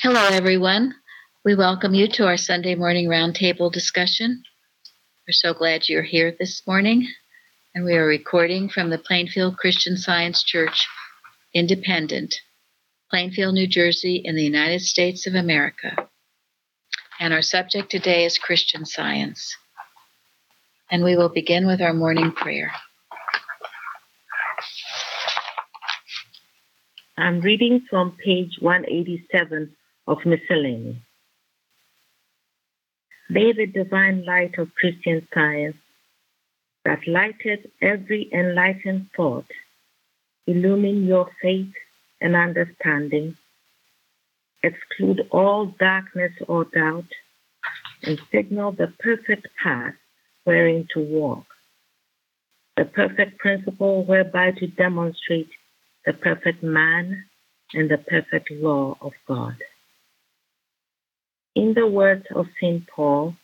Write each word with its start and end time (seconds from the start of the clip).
Hello, 0.00 0.26
everyone. 0.32 0.94
We 1.44 1.54
welcome 1.54 1.92
you 1.92 2.08
to 2.08 2.26
our 2.26 2.38
Sunday 2.38 2.74
morning 2.74 3.08
roundtable 3.08 3.70
discussion. 3.70 4.42
We're 5.28 5.32
so 5.32 5.52
glad 5.52 5.86
you're 5.86 6.02
here 6.02 6.34
this 6.36 6.66
morning, 6.66 7.06
and 7.74 7.84
we 7.84 7.94
are 7.96 8.06
recording 8.06 8.70
from 8.70 8.88
the 8.88 8.96
Plainfield 8.96 9.58
Christian 9.58 9.98
Science 9.98 10.42
Church 10.42 10.88
Independent, 11.52 12.34
Plainfield, 13.10 13.52
New 13.52 13.66
Jersey, 13.66 14.16
in 14.24 14.34
the 14.34 14.42
United 14.42 14.80
States 14.80 15.26
of 15.26 15.34
America. 15.34 16.08
And 17.20 17.34
our 17.34 17.42
subject 17.42 17.90
today 17.90 18.24
is 18.24 18.38
Christian 18.38 18.86
Science. 18.86 19.54
And 20.90 21.04
we 21.04 21.16
will 21.16 21.28
begin 21.28 21.66
with 21.66 21.82
our 21.82 21.92
morning 21.92 22.32
prayer. 22.32 22.72
I'm 27.18 27.40
reading 27.40 27.82
from 27.90 28.16
page 28.24 28.56
187 28.58 29.76
of 30.06 30.18
Miscellany. 30.24 31.02
May 33.30 33.52
the 33.52 33.66
divine 33.66 34.24
light 34.24 34.58
of 34.58 34.74
Christian 34.74 35.26
science 35.32 35.76
that 36.84 37.06
lighted 37.06 37.70
every 37.80 38.28
enlightened 38.32 39.08
thought 39.16 39.46
illumine 40.46 41.06
your 41.06 41.30
faith 41.40 41.72
and 42.20 42.34
understanding, 42.34 43.36
exclude 44.62 45.20
all 45.30 45.66
darkness 45.78 46.32
or 46.48 46.64
doubt, 46.64 47.06
and 48.02 48.20
signal 48.32 48.72
the 48.72 48.92
perfect 48.98 49.46
path 49.62 49.94
wherein 50.44 50.86
to 50.92 51.00
walk, 51.00 51.46
the 52.76 52.84
perfect 52.84 53.38
principle 53.38 54.04
whereby 54.04 54.50
to 54.50 54.66
demonstrate 54.66 55.50
the 56.04 56.12
perfect 56.12 56.62
man 56.62 57.24
and 57.72 57.90
the 57.90 57.98
perfect 57.98 58.50
law 58.50 58.96
of 59.00 59.12
God. 59.28 59.54
In 61.54 61.74
the 61.74 61.86
words 61.86 62.24
of 62.34 62.46
St. 62.60 62.86
Paul, 62.86 63.36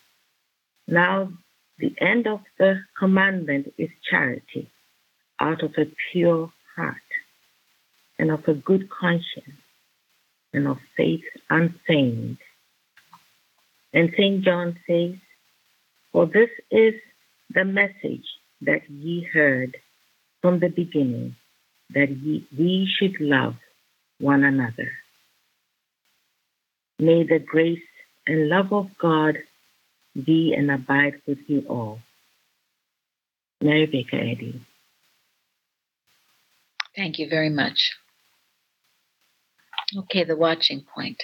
now 0.87 1.31
the 1.79 1.95
end 2.01 2.27
of 2.27 2.41
the 2.59 2.81
commandment 2.99 3.75
is 3.77 3.91
charity 4.11 4.71
out 5.39 5.63
of 5.63 5.75
a 5.77 5.85
pure 6.11 6.51
heart 6.75 6.97
and 8.19 8.31
of 8.31 8.49
a 8.49 8.55
good 8.55 8.89
conscience 8.89 9.61
and 10.53 10.67
of 10.67 10.79
faith 10.97 11.25
unfeigned. 11.51 12.39
And 13.93 14.11
St. 14.17 14.43
John 14.43 14.79
says, 14.87 15.15
For 16.13 16.27
this 16.27 16.51
is 16.71 16.95
the 17.51 17.65
message 17.65 18.27
that 18.63 18.89
ye 18.89 19.29
heard 19.33 19.77
from 20.41 20.61
the 20.61 20.69
beginning, 20.69 21.37
that 21.91 22.11
ye, 22.11 22.47
we 22.57 22.89
should 22.99 23.21
love 23.21 23.55
one 24.19 24.45
another. 24.45 24.93
May 26.99 27.25
the 27.25 27.39
grace 27.39 27.83
and 28.29 28.49
love 28.49 28.73
of 28.73 28.91
God 29.01 29.39
be 30.15 30.55
and 30.57 30.71
abide 30.71 31.23
with 31.27 31.39
you 31.49 31.65
all. 31.69 32.01
Mary 33.61 33.87
Baker 33.87 34.17
Eddy. 34.17 34.61
Thank 36.95 37.19
you 37.19 37.29
very 37.29 37.51
much. 37.51 37.93
Okay, 39.97 40.25
the 40.25 40.37
watching 40.37 40.85
point. 40.95 41.23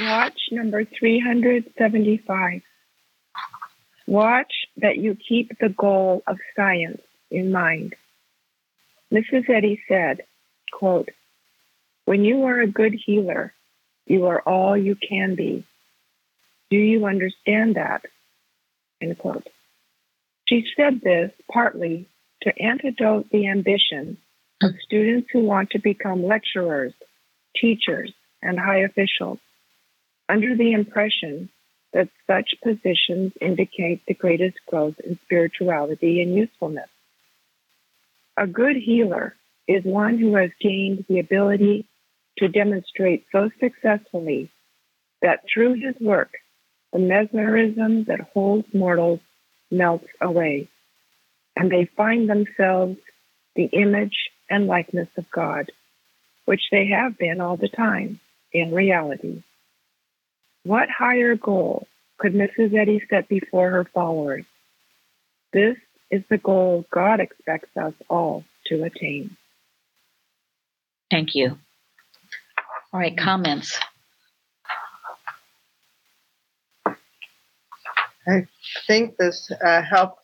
Watch 0.00 0.38
number 0.50 0.84
375. 0.84 2.62
Watch 4.06 4.52
that 4.76 4.98
you 4.98 5.16
keep 5.28 5.58
the 5.60 5.68
goal 5.68 6.22
of 6.26 6.36
science 6.56 7.00
in 7.30 7.52
mind. 7.52 7.94
Mrs. 9.12 9.48
Eddy 9.48 9.80
said, 9.88 10.22
quote, 10.72 11.08
When 12.04 12.24
you 12.24 12.42
are 12.44 12.60
a 12.60 12.66
good 12.66 12.94
healer, 13.06 13.54
you 14.06 14.26
are 14.26 14.40
all 14.40 14.76
you 14.76 14.96
can 14.96 15.34
be. 15.34 15.64
Do 16.70 16.76
you 16.76 17.06
understand 17.06 17.76
that? 17.76 18.04
End 19.00 19.18
quote. 19.18 19.46
She 20.48 20.64
said 20.76 21.00
this 21.02 21.32
partly 21.50 22.08
to 22.42 22.62
antidote 22.62 23.30
the 23.30 23.48
ambition 23.48 24.18
of 24.62 24.70
students 24.84 25.28
who 25.32 25.40
want 25.40 25.70
to 25.70 25.78
become 25.78 26.24
lecturers, 26.24 26.94
teachers, 27.60 28.12
and 28.42 28.58
high 28.58 28.80
officials, 28.80 29.38
under 30.28 30.56
the 30.56 30.72
impression 30.72 31.50
that 31.92 32.08
such 32.26 32.54
positions 32.62 33.32
indicate 33.40 34.02
the 34.06 34.14
greatest 34.14 34.56
growth 34.66 34.98
in 35.00 35.18
spirituality 35.24 36.22
and 36.22 36.34
usefulness. 36.34 36.88
A 38.36 38.46
good 38.46 38.76
healer 38.76 39.34
is 39.66 39.84
one 39.84 40.18
who 40.18 40.34
has 40.36 40.50
gained 40.60 41.04
the 41.08 41.18
ability 41.18 41.86
to 42.38 42.48
demonstrate 42.48 43.26
so 43.32 43.50
successfully 43.60 44.50
that 45.22 45.40
through 45.52 45.74
his 45.74 45.94
work, 46.00 46.32
the 46.92 46.98
mesmerism 46.98 48.04
that 48.04 48.20
holds 48.32 48.66
mortals 48.72 49.20
melts 49.70 50.06
away, 50.20 50.68
and 51.56 51.70
they 51.70 51.88
find 51.96 52.28
themselves 52.28 52.98
the 53.54 53.64
image 53.64 54.30
and 54.48 54.66
likeness 54.66 55.08
of 55.16 55.30
God, 55.30 55.70
which 56.44 56.62
they 56.70 56.86
have 56.88 57.18
been 57.18 57.40
all 57.40 57.56
the 57.56 57.68
time 57.68 58.20
in 58.52 58.72
reality. 58.72 59.42
What 60.64 60.88
higher 60.88 61.36
goal 61.36 61.86
could 62.18 62.34
Mrs. 62.34 62.74
Eddy 62.74 63.02
set 63.10 63.28
before 63.28 63.70
her 63.70 63.84
followers? 63.84 64.44
This 65.52 65.76
is 66.10 66.22
the 66.28 66.38
goal 66.38 66.84
God 66.90 67.20
expects 67.20 67.76
us 67.76 67.94
all 68.08 68.44
to 68.66 68.84
attain. 68.84 69.36
Thank 71.10 71.34
you. 71.34 71.58
All 72.96 73.02
right, 73.02 73.14
comments. 73.14 73.78
I 78.26 78.46
think 78.86 79.18
this 79.18 79.52
uh, 79.62 79.82
helped 79.82 80.22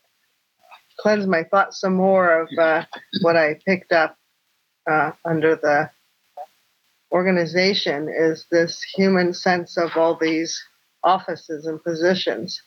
cleanse 0.99 1.27
my 1.27 1.45
thoughts 1.45 1.83
some 1.83 1.93
more 1.93 2.41
of 2.41 2.49
uh, 2.59 2.87
what 3.21 3.37
I 3.37 3.61
picked 3.67 3.93
up 3.93 4.17
uh, 4.91 5.13
under 5.23 5.55
the 5.55 5.91
organization 7.13 8.09
is 8.09 8.47
this 8.51 8.83
human 8.83 9.35
sense 9.35 9.77
of 9.77 9.91
all 9.95 10.17
these 10.19 10.59
offices 11.05 11.67
and 11.67 11.85
positions. 11.85 12.63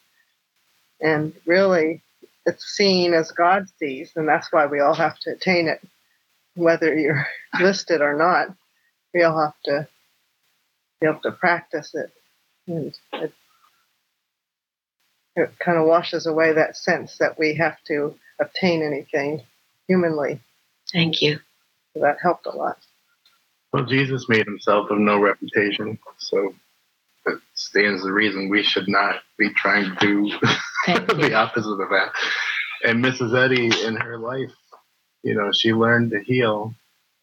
And 1.02 1.34
really, 1.48 2.04
it's 2.46 2.64
seen 2.64 3.16
as 3.16 3.32
God 3.32 3.66
sees, 3.80 4.12
and 4.16 4.30
that's 4.30 4.54
why 4.54 4.68
we 4.68 4.82
all 4.82 4.94
have 4.94 5.18
to 5.22 5.32
attain 5.32 5.68
it, 5.68 5.82
whether 6.54 6.96
you're 6.96 7.26
listed 7.60 8.02
or 8.02 8.16
not. 8.16 8.56
We 9.12 9.24
all 9.24 9.42
have 9.42 9.60
to 9.64 9.88
be 11.06 11.10
able 11.12 11.22
to 11.22 11.32
practice 11.32 11.94
it, 11.94 12.12
and 12.68 12.98
it, 13.14 13.34
it 15.36 15.60
kind 15.60 15.78
of 15.78 15.86
washes 15.86 16.26
away 16.26 16.54
that 16.54 16.78
sense 16.78 17.18
that 17.20 17.38
we 17.38 17.56
have 17.56 17.78
to 17.88 18.16
obtain 18.40 18.84
anything 18.84 19.44
humanly. 19.88 20.40
Thank 20.92 21.22
you. 21.22 21.40
So 21.94 22.02
that 22.02 22.18
helped 22.22 22.46
a 22.46 22.52
lot. 22.52 22.78
Well, 23.74 23.86
Jesus 23.86 24.30
made 24.30 24.46
himself 24.46 24.90
of 24.90 25.00
no 25.00 25.20
reputation, 25.20 26.00
so 26.18 26.54
that 27.26 27.40
stands 27.56 28.04
the 28.04 28.12
reason 28.12 28.50
we 28.50 28.64
should 28.64 28.88
not 28.88 29.22
be 29.38 29.50
trying 29.54 29.96
to 29.96 30.00
do 30.00 30.32
the 30.88 31.34
opposite 31.34 31.70
of 31.70 31.90
that. 31.90 32.12
And 32.84 33.04
Mrs. 33.04 33.36
Eddy 33.38 33.70
in 33.86 33.96
her 33.96 34.18
life, 34.18 34.52
you 35.24 35.36
know, 35.36 35.52
she 35.52 35.74
learned 35.74 36.12
to 36.12 36.22
heal, 36.22 36.74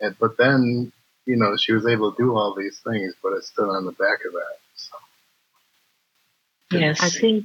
and 0.00 0.16
but 0.18 0.36
then, 0.36 0.92
you 1.26 1.36
know, 1.36 1.56
she 1.56 1.72
was 1.72 1.86
able 1.86 2.12
to 2.12 2.22
do 2.22 2.36
all 2.36 2.54
these 2.54 2.78
things, 2.80 3.14
but 3.22 3.32
it's 3.34 3.48
still 3.48 3.70
on 3.70 3.84
the 3.84 3.92
back 3.92 4.24
of 4.26 4.32
that. 4.32 4.58
So. 4.76 4.96
Yes. 6.78 7.02
I 7.02 7.10
think 7.10 7.44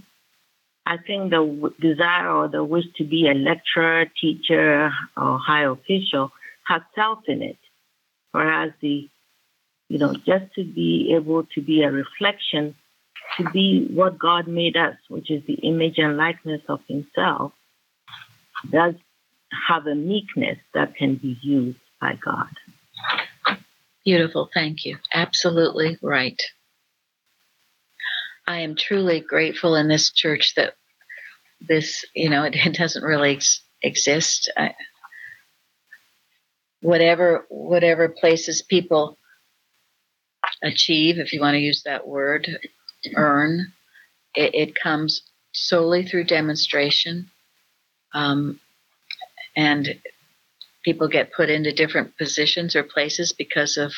I 0.86 0.98
think 0.98 1.32
the 1.32 1.44
w- 1.44 1.74
desire 1.80 2.32
or 2.32 2.48
the 2.48 2.64
wish 2.64 2.86
to 2.96 3.04
be 3.04 3.28
a 3.28 3.34
lecturer, 3.34 4.06
teacher, 4.20 4.92
or 5.18 5.38
high 5.38 5.66
official 5.66 6.32
has 6.66 6.82
self 6.96 7.20
in 7.28 7.42
it, 7.42 7.58
whereas 8.32 8.72
the 8.82 9.10
you 9.90 10.00
know 10.00 10.14
just 10.14 10.54
to 10.56 10.64
be 10.64 11.14
able 11.14 11.44
to 11.56 11.62
be 11.62 11.84
a 11.84 11.92
reflection, 11.92 12.76
to 13.38 13.50
be 13.52 13.88
what 13.94 14.18
God 14.18 14.48
made 14.48 14.78
us, 14.78 14.96
which 15.10 15.30
is 15.30 15.46
the 15.46 15.56
image 15.56 15.98
and 15.98 16.18
likeness 16.18 16.62
of 16.70 16.80
Himself, 16.88 17.52
does 18.70 18.96
have 19.68 19.88
a 19.88 19.96
meekness 19.96 20.58
that 20.74 20.96
can 20.96 21.16
be 21.16 21.38
used 21.42 21.80
by 22.00 22.16
God. 22.16 22.50
Beautiful. 24.08 24.50
Thank 24.54 24.86
you. 24.86 25.00
Absolutely 25.14 26.00
right. 26.02 26.42
I 28.48 28.62
am 28.62 28.76
truly 28.78 29.20
grateful 29.20 29.76
in 29.76 29.90
this 29.90 30.12
church 30.12 30.56
that 30.56 30.76
this, 31.60 32.06
you 32.16 32.30
know, 32.30 32.44
it, 32.44 32.56
it 32.56 32.76
doesn't 32.76 33.04
really 33.04 33.36
ex- 33.36 33.62
exist. 33.84 34.50
I, 34.58 34.76
whatever 36.82 37.46
whatever 37.50 38.10
places 38.10 38.62
people 38.62 39.18
achieve, 40.64 41.20
if 41.20 41.34
you 41.34 41.42
want 41.42 41.56
to 41.56 41.60
use 41.60 41.84
that 41.84 42.08
word, 42.08 42.50
earn, 43.16 43.74
it, 44.36 44.56
it 44.56 44.76
comes 44.76 45.24
solely 45.54 46.06
through 46.08 46.26
demonstration, 46.26 47.30
um, 48.14 48.60
and 49.56 50.00
people 50.88 51.10
get 51.10 51.34
put 51.34 51.50
into 51.50 51.74
different 51.74 52.18
positions 52.18 52.74
or 52.74 52.82
places 52.82 53.34
because 53.34 53.76
of 53.76 53.92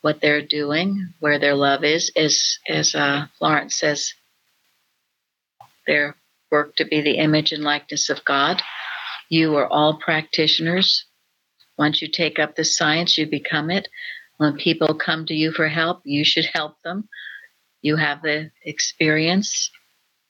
what 0.00 0.22
they're 0.22 0.40
doing, 0.40 1.12
where 1.20 1.38
their 1.38 1.54
love 1.54 1.84
is, 1.84 2.10
as 2.16 2.56
as 2.66 2.94
uh, 2.94 3.26
Florence 3.38 3.74
says, 3.78 4.14
their 5.86 6.16
work 6.50 6.74
to 6.76 6.86
be 6.86 7.02
the 7.02 7.18
image 7.18 7.52
and 7.52 7.62
likeness 7.62 8.08
of 8.08 8.24
God. 8.24 8.62
You 9.28 9.56
are 9.56 9.66
all 9.66 9.98
practitioners. 9.98 11.04
Once 11.76 12.00
you 12.00 12.08
take 12.08 12.38
up 12.38 12.56
the 12.56 12.64
science, 12.64 13.18
you 13.18 13.26
become 13.26 13.70
it. 13.70 13.86
When 14.38 14.56
people 14.56 14.94
come 14.94 15.26
to 15.26 15.34
you 15.34 15.52
for 15.52 15.68
help, 15.68 16.00
you 16.04 16.24
should 16.24 16.46
help 16.46 16.80
them. 16.82 17.10
You 17.82 17.96
have 17.96 18.22
the 18.22 18.52
experience. 18.64 19.70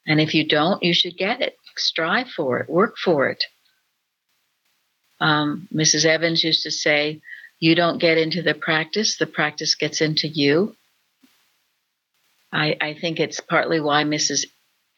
And 0.04 0.20
if 0.20 0.34
you 0.34 0.48
don't, 0.48 0.82
you 0.82 0.94
should 0.94 1.16
get 1.16 1.40
it. 1.40 1.54
Strive 1.76 2.28
for 2.28 2.58
it, 2.58 2.68
work 2.68 2.96
for 2.98 3.28
it. 3.28 3.44
Um, 5.20 5.68
Mrs. 5.72 6.04
Evans 6.04 6.42
used 6.42 6.62
to 6.62 6.70
say, 6.70 7.20
You 7.58 7.74
don't 7.74 7.98
get 7.98 8.18
into 8.18 8.42
the 8.42 8.54
practice, 8.54 9.16
the 9.16 9.26
practice 9.26 9.74
gets 9.74 10.00
into 10.00 10.28
you. 10.28 10.76
I, 12.52 12.76
I 12.80 12.94
think 12.94 13.20
it's 13.20 13.40
partly 13.40 13.80
why 13.80 14.04
Mrs. 14.04 14.46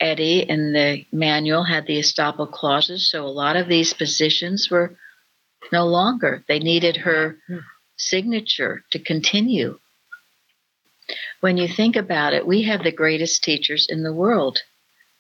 Eddy 0.01 0.41
in 0.41 0.73
the 0.73 1.05
manual 1.13 1.65
had 1.65 1.87
the 1.87 1.99
estoppel 1.99 2.51
clauses. 2.51 3.11
So 3.11 3.25
a 3.25 3.29
lot 3.29 3.57
of 3.57 3.69
these 3.69 3.93
positions 3.93 4.69
were 4.71 4.97
no 5.71 5.87
longer. 5.87 6.45
They 6.49 6.59
needed 6.59 6.97
her 6.99 7.39
signature 7.97 8.85
to 8.91 8.99
continue. 8.99 9.79
When 11.41 11.57
you 11.57 11.69
think 11.69 11.95
about 11.97 12.35
it, 12.35 12.47
we 12.47 12.63
have 12.63 12.83
the 12.83 12.93
greatest 12.93 13.45
teachers 13.45 13.87
in 13.89 14.03
the 14.03 14.13
world 14.13 14.61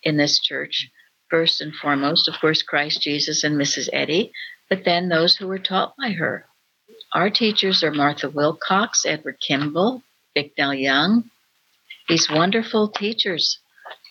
in 0.02 0.16
this 0.16 0.40
church. 0.40 0.88
First 1.28 1.60
and 1.60 1.74
foremost, 1.74 2.28
of 2.28 2.34
course, 2.40 2.62
Christ 2.62 3.00
Jesus 3.00 3.44
and 3.44 3.56
Mrs. 3.56 3.88
Eddy, 3.92 4.32
but 4.72 4.86
then 4.86 5.10
those 5.10 5.36
who 5.36 5.46
were 5.48 5.58
taught 5.58 5.92
by 5.98 6.12
her. 6.12 6.46
Our 7.12 7.28
teachers 7.28 7.84
are 7.84 7.90
Martha 7.90 8.30
Wilcox, 8.30 9.04
Edward 9.04 9.36
Kimball, 9.46 10.02
Bicknell 10.34 10.72
Young, 10.72 11.24
these 12.08 12.30
wonderful 12.30 12.88
teachers. 12.88 13.58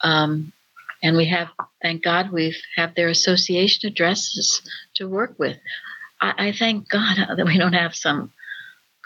Um, 0.04 0.54
and 1.02 1.18
we 1.18 1.25
have, 1.30 1.48
thank 1.81 2.04
God, 2.04 2.31
we 2.31 2.56
have 2.75 2.94
their 2.94 3.08
association 3.08 3.90
addresses 3.90 4.62
to 4.98 5.10
work 5.10 5.34
with. 5.40 5.58
I, 6.22 6.50
I 6.50 6.52
thank 6.52 6.88
God 6.88 7.18
that 7.38 7.46
we 7.48 7.57
don't 7.57 7.74
have 7.74 7.96
some 7.96 8.31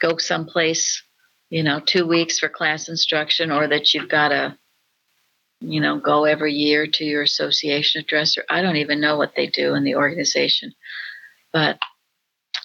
go 0.01 0.18
someplace, 0.18 1.04
you 1.50 1.63
know, 1.63 1.80
two 1.80 2.06
weeks 2.06 2.38
for 2.38 2.50
class 2.50 2.90
instruction, 2.90 3.50
or 3.50 3.66
that 3.66 3.94
you've 3.94 4.10
got 4.10 4.28
to, 4.28 4.58
you 5.62 5.80
know, 5.80 6.00
go 6.00 6.25
every 6.25 6.51
year 6.51 6.86
to 6.86 7.06
your 7.06 7.22
association 7.22 8.01
address. 8.01 8.38
Or 8.38 8.44
I 8.50 8.62
don't 8.62 8.75
even 8.75 9.00
know 9.00 9.16
what 9.16 9.36
they 9.38 9.48
do 9.48 9.74
in 9.74 9.86
the 9.86 9.96
organization, 9.96 10.75
but 11.56 11.80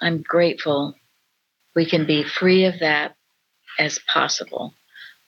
I'm 0.00 0.20
grateful 0.20 0.96
we 1.76 1.86
can 1.86 2.06
be 2.06 2.24
free 2.24 2.64
of 2.64 2.80
that 2.80 3.14
as 3.78 4.00
possible. 4.12 4.74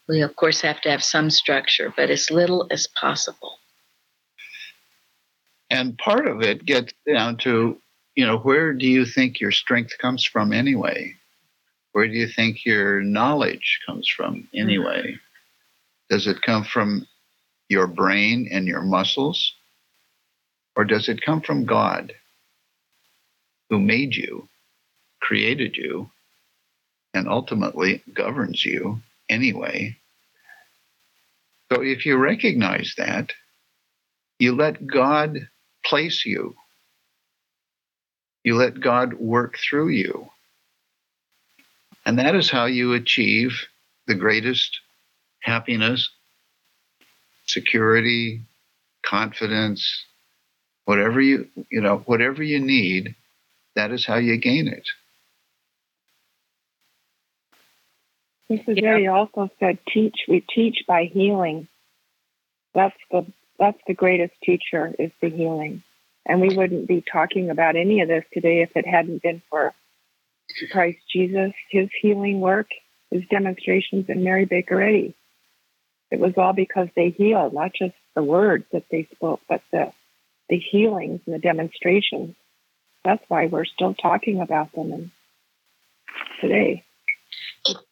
We, 0.09 0.23
of 0.23 0.35
course, 0.35 0.62
have 0.62 0.81
to 0.81 0.91
have 0.91 1.05
some 1.05 1.31
structure, 1.31 1.94
but 1.97 2.11
as 2.11 2.29
little 2.29 2.67
as 2.73 2.88
possible. 2.88 3.53
And 5.70 5.97
part 5.97 6.26
of 6.26 6.43
it 6.43 6.64
gets 6.64 6.93
down 7.06 7.37
to, 7.44 7.79
you 8.17 8.26
know, 8.26 8.38
where 8.38 8.73
do 8.73 8.88
you 8.88 9.06
think 9.06 9.41
your 9.41 9.53
strength 9.53 9.97
comes 9.97 10.25
from 10.25 10.53
anyway? 10.53 11.15
Where 11.93 12.08
do 12.08 12.15
you 12.15 12.26
think 12.26 12.67
your 12.67 13.00
knowledge 13.00 13.79
comes 13.87 14.08
from 14.08 14.49
anyway? 14.53 15.19
Does 16.11 16.26
it 16.26 16.43
come 16.43 16.65
from 16.65 17.06
your 17.69 17.87
brain 17.87 18.49
and 18.50 18.67
your 18.67 18.82
muscles? 18.82 19.55
Or 20.75 20.85
does 20.85 21.08
it 21.08 21.25
come 21.25 21.43
from 21.43 21.65
God 21.65 22.12
who 23.72 23.80
made 23.80 24.14
you, 24.14 24.46
created 25.22 25.78
you, 25.78 26.10
and 27.14 27.26
ultimately 27.26 28.02
governs 28.12 28.66
you 28.66 29.00
anyway? 29.30 29.96
So 31.72 31.80
if 31.80 32.04
you 32.04 32.19
recognize 32.19 32.92
that, 32.98 33.32
you 34.38 34.54
let 34.54 34.86
God 34.86 35.48
place 35.86 36.26
you. 36.26 36.54
You 38.44 38.56
let 38.56 38.78
God 38.78 39.14
work 39.14 39.56
through 39.56 39.88
you. 39.88 40.28
And 42.04 42.19
that 42.19 42.34
is 42.34 42.50
how 42.50 42.66
you 42.66 42.92
achieve 42.92 43.58
the 44.06 44.14
greatest 44.14 44.80
happiness, 45.40 46.10
security, 47.46 48.42
confidence, 49.02 50.04
whatever 50.84 51.22
you, 51.22 51.48
you 51.70 51.80
know, 51.80 52.02
whatever 52.04 52.42
you 52.42 52.60
need, 52.60 53.14
that 53.74 53.90
is 53.92 54.04
how 54.04 54.16
you 54.16 54.36
gain 54.36 54.69
it. 54.69 54.86
Mrs. 58.50 58.80
Yeah. 58.82 59.12
also 59.12 59.50
said, 59.58 59.78
"Teach. 59.88 60.16
We 60.28 60.40
teach 60.40 60.84
by 60.86 61.04
healing. 61.04 61.69
That's 62.74 62.96
the 63.10 63.26
that's 63.58 63.80
the 63.86 63.94
greatest 63.94 64.34
teacher 64.42 64.94
is 64.98 65.12
the 65.20 65.30
healing. 65.30 65.82
And 66.26 66.40
we 66.40 66.54
wouldn't 66.54 66.86
be 66.86 67.02
talking 67.12 67.50
about 67.50 67.76
any 67.76 68.00
of 68.00 68.08
this 68.08 68.24
today 68.32 68.62
if 68.62 68.76
it 68.76 68.86
hadn't 68.86 69.22
been 69.22 69.42
for 69.50 69.74
Christ 70.70 70.98
Jesus, 71.12 71.52
his 71.70 71.88
healing 72.00 72.40
work, 72.40 72.69
his 73.10 73.22
demonstrations, 73.30 74.06
and 74.08 74.22
Mary 74.22 74.44
Baker 74.44 74.80
Eddy. 74.80 75.14
It 76.10 76.20
was 76.20 76.34
all 76.36 76.52
because 76.52 76.88
they 76.94 77.10
healed, 77.10 77.54
not 77.54 77.72
just 77.72 77.94
the 78.14 78.22
words 78.22 78.64
that 78.72 78.84
they 78.90 79.08
spoke, 79.14 79.40
but 79.48 79.62
the 79.72 79.92
the 80.48 80.58
healings 80.58 81.20
and 81.26 81.34
the 81.34 81.38
demonstrations. 81.38 82.36
That's 83.04 83.22
why 83.28 83.46
we're 83.46 83.64
still 83.64 83.94
talking 83.94 84.40
about 84.40 84.72
them 84.72 84.93
and 84.93 85.10
today. 86.40 86.84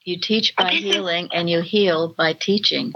You 0.05 0.19
teach 0.21 0.55
by 0.57 0.71
healing 0.71 1.29
and 1.33 1.49
you 1.49 1.61
heal 1.61 2.15
by 2.17 2.33
teaching. 2.33 2.93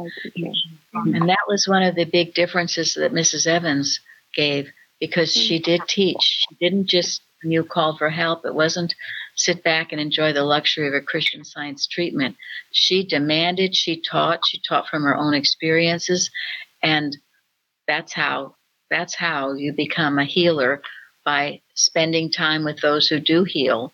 And 0.92 1.28
that 1.28 1.46
was 1.48 1.68
one 1.68 1.82
of 1.82 1.94
the 1.94 2.04
big 2.04 2.34
differences 2.34 2.94
that 2.94 3.12
Mrs. 3.12 3.46
Evans 3.46 4.00
gave 4.34 4.70
because 5.00 5.30
mm-hmm. 5.30 5.46
she 5.46 5.58
did 5.60 5.82
teach. 5.88 6.22
She 6.22 6.54
didn't 6.60 6.88
just, 6.88 7.22
when 7.42 7.52
you 7.52 7.62
called 7.64 7.98
for 7.98 8.10
help, 8.10 8.44
it 8.44 8.54
wasn't 8.54 8.94
sit 9.36 9.62
back 9.62 9.92
and 9.92 10.00
enjoy 10.00 10.32
the 10.32 10.44
luxury 10.44 10.88
of 10.88 10.94
a 10.94 11.00
Christian 11.00 11.44
science 11.44 11.86
treatment. 11.86 12.36
She 12.72 13.04
demanded, 13.04 13.76
she 13.76 14.00
taught, 14.00 14.40
she 14.46 14.60
taught 14.66 14.88
from 14.88 15.02
her 15.02 15.16
own 15.16 15.34
experiences. 15.34 16.30
And 16.82 17.16
that's 17.86 18.12
how 18.12 18.56
that's 18.90 19.14
how 19.14 19.54
you 19.54 19.72
become 19.72 20.18
a 20.18 20.24
healer 20.24 20.82
by 21.24 21.60
spending 21.74 22.30
time 22.30 22.64
with 22.64 22.80
those 22.80 23.08
who 23.08 23.18
do 23.18 23.44
heal 23.44 23.92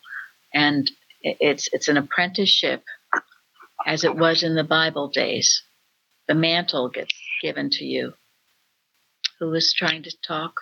and 0.52 0.90
it's 1.22 1.68
it's 1.72 1.88
an 1.88 1.96
apprenticeship 1.96 2.82
as 3.86 4.04
it 4.04 4.16
was 4.16 4.42
in 4.42 4.54
the 4.54 4.64
Bible 4.64 5.08
days. 5.08 5.62
The 6.28 6.34
mantle 6.34 6.88
gets 6.88 7.14
given 7.42 7.70
to 7.70 7.84
you. 7.84 8.14
Who 9.38 9.50
was 9.50 9.72
trying 9.72 10.02
to 10.04 10.12
talk? 10.26 10.54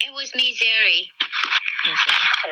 It 0.00 0.12
was 0.12 0.34
me, 0.34 0.56
Zeri. 0.56 1.08
Mm-hmm. 1.84 2.50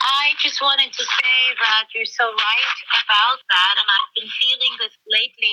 I 0.00 0.32
just 0.40 0.60
wanted 0.60 0.92
to 0.92 1.04
say 1.04 1.38
that 1.60 1.92
you're 1.94 2.08
so 2.08 2.24
right 2.24 2.78
about 3.04 3.38
that, 3.48 3.74
and 3.76 3.88
I've 3.88 4.12
been 4.16 4.32
feeling 4.40 4.74
this 4.80 4.96
lately. 5.06 5.52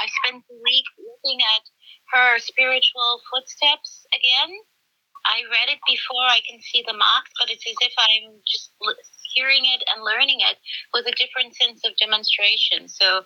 I 0.00 0.06
spent 0.22 0.44
the 0.48 0.54
week 0.62 0.86
looking 0.96 1.42
at 1.42 1.62
her 2.14 2.38
spiritual 2.38 3.20
footsteps 3.30 4.06
again. 4.14 4.54
I 5.26 5.42
read 5.50 5.72
it 5.72 5.80
before, 5.86 6.26
I 6.26 6.40
can 6.48 6.60
see 6.60 6.84
the 6.86 6.96
marks, 6.96 7.30
but 7.38 7.50
it's 7.50 7.66
as 7.66 7.78
if 7.80 7.94
I'm 7.98 8.38
just 8.46 8.72
hearing 9.34 9.64
it 9.64 9.82
and 9.92 10.04
learning 10.04 10.40
it 10.40 10.56
with 10.94 11.06
a 11.06 11.16
different 11.16 11.54
sense 11.54 11.82
of 11.84 11.92
demonstration. 12.00 12.88
So, 12.88 13.24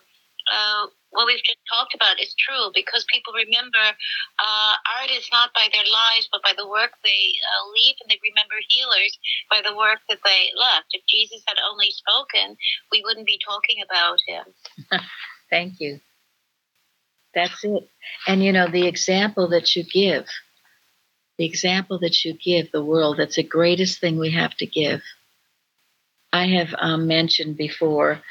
uh, 0.51 0.87
what 1.11 1.25
we've 1.25 1.43
just 1.43 1.61
talked 1.71 1.95
about 1.95 2.19
is 2.19 2.35
true 2.35 2.67
because 2.75 3.05
people 3.07 3.31
remember 3.31 3.79
uh, 3.79 4.73
art 4.99 5.11
is 5.11 5.29
not 5.31 5.53
by 5.53 5.69
their 5.71 5.87
lives, 5.87 6.27
but 6.31 6.43
by 6.43 6.51
the 6.57 6.67
work 6.67 6.91
they 7.03 7.31
uh, 7.39 7.63
leave, 7.71 7.95
and 8.01 8.11
they 8.11 8.19
remember 8.19 8.55
healers 8.67 9.17
by 9.49 9.61
the 9.63 9.75
work 9.75 9.99
that 10.09 10.19
they 10.25 10.51
left. 10.57 10.91
If 10.91 11.05
Jesus 11.07 11.43
had 11.47 11.57
only 11.63 11.91
spoken, 11.91 12.57
we 12.91 13.01
wouldn't 13.05 13.27
be 13.27 13.39
talking 13.39 13.79
about 13.85 14.19
him. 14.27 14.43
Thank 15.49 15.79
you. 15.79 15.99
That's 17.33 17.63
it. 17.63 17.89
And 18.27 18.43
you 18.43 18.51
know, 18.51 18.67
the 18.67 18.87
example 18.87 19.47
that 19.49 19.75
you 19.75 19.83
give, 19.83 20.25
the 21.43 21.49
example 21.49 21.99
that 21.99 22.23
you 22.23 22.33
give 22.33 22.71
the 22.71 22.81
world, 22.81 23.17
that's 23.17 23.35
the 23.35 23.43
greatest 23.43 23.99
thing 23.99 24.17
we 24.17 24.31
have 24.31 24.55
to 24.55 24.65
give. 24.65 25.01
I 26.31 26.45
have 26.47 26.73
um, 26.77 27.05
mentioned 27.05 27.57
before 27.57 28.21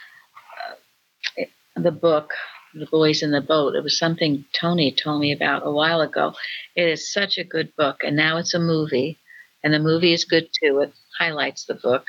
uh, 1.39 1.45
the 1.77 1.91
book, 1.91 2.31
The 2.73 2.87
Boys 2.87 3.23
in 3.23 3.31
the 3.31 3.43
Boat. 3.43 3.75
It 3.75 3.83
was 3.83 3.99
something 3.99 4.47
Tony 4.59 4.91
told 4.93 5.21
me 5.21 5.31
about 5.31 5.67
a 5.67 5.71
while 5.71 6.01
ago. 6.01 6.33
It 6.75 6.89
is 6.89 7.13
such 7.13 7.37
a 7.37 7.45
good 7.45 7.77
book, 7.77 8.03
and 8.03 8.17
now 8.17 8.39
it's 8.39 8.55
a 8.55 8.59
movie, 8.59 9.19
and 9.63 9.75
the 9.75 9.79
movie 9.79 10.15
is 10.15 10.25
good 10.25 10.49
too. 10.59 10.81
It 10.81 10.95
highlights 11.19 11.67
the 11.67 11.75
book. 11.75 12.07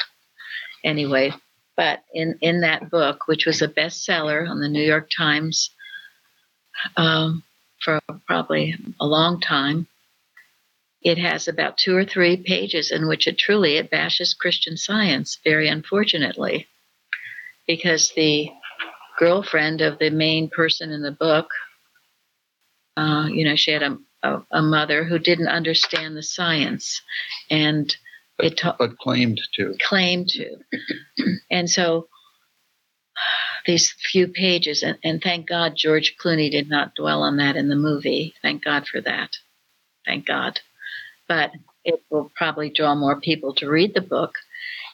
Anyway, 0.85 1.33
but 1.75 1.99
in, 2.13 2.37
in 2.39 2.61
that 2.61 2.89
book, 2.89 3.27
which 3.27 3.45
was 3.45 3.61
a 3.61 3.67
bestseller 3.67 4.49
on 4.49 4.61
the 4.61 4.69
New 4.69 4.83
York 4.83 5.09
Times 5.17 5.69
um, 6.95 7.43
for 7.81 7.99
probably 8.25 8.77
a 9.01 9.05
long 9.05 9.41
time, 9.41 9.85
it 11.03 11.17
has 11.17 11.47
about 11.47 11.77
two 11.77 11.95
or 11.95 12.05
three 12.05 12.37
pages 12.37 12.91
in 12.91 13.07
which 13.07 13.27
it 13.27 13.37
truly 13.37 13.75
it 13.75 13.91
bashes 13.91 14.33
Christian 14.33 14.77
science, 14.77 15.37
very 15.43 15.67
unfortunately, 15.67 16.67
because 17.67 18.13
the 18.15 18.49
girlfriend 19.19 19.81
of 19.81 19.99
the 19.99 20.09
main 20.09 20.49
person 20.49 20.91
in 20.91 21.01
the 21.01 21.11
book. 21.11 21.47
Uh, 22.95 23.27
you 23.27 23.43
know, 23.43 23.55
she 23.55 23.71
had 23.71 23.83
a, 23.83 23.97
a, 24.21 24.41
a, 24.51 24.61
mother 24.61 25.03
who 25.03 25.17
didn't 25.17 25.47
understand 25.47 26.15
the 26.15 26.23
science, 26.23 27.01
and 27.49 27.95
but, 28.37 28.45
it 28.45 28.57
ta- 28.57 28.75
but 28.77 28.97
claimed 28.97 29.41
to. 29.55 29.75
Claimed 29.81 30.29
to, 30.29 30.57
and 31.51 31.69
so 31.69 32.07
these 33.65 33.91
few 33.91 34.27
pages, 34.27 34.83
and, 34.83 34.97
and 35.03 35.21
thank 35.21 35.47
God 35.47 35.73
George 35.75 36.15
Clooney 36.23 36.51
did 36.51 36.69
not 36.69 36.95
dwell 36.95 37.23
on 37.23 37.37
that 37.37 37.55
in 37.55 37.69
the 37.69 37.75
movie. 37.75 38.35
Thank 38.41 38.63
God 38.63 38.87
for 38.87 39.01
that. 39.01 39.31
Thank 40.05 40.27
God. 40.27 40.59
But 41.27 41.51
it 41.83 42.03
will 42.09 42.31
probably 42.35 42.69
draw 42.69 42.95
more 42.95 43.19
people 43.19 43.53
to 43.55 43.69
read 43.69 43.93
the 43.93 44.01
book. 44.01 44.35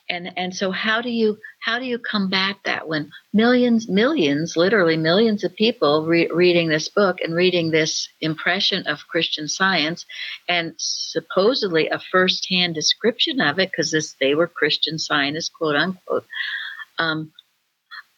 And 0.09 0.31
and 0.38 0.55
so 0.55 0.71
how 0.71 1.01
do 1.01 1.09
you 1.09 1.38
how 1.62 1.77
do 1.77 1.86
you 1.86 2.00
combat 2.00 2.57
that 2.65 2.88
when 2.88 3.12
millions 3.31 3.88
millions 3.88 4.57
literally 4.57 4.98
millions 4.98 5.43
of 5.43 5.55
people 5.55 6.07
re- 6.07 6.29
reading 6.33 6.67
this 6.67 6.89
book 6.89 7.17
and 7.21 7.36
reading 7.36 7.69
this 7.69 8.09
impression 8.19 8.88
of 8.88 9.07
christian 9.07 9.48
science 9.48 10.07
and 10.48 10.74
supposedly 10.77 11.89
a 11.89 12.00
first-hand 12.12 12.74
description 12.74 13.39
of 13.39 13.59
it 13.59 13.69
because 13.69 13.91
this 13.91 14.15
they 14.19 14.33
were 14.33 14.48
christian 14.48 14.98
scientists 14.98 15.50
quote 15.50 15.75
unquote 15.75 16.25
um, 16.98 17.31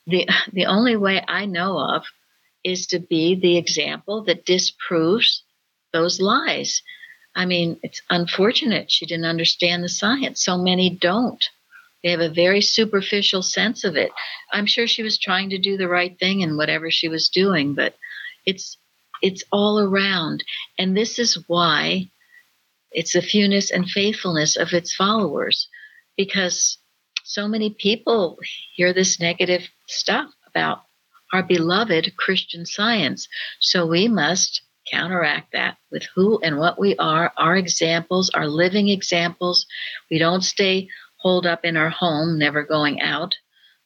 the 0.07 0.29
the 0.53 0.67
only 0.67 0.95
way 0.95 1.21
i 1.27 1.45
know 1.45 1.77
of 1.77 2.05
is 2.63 2.87
to 2.87 2.99
be 2.99 3.35
the 3.35 3.57
example 3.57 4.23
that 4.23 4.45
disproves 4.45 5.43
those 5.91 6.21
lies 6.21 6.83
i 7.35 7.45
mean 7.45 7.79
it's 7.83 8.01
unfortunate 8.09 8.91
she 8.91 9.05
didn't 9.05 9.25
understand 9.25 9.83
the 9.83 9.89
science 9.89 10.43
so 10.43 10.57
many 10.57 10.89
don't 10.89 11.49
they 12.03 12.09
have 12.09 12.19
a 12.19 12.29
very 12.29 12.61
superficial 12.61 13.43
sense 13.43 13.83
of 13.83 13.95
it. 13.95 14.11
I'm 14.51 14.65
sure 14.65 14.87
she 14.87 15.03
was 15.03 15.19
trying 15.19 15.51
to 15.51 15.59
do 15.59 15.77
the 15.77 15.87
right 15.87 16.17
thing 16.17 16.41
in 16.41 16.57
whatever 16.57 16.89
she 16.89 17.07
was 17.07 17.29
doing, 17.29 17.73
but 17.73 17.95
it's 18.45 18.77
it's 19.21 19.43
all 19.51 19.79
around. 19.79 20.43
And 20.79 20.97
this 20.97 21.19
is 21.19 21.37
why 21.47 22.09
it's 22.91 23.13
the 23.13 23.21
fewness 23.21 23.69
and 23.69 23.87
faithfulness 23.87 24.57
of 24.57 24.73
its 24.73 24.95
followers, 24.95 25.67
because 26.17 26.79
so 27.23 27.47
many 27.47 27.69
people 27.69 28.39
hear 28.73 28.93
this 28.93 29.19
negative 29.19 29.69
stuff 29.87 30.31
about 30.47 30.81
our 31.31 31.43
beloved 31.43 32.17
Christian 32.17 32.65
science. 32.65 33.27
So 33.59 33.85
we 33.85 34.07
must 34.07 34.63
counteract 34.89 35.53
that 35.53 35.77
with 35.91 36.03
who 36.15 36.39
and 36.39 36.57
what 36.57 36.79
we 36.79 36.95
are, 36.97 37.31
our 37.37 37.55
examples, 37.55 38.29
our 38.31 38.47
living 38.47 38.89
examples. 38.89 39.65
We 40.09 40.17
don't 40.17 40.43
stay 40.43 40.89
holed 41.17 41.45
up 41.45 41.65
in 41.65 41.77
our 41.77 41.89
home, 41.89 42.39
never 42.39 42.63
going 42.63 43.01
out, 43.01 43.35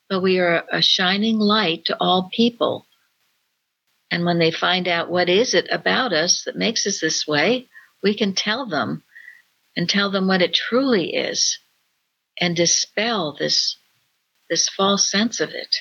but 0.09 0.21
we 0.21 0.39
are 0.39 0.63
a 0.71 0.81
shining 0.81 1.37
light 1.37 1.85
to 1.85 1.97
all 1.99 2.29
people. 2.31 2.85
And 4.09 4.25
when 4.25 4.39
they 4.39 4.51
find 4.51 4.87
out 4.87 5.09
what 5.09 5.29
is 5.29 5.53
it 5.53 5.67
about 5.71 6.13
us 6.13 6.43
that 6.43 6.55
makes 6.55 6.87
us 6.87 6.99
this 7.01 7.27
way, 7.27 7.67
we 8.01 8.15
can 8.15 8.33
tell 8.33 8.65
them 8.65 9.03
and 9.75 9.89
tell 9.89 10.11
them 10.11 10.27
what 10.27 10.41
it 10.41 10.53
truly 10.53 11.13
is 11.15 11.59
and 12.39 12.55
dispel 12.55 13.35
this 13.37 13.77
this 14.49 14.69
false 14.69 15.09
sense 15.09 15.39
of 15.39 15.49
it. 15.49 15.75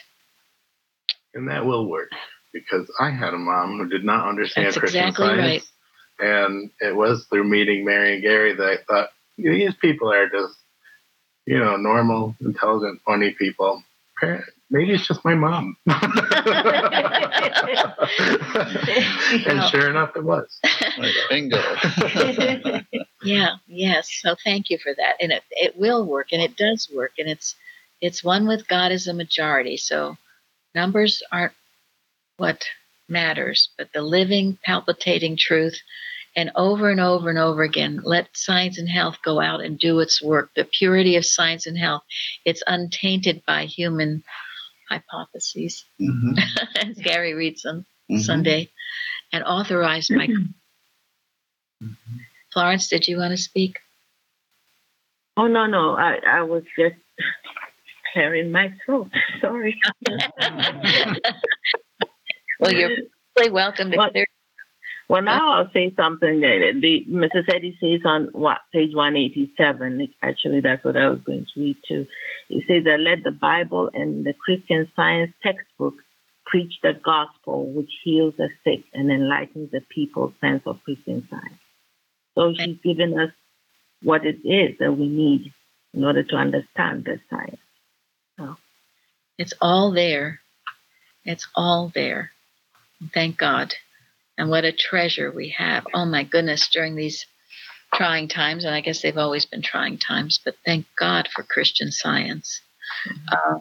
And 1.35 1.49
that 1.49 1.67
will 1.67 1.89
work 1.89 2.11
because 2.55 2.91
I 2.99 3.11
had 3.11 3.35
a 3.35 3.39
mom 3.39 3.79
who 3.79 3.89
did 3.89 4.05
not 4.05 4.27
understand 4.27 4.69
That's 4.69 4.79
Christian 4.79 5.09
exactly 5.09 5.27
science. 5.27 5.73
Right. 6.19 6.29
And 6.29 6.71
it 6.81 6.97
was 6.97 7.27
through 7.27 7.45
meeting 7.45 7.85
Mary 7.85 8.15
and 8.15 8.23
Gary 8.23 8.55
that 8.55 8.65
I 8.65 8.77
thought 8.89 9.11
these 9.37 9.75
people 9.75 10.11
are 10.11 10.29
just 10.31 10.57
you 11.47 11.59
know, 11.59 11.77
normal, 11.77 12.35
intelligent, 12.41 13.01
funny 13.05 13.33
people. 13.33 13.83
Maybe 14.71 14.95
it's 14.95 15.07
just 15.07 15.25
my 15.25 15.35
mom. 15.35 15.77
and 15.87 15.99
sure 19.71 19.91
enough, 19.91 20.17
it 20.17 20.25
was. 20.25 20.59
Bingo. 21.29 21.59
yeah. 23.23 23.57
Yes. 23.67 24.09
So 24.23 24.35
thank 24.43 24.71
you 24.71 24.79
for 24.79 24.95
that, 24.95 25.17
and 25.21 25.31
it 25.33 25.43
it 25.51 25.77
will 25.77 26.07
work, 26.07 26.29
and 26.33 26.41
it 26.41 26.57
does 26.57 26.89
work, 26.95 27.13
and 27.19 27.29
it's 27.29 27.55
it's 28.01 28.25
one 28.25 28.47
with 28.47 28.67
God 28.67 28.93
as 28.93 29.07
a 29.07 29.13
majority. 29.13 29.77
So 29.77 30.17
numbers 30.75 31.23
aren't 31.31 31.53
what 32.37 32.65
matters, 33.09 33.71
but 33.77 33.93
the 33.93 34.03
living, 34.03 34.59
palpitating 34.65 35.37
truth. 35.37 35.79
And 36.37 36.51
over 36.57 36.91
and 36.91 36.99
over 36.99 37.31
and 37.31 37.39
over 37.39 37.63
again 37.63 38.01
let 38.03 38.29
science 38.37 38.77
and 38.79 38.89
health 38.89 39.19
go 39.25 39.41
out 39.41 39.61
and 39.61 39.79
do 39.79 40.01
its 40.01 40.21
work. 40.21 40.51
The 40.57 40.65
purity 40.65 41.15
of 41.17 41.25
science 41.25 41.67
and 41.67 41.79
health 41.79 42.03
it's 42.45 42.63
untainted 42.67 43.45
by 43.47 43.67
human 43.67 44.25
hypotheses. 44.89 45.85
Mm-hmm. 46.01 46.39
as 46.91 46.99
gary 46.99 47.35
reads 47.35 47.63
them 47.63 47.87
mm-hmm. 48.11 48.21
sunday. 48.21 48.71
And 49.33 49.45
authorized 49.45 50.11
by 50.11 50.27
mm-hmm. 50.27 51.87
florence 52.53 52.89
did 52.89 53.07
you 53.07 53.19
want 53.19 53.31
to 53.31 53.37
speak? 53.37 53.79
Oh 55.37 55.47
no 55.47 55.67
no 55.67 55.95
i, 55.95 56.19
I 56.27 56.43
was 56.43 56.65
just 56.77 56.97
clearing 58.13 58.51
my 58.51 58.73
throat. 58.85 59.11
Sorry 59.41 59.79
well 62.65 62.73
you're 62.73 62.97
really 63.37 63.51
welcome 63.51 63.91
to 63.91 63.97
clear 64.11 64.27
well, 65.09 65.23
now 65.23 65.53
I'll 65.53 65.71
say 65.73 65.93
something 65.97 66.41
that 66.41 66.79
the 66.81 67.05
Mrs. 67.09 67.53
Eddy 67.55 67.77
says 67.79 68.01
on 68.07 68.29
what 68.33 68.59
page 68.73 68.95
187. 68.95 70.09
Actually, 70.23 70.61
that's 70.61 70.83
what 70.83 70.97
I 70.97 71.09
was 71.09 71.21
going 71.21 71.47
to 71.53 71.61
read 71.61 71.77
too. 71.87 72.07
He 72.49 72.65
says 72.67 72.85
that 72.85 73.01
let 73.01 73.23
the 73.23 73.31
Bible 73.31 73.91
and 73.93 74.25
the 74.25 74.33
Christian 74.33 74.91
Science 74.97 75.33
textbook 75.43 75.95
preach 76.47 76.75
the 76.83 76.95
gospel, 76.95 77.71
which 77.71 77.91
heals 78.03 78.35
the 78.39 78.49
sick 78.65 78.85
and 78.95 79.11
enlightens 79.11 79.71
the 79.73 79.83
people's 79.83 80.33
sense 80.41 80.63
of 80.67 80.83
Christian 80.85 81.27
Science. 81.29 81.61
So 82.35 82.55
she's 82.55 82.79
given 82.83 83.19
us 83.19 83.31
what 84.03 84.25
it 84.25 84.39
is 84.45 84.79
that 84.79 84.93
we 84.93 85.09
need 85.09 85.53
in 85.93 86.05
order 86.05 86.23
to 86.23 86.37
understand 86.37 87.05
the 87.05 87.21
science. 87.31 87.61
So. 88.39 88.57
It's 89.39 89.55
all 89.61 89.93
there. 89.93 90.41
It's 91.25 91.47
all 91.55 91.91
there. 91.95 92.31
Thank 93.13 93.39
God 93.39 93.75
and 94.37 94.51
what 94.51 94.65
a 94.65 94.73
treasure 94.73 95.31
we 95.31 95.55
have. 95.57 95.87
Oh 95.95 96.05
my 96.05 96.25
goodness, 96.25 96.69
during 96.69 96.97
these 96.97 97.27
trying 97.93 98.29
times, 98.29 98.65
and 98.65 98.75
I 98.75 98.81
guess 98.81 99.03
they've 99.03 99.17
always 99.17 99.47
been 99.47 99.63
trying 99.63 99.99
times, 99.99 100.41
but 100.45 100.57
thank 100.65 100.87
God 100.99 101.29
for 101.33 101.43
Christian 101.43 101.93
science. 101.93 102.61
Uh, 103.31 103.59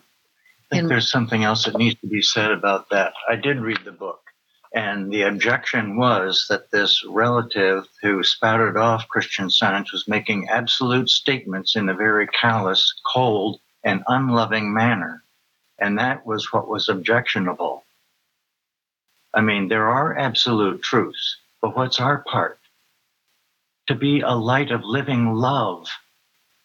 I 0.72 0.76
think 0.76 0.90
there's 0.90 1.12
something 1.12 1.44
else 1.44 1.66
that 1.66 1.78
needs 1.78 2.00
to 2.02 2.08
be 2.08 2.22
said 2.22 2.52
about 2.52 2.90
that. 2.90 3.14
I 3.30 3.36
did 3.36 3.60
read 3.60 3.80
the 3.86 3.92
book, 3.92 4.22
and 4.74 5.12
the 5.12 5.24
objection 5.24 5.98
was 5.98 6.48
that 6.50 6.72
this 6.72 7.04
relative 7.08 7.86
who 8.02 8.24
spouted 8.24 8.76
off 8.76 9.08
Christian 9.08 9.52
science 9.52 9.92
was 9.92 10.08
making 10.08 10.50
absolute 10.50 11.10
statements 11.10 11.76
in 11.76 11.90
a 11.90 11.94
very 11.94 12.28
callous, 12.28 12.92
cold, 13.14 13.60
and 13.84 14.04
unloving 14.08 14.74
manner. 14.74 15.24
And 15.80 16.00
that 16.00 16.26
was 16.26 16.52
what 16.52 16.68
was 16.68 16.90
objectionable. 16.90 17.83
I 19.34 19.42
mean, 19.42 19.68
there 19.68 19.90
are 19.90 20.18
absolute 20.18 20.82
truths, 20.82 21.38
but 21.62 21.76
what's 21.76 22.00
our 22.00 22.20
part? 22.20 22.60
To 23.88 23.96
be 23.96 24.22
a 24.22 24.32
light 24.32 24.72
of 24.72 24.84
living 24.84 25.34
love. 25.34 25.88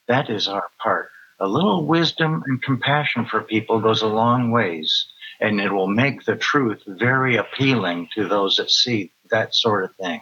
That 0.07 0.31
is 0.31 0.49
our 0.49 0.69
part. 0.79 1.11
A 1.41 1.49
little 1.49 1.87
wisdom 1.87 2.43
and 2.47 2.63
compassion 2.63 3.25
for 3.25 3.43
people 3.43 3.81
goes 3.81 4.03
a 4.03 4.07
long 4.07 4.51
ways, 4.51 5.07
and 5.41 5.61
it 5.61 5.73
will 5.73 5.87
make 5.87 6.25
the 6.25 6.37
truth 6.37 6.83
very 6.87 7.37
appealing 7.37 8.09
to 8.15 8.27
those 8.27 8.57
that 8.57 8.71
see 8.71 9.13
that 9.31 9.55
sort 9.55 9.85
of 9.85 9.95
thing. 9.97 10.21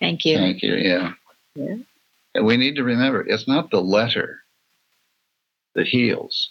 Thank 0.00 0.24
you. 0.24 0.36
Thank 0.36 0.62
you. 0.62 0.74
Yeah. 0.74 1.12
yeah. 1.54 1.76
And 2.34 2.46
we 2.46 2.56
need 2.56 2.76
to 2.76 2.84
remember 2.84 3.26
it's 3.26 3.48
not 3.48 3.70
the 3.70 3.80
letter 3.80 4.40
that 5.74 5.86
heals, 5.86 6.50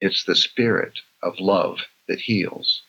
it's 0.00 0.24
the 0.24 0.36
spirit 0.36 0.98
of 1.22 1.40
love 1.40 1.78
that 2.08 2.18
heals. 2.18 2.82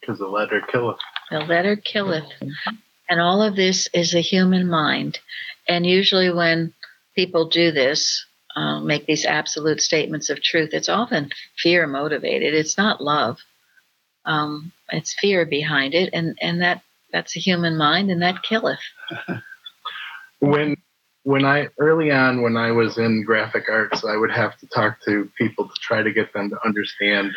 Because 0.00 0.18
the 0.18 0.28
letter 0.28 0.60
killeth. 0.70 0.98
The 1.30 1.40
letter 1.40 1.76
killeth. 1.76 2.30
And 3.08 3.20
all 3.20 3.42
of 3.42 3.56
this 3.56 3.88
is 3.92 4.14
a 4.14 4.20
human 4.20 4.68
mind. 4.68 5.18
And 5.68 5.86
usually, 5.86 6.32
when 6.32 6.74
people 7.14 7.48
do 7.48 7.70
this, 7.70 8.24
uh, 8.56 8.80
make 8.80 9.06
these 9.06 9.24
absolute 9.24 9.80
statements 9.80 10.30
of 10.30 10.42
truth, 10.42 10.70
it's 10.72 10.88
often 10.88 11.30
fear 11.58 11.86
motivated. 11.86 12.54
It's 12.54 12.78
not 12.78 13.02
love. 13.02 13.38
Um, 14.24 14.72
it's 14.90 15.18
fear 15.18 15.44
behind 15.44 15.94
it, 15.94 16.10
and 16.12 16.38
and 16.40 16.62
that 16.62 16.82
that's 17.12 17.36
a 17.36 17.40
human 17.40 17.76
mind, 17.76 18.10
and 18.10 18.22
that 18.22 18.42
killeth. 18.42 18.80
when 20.40 20.76
when 21.24 21.44
I 21.44 21.68
early 21.78 22.10
on 22.10 22.42
when 22.42 22.56
I 22.56 22.70
was 22.70 22.96
in 22.96 23.24
graphic 23.24 23.64
arts, 23.68 24.04
I 24.04 24.16
would 24.16 24.30
have 24.30 24.56
to 24.58 24.66
talk 24.68 24.98
to 25.04 25.30
people 25.36 25.68
to 25.68 25.74
try 25.80 26.02
to 26.02 26.12
get 26.12 26.32
them 26.32 26.50
to 26.50 26.58
understand 26.64 27.32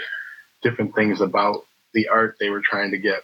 different 0.64 0.96
things 0.96 1.22
about 1.22 1.66
the 1.94 2.10
art 2.10 2.38
they 2.40 2.50
were 2.50 2.62
trying 2.64 2.92
to 2.92 2.98
get. 2.98 3.24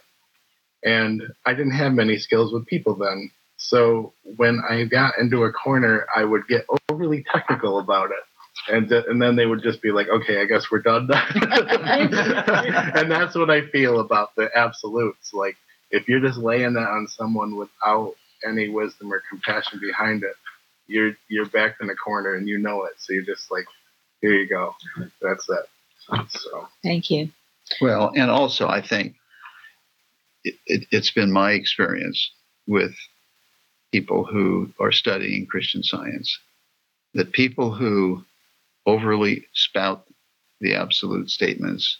And 0.84 1.22
I 1.46 1.54
didn't 1.54 1.72
have 1.74 1.92
many 1.92 2.18
skills 2.18 2.52
with 2.52 2.66
people 2.66 2.94
then. 2.96 3.30
So 3.56 4.12
when 4.36 4.60
I 4.68 4.84
got 4.84 5.18
into 5.18 5.44
a 5.44 5.52
corner, 5.52 6.06
I 6.14 6.24
would 6.24 6.46
get 6.48 6.66
overly 6.90 7.24
technical 7.32 7.78
about 7.78 8.10
it. 8.10 8.18
and 8.68 8.88
th- 8.88 9.04
and 9.08 9.20
then 9.20 9.36
they 9.36 9.46
would 9.46 9.62
just 9.62 9.82
be 9.82 9.92
like, 9.92 10.08
okay, 10.08 10.40
I 10.40 10.46
guess 10.46 10.70
we're 10.70 10.80
done. 10.80 11.08
and 11.34 13.10
that's 13.10 13.34
what 13.34 13.50
I 13.50 13.66
feel 13.68 14.00
about 14.00 14.34
the 14.36 14.50
absolutes. 14.56 15.32
Like 15.34 15.56
if 15.90 16.08
you're 16.08 16.20
just 16.20 16.38
laying 16.38 16.74
that 16.74 16.88
on 16.88 17.08
someone 17.08 17.56
without 17.56 18.14
any 18.46 18.68
wisdom 18.68 19.12
or 19.12 19.22
compassion 19.28 19.80
behind 19.80 20.24
it, 20.24 20.34
you're 20.86 21.12
you're 21.28 21.46
backed 21.46 21.82
in 21.82 21.90
a 21.90 21.94
corner 21.94 22.34
and 22.36 22.48
you 22.48 22.58
know 22.58 22.84
it. 22.84 22.94
So 22.98 23.12
you're 23.14 23.24
just 23.24 23.50
like, 23.50 23.66
here 24.20 24.34
you 24.34 24.48
go. 24.48 24.74
That's 25.22 25.48
it. 25.48 25.66
So 26.28 26.68
Thank 26.82 27.10
you. 27.10 27.30
Well, 27.80 28.12
and 28.14 28.30
also 28.30 28.68
I 28.68 28.82
think 28.82 29.14
it, 30.44 30.54
it, 30.66 30.86
it's 30.90 31.10
been 31.10 31.32
my 31.32 31.52
experience 31.52 32.30
with 32.66 32.94
people 33.92 34.24
who 34.24 34.70
are 34.80 34.92
studying 34.92 35.46
Christian 35.46 35.82
science 35.82 36.38
that 37.14 37.32
people 37.32 37.72
who 37.72 38.24
overly 38.86 39.46
spout 39.54 40.06
the 40.60 40.74
absolute 40.74 41.30
statements 41.30 41.98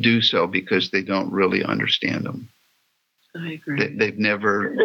do 0.00 0.22
so 0.22 0.46
because 0.46 0.90
they 0.90 1.02
don't 1.02 1.32
really 1.32 1.64
understand 1.64 2.24
them. 2.24 2.48
I 3.36 3.52
agree. 3.52 3.78
They, 3.78 3.88
they've 3.88 4.18
never 4.18 4.76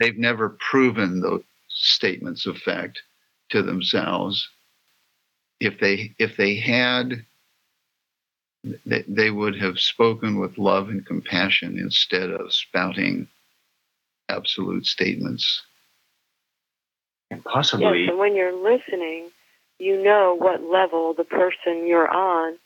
they've 0.00 0.18
never 0.18 0.56
proven 0.70 1.20
those 1.20 1.42
statements 1.68 2.46
of 2.46 2.58
fact 2.58 3.02
to 3.50 3.62
themselves. 3.62 4.48
If 5.60 5.80
they 5.80 6.14
if 6.18 6.36
they 6.36 6.56
had, 6.56 7.24
they, 8.84 9.04
they 9.06 9.30
would 9.30 9.56
have 9.60 9.78
spoken 9.78 10.38
with 10.40 10.58
love 10.58 10.88
and 10.88 11.04
compassion 11.06 11.78
instead 11.78 12.30
of 12.30 12.52
spouting 12.52 13.28
absolute 14.28 14.86
statements. 14.86 15.62
And 17.30 17.42
Yes, 17.44 18.10
and 18.10 18.18
when 18.18 18.36
you're 18.36 18.52
listening, 18.52 19.30
you 19.78 20.02
know 20.02 20.36
what 20.38 20.62
level 20.62 21.14
the 21.14 21.24
person 21.24 21.86
you're 21.86 22.08
on 22.08 22.58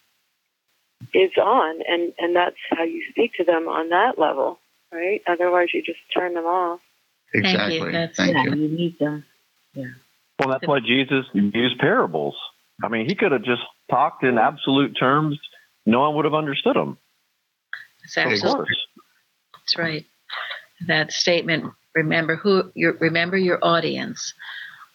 is 1.15 1.31
on, 1.41 1.81
and 1.89 2.13
and 2.19 2.37
that's 2.37 2.57
how 2.71 2.85
you 2.85 3.03
speak 3.11 3.35
to 3.35 3.45
them 3.45 3.69
on 3.69 3.91
that 3.91 4.19
level, 4.19 4.59
right? 4.93 5.23
Otherwise, 5.27 5.69
you 5.73 5.83
just 5.83 6.01
turn 6.15 6.35
them 6.35 6.45
off. 6.45 6.81
you. 7.33 7.41
Exactly. 7.41 7.93
That's- 7.93 8.17
Thank 8.17 8.35
yeah, 8.35 8.45
you. 8.45 8.51
you 8.57 8.69
need 8.69 8.99
them. 8.99 9.25
Yeah. 9.75 9.87
Well, 10.39 10.51
that's 10.51 10.67
why 10.67 10.81
Jesus 10.81 11.27
used 11.33 11.79
parables. 11.79 12.37
I 12.83 12.89
mean, 12.89 13.09
he 13.09 13.15
could 13.15 13.33
have 13.33 13.43
just 13.43 13.63
talked 13.91 14.23
in 14.23 14.39
absolute 14.39 14.97
terms. 14.99 15.39
No 15.87 16.01
one 16.01 16.17
would 16.17 16.25
have 16.25 16.35
understood 16.35 16.77
him. 16.77 16.99
That's 18.03 18.19
absolutely 18.19 18.77
that's 19.69 19.79
right. 19.79 20.07
That 20.87 21.13
statement. 21.13 21.73
Remember 21.95 22.37
who 22.37 22.71
your 22.75 22.95
remember 22.95 23.37
your 23.37 23.59
audience. 23.63 24.33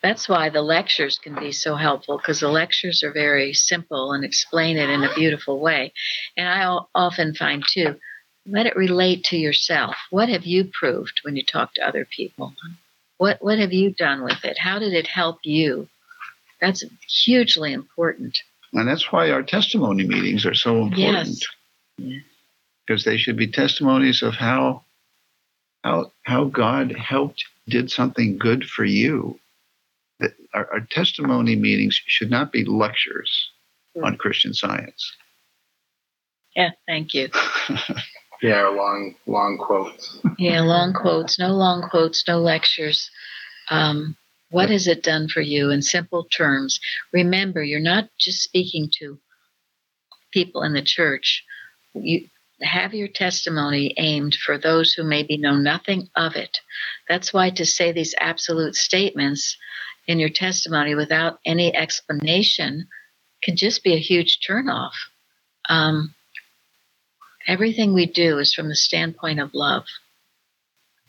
That's 0.02 0.28
why 0.28 0.50
the 0.50 0.62
lectures 0.62 1.20
can 1.20 1.36
be 1.36 1.52
so 1.52 1.76
helpful 1.76 2.18
because 2.18 2.40
the 2.40 2.50
lectures 2.50 3.04
are 3.04 3.14
very 3.14 3.54
simple 3.54 4.12
and 4.12 4.26
explain 4.26 4.78
it 4.78 4.90
in 4.90 5.04
a 5.04 5.14
beautiful 5.14 5.60
way. 5.60 5.94
And 6.36 6.48
I 6.48 6.80
often 6.94 7.34
find 7.36 7.64
too, 7.66 7.96
let 8.46 8.66
it 8.66 8.76
relate 8.76 9.26
to 9.26 9.38
yourself. 9.38 9.96
What 10.10 10.28
have 10.30 10.44
you 10.44 10.70
proved 10.78 11.22
when 11.24 11.36
you 11.36 11.44
talk 11.44 11.74
to 11.76 11.88
other 11.88 12.06
people? 12.06 12.54
What 13.18 13.38
what 13.42 13.60
have 13.60 13.74
you 13.74 13.92
done 13.92 14.24
with 14.24 14.44
it? 14.44 14.58
How 14.58 14.80
did 14.80 14.94
it 14.94 15.08
help 15.08 15.40
you? 15.44 15.88
That's 16.64 16.86
hugely 17.26 17.74
important. 17.74 18.40
And 18.72 18.88
that's 18.88 19.12
why 19.12 19.32
our 19.32 19.44
testimony 19.44 20.08
meetings 20.08 20.46
are 20.46 20.54
so 20.54 20.84
important. 20.84 21.46
Yes. 21.98 22.22
Because 22.88 23.04
they 23.04 23.18
should 23.18 23.36
be 23.36 23.48
testimonies 23.48 24.22
of 24.22 24.34
how 24.36 24.86
how 25.84 26.14
how 26.24 26.46
God 26.46 26.94
helped 26.94 27.44
did 27.68 27.92
something 27.92 28.38
good 28.38 28.64
for 28.64 28.86
you. 28.86 29.38
That 30.22 30.36
our, 30.54 30.72
our 30.72 30.88
testimony 30.90 31.58
meetings 31.58 32.00
should 32.08 32.32
not 32.32 32.54
be 32.54 32.64
lectures 32.64 33.50
on 34.02 34.16
Christian 34.16 34.54
science. 34.54 35.12
Yeah, 36.56 36.70
thank 36.88 37.14
you. 37.14 37.28
yeah, 38.42 38.70
long 38.70 39.16
long 39.28 39.58
quotes. 39.58 40.18
Yeah, 40.38 40.62
long 40.62 40.94
quotes, 40.94 41.38
no 41.38 41.50
long 41.50 41.90
quotes, 41.90 42.26
no 42.26 42.40
lectures. 42.40 43.12
Um, 43.70 44.16
what 44.54 44.70
has 44.70 44.86
it 44.86 45.02
done 45.02 45.28
for 45.28 45.42
you 45.42 45.72
in 45.72 45.82
simple 45.82 46.26
terms? 46.26 46.80
Remember, 47.12 47.64
you're 47.64 47.80
not 47.80 48.10
just 48.20 48.44
speaking 48.44 48.92
to 49.00 49.18
people 50.32 50.62
in 50.62 50.74
the 50.74 50.84
church. 50.84 51.44
You 51.96 52.28
have 52.62 52.94
your 52.94 53.08
testimony 53.08 53.96
aimed 53.98 54.36
for 54.36 54.60
those 54.60 54.94
who 54.94 55.04
maybe 55.04 55.38
know 55.38 55.56
nothing 55.56 56.08
of 56.16 56.36
it. 56.36 56.60
That's 57.10 57.34
why 57.34 57.50
to 57.50 57.66
say 57.66 57.92
these 57.92 58.14
absolute 58.20 58.76
statements 58.76 59.58
in 60.06 60.20
your 60.20 60.30
testimony 60.30 60.94
without 60.94 61.40
any 61.48 61.76
explanation 61.76 62.88
can 63.44 63.56
just 63.56 63.84
be 63.84 63.96
a 63.96 64.00
huge 64.00 64.38
turnoff. 64.48 64.94
Um, 65.68 66.14
everything 67.48 67.94
we 67.94 68.06
do 68.06 68.38
is 68.38 68.54
from 68.54 68.70
the 68.70 68.76
standpoint 68.76 69.40
of 69.40 69.56
love. 69.56 69.86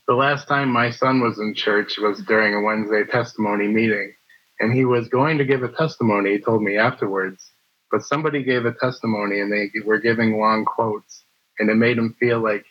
The 0.07 0.15
last 0.15 0.47
time 0.49 0.69
my 0.71 0.91
son 0.91 1.21
was 1.21 1.39
in 1.39 1.55
church 1.55 1.97
was 1.99 2.21
during 2.27 2.55
a 2.55 2.61
Wednesday 2.61 3.05
testimony 3.11 3.69
meeting, 3.69 4.15
and 4.61 4.73
he 4.73 4.85
was 4.85 5.09
going 5.09 5.39
to 5.39 5.45
give 5.45 5.63
a 5.63 5.69
testimony. 5.69 6.33
He 6.33 6.39
told 6.41 6.63
me 6.63 6.77
afterwards, 6.77 7.51
but 7.91 8.03
somebody 8.03 8.43
gave 8.43 8.67
a 8.67 8.73
testimony 8.75 9.41
and 9.41 9.51
they 9.51 9.71
were 9.85 9.99
giving 9.99 10.39
long 10.39 10.65
quotes, 10.67 11.23
and 11.59 11.71
it 11.71 11.77
made 11.77 11.97
him 11.97 12.15
feel 12.21 12.41
like 12.41 12.65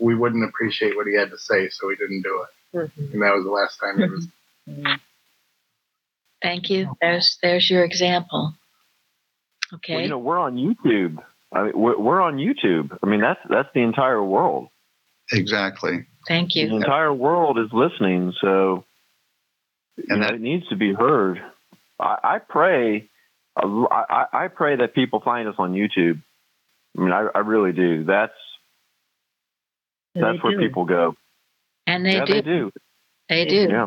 we 0.00 0.14
wouldn't 0.14 0.44
appreciate 0.44 0.96
what 0.96 1.06
he 1.06 1.14
had 1.14 1.30
to 1.30 1.38
say, 1.38 1.68
so 1.70 1.88
he 1.88 1.96
didn't 1.96 2.22
do 2.22 2.42
it. 2.42 2.48
Mhm. 2.76 3.12
And 3.14 3.22
that 3.22 3.34
was 3.34 3.44
the 3.44 3.50
last 3.50 3.78
time 3.78 3.98
he 3.98 4.08
was. 4.08 4.28
Mhm. 4.68 5.00
Thank 6.42 6.70
you. 6.70 6.94
There's 7.00 7.38
there's 7.42 7.68
your 7.70 7.84
example. 7.84 8.54
Okay. 9.72 9.94
Well, 9.94 10.02
you 10.02 10.08
know, 10.08 10.18
we're 10.18 10.38
on 10.38 10.56
YouTube. 10.56 11.22
I 11.52 11.64
mean, 11.64 11.72
we're, 11.74 11.98
we're 11.98 12.20
on 12.20 12.36
YouTube. 12.36 12.96
I 13.02 13.06
mean, 13.06 13.20
that's 13.20 13.40
that's 13.48 13.68
the 13.74 13.80
entire 13.80 14.22
world. 14.22 14.68
Exactly. 15.32 16.06
Thank 16.26 16.54
you. 16.54 16.68
The 16.68 16.76
entire 16.76 17.12
world 17.12 17.58
is 17.58 17.68
listening, 17.72 18.32
so 18.40 18.84
you 19.96 20.04
And 20.08 20.20
know, 20.20 20.26
that- 20.26 20.34
it 20.34 20.40
needs 20.40 20.68
to 20.68 20.76
be 20.76 20.92
heard. 20.92 21.42
I, 22.00 22.18
I 22.22 22.38
pray, 22.38 23.08
I, 23.56 23.62
I 23.62 24.44
I 24.44 24.48
pray 24.48 24.76
that 24.76 24.94
people 24.94 25.20
find 25.20 25.48
us 25.48 25.56
on 25.58 25.72
YouTube. 25.72 26.22
I 26.96 27.00
mean, 27.00 27.12
I, 27.12 27.26
I 27.34 27.38
really 27.40 27.72
do. 27.72 28.04
That's 28.04 28.32
that's 30.14 30.36
they 30.36 30.38
where 30.42 30.56
do. 30.56 30.60
people 30.66 30.84
go. 30.84 31.16
And 31.86 32.04
they 32.04 32.14
yeah, 32.14 32.24
do. 32.24 32.32
they 32.34 32.40
do. 32.42 32.72
They 33.28 33.44
do. 33.46 33.66
Yeah. 33.70 33.86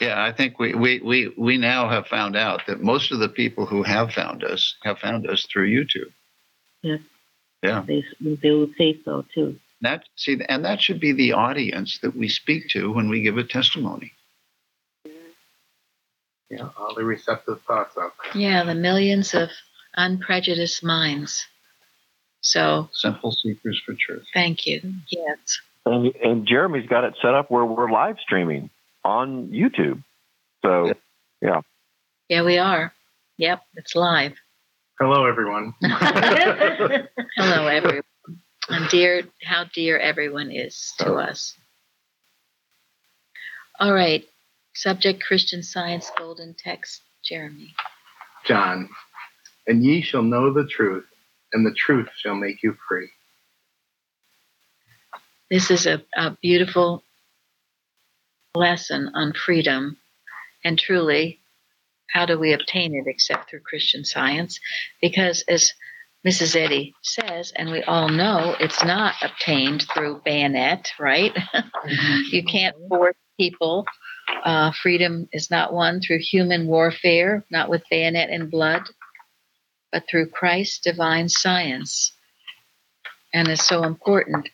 Yeah, 0.00 0.24
I 0.24 0.32
think 0.32 0.58
we, 0.58 0.74
we, 0.74 1.00
we, 1.00 1.32
we 1.38 1.56
now 1.56 1.88
have 1.88 2.08
found 2.08 2.34
out 2.36 2.62
that 2.66 2.80
most 2.82 3.12
of 3.12 3.20
the 3.20 3.28
people 3.28 3.64
who 3.64 3.84
have 3.84 4.10
found 4.12 4.42
us 4.42 4.74
have 4.82 4.98
found 4.98 5.28
us 5.30 5.46
through 5.46 5.70
YouTube. 5.70 6.10
Yeah. 6.82 6.96
Yeah. 7.62 7.84
They, 7.86 8.04
they 8.20 8.50
will 8.50 8.70
say 8.76 8.98
so 9.04 9.24
too. 9.32 9.56
That 9.84 10.04
see, 10.16 10.38
and 10.48 10.64
that 10.64 10.80
should 10.80 10.98
be 10.98 11.12
the 11.12 11.32
audience 11.32 11.98
that 12.02 12.16
we 12.16 12.28
speak 12.28 12.68
to 12.70 12.90
when 12.92 13.08
we 13.10 13.20
give 13.20 13.36
a 13.36 13.44
testimony. 13.44 14.12
Yeah, 16.50 16.68
all 16.76 16.94
the 16.94 17.04
receptive 17.04 17.60
thoughts 17.62 17.96
out 17.98 18.12
there. 18.32 18.40
Yeah, 18.42 18.64
the 18.64 18.74
millions 18.74 19.34
of 19.34 19.50
unprejudiced 19.94 20.82
minds. 20.82 21.46
So 22.40 22.88
Simple 22.92 23.32
seekers 23.32 23.80
for 23.84 23.94
truth. 23.94 24.24
thank 24.32 24.66
you. 24.66 24.80
Yes. 25.08 25.60
And, 25.86 26.14
and 26.22 26.46
Jeremy's 26.46 26.88
got 26.88 27.04
it 27.04 27.14
set 27.20 27.34
up 27.34 27.50
where 27.50 27.64
we're 27.64 27.90
live 27.90 28.16
streaming 28.20 28.70
on 29.04 29.48
YouTube. 29.48 30.02
So 30.62 30.92
yeah. 31.42 31.60
Yeah, 32.28 32.42
we 32.42 32.56
are. 32.56 32.92
Yep, 33.36 33.62
it's 33.74 33.94
live. 33.94 34.32
Hello, 34.98 35.26
everyone. 35.26 35.74
Hello, 35.82 37.66
everyone. 37.66 38.02
And 38.68 38.88
dear, 38.88 39.22
how 39.42 39.64
dear 39.74 39.98
everyone 39.98 40.50
is 40.50 40.94
to 40.98 41.12
oh. 41.12 41.18
us. 41.18 41.54
All 43.78 43.92
right. 43.92 44.24
Subject 44.74 45.22
Christian 45.22 45.62
Science 45.62 46.10
Golden 46.16 46.54
Text, 46.54 47.02
Jeremy. 47.24 47.74
John, 48.44 48.88
and 49.66 49.84
ye 49.84 50.02
shall 50.02 50.22
know 50.22 50.52
the 50.52 50.66
truth, 50.66 51.06
and 51.52 51.64
the 51.64 51.74
truth 51.74 52.08
shall 52.16 52.34
make 52.34 52.62
you 52.62 52.76
free. 52.88 53.08
This 55.50 55.70
is 55.70 55.86
a, 55.86 56.02
a 56.16 56.36
beautiful 56.42 57.02
lesson 58.54 59.10
on 59.14 59.32
freedom. 59.32 59.98
And 60.64 60.78
truly, 60.78 61.40
how 62.10 62.26
do 62.26 62.38
we 62.38 62.52
obtain 62.52 62.94
it 62.94 63.06
except 63.06 63.50
through 63.50 63.60
Christian 63.60 64.04
science? 64.04 64.58
Because 65.00 65.44
as 65.48 65.72
Mrs. 66.26 66.56
Eddy 66.56 66.94
says, 67.02 67.52
and 67.54 67.70
we 67.70 67.82
all 67.82 68.08
know, 68.08 68.56
it's 68.58 68.82
not 68.82 69.14
obtained 69.22 69.86
through 69.92 70.22
bayonet, 70.24 70.90
right? 70.98 71.36
you 72.30 72.42
can't 72.44 72.74
force 72.88 73.16
people. 73.38 73.84
Uh, 74.42 74.72
freedom 74.72 75.28
is 75.32 75.50
not 75.50 75.72
won 75.74 76.00
through 76.00 76.18
human 76.20 76.66
warfare, 76.66 77.44
not 77.50 77.68
with 77.68 77.82
bayonet 77.90 78.30
and 78.30 78.50
blood, 78.50 78.82
but 79.92 80.04
through 80.08 80.30
Christ's 80.30 80.80
divine 80.80 81.28
science. 81.28 82.12
And 83.34 83.48
it's 83.48 83.66
so 83.66 83.84
important 83.84 84.48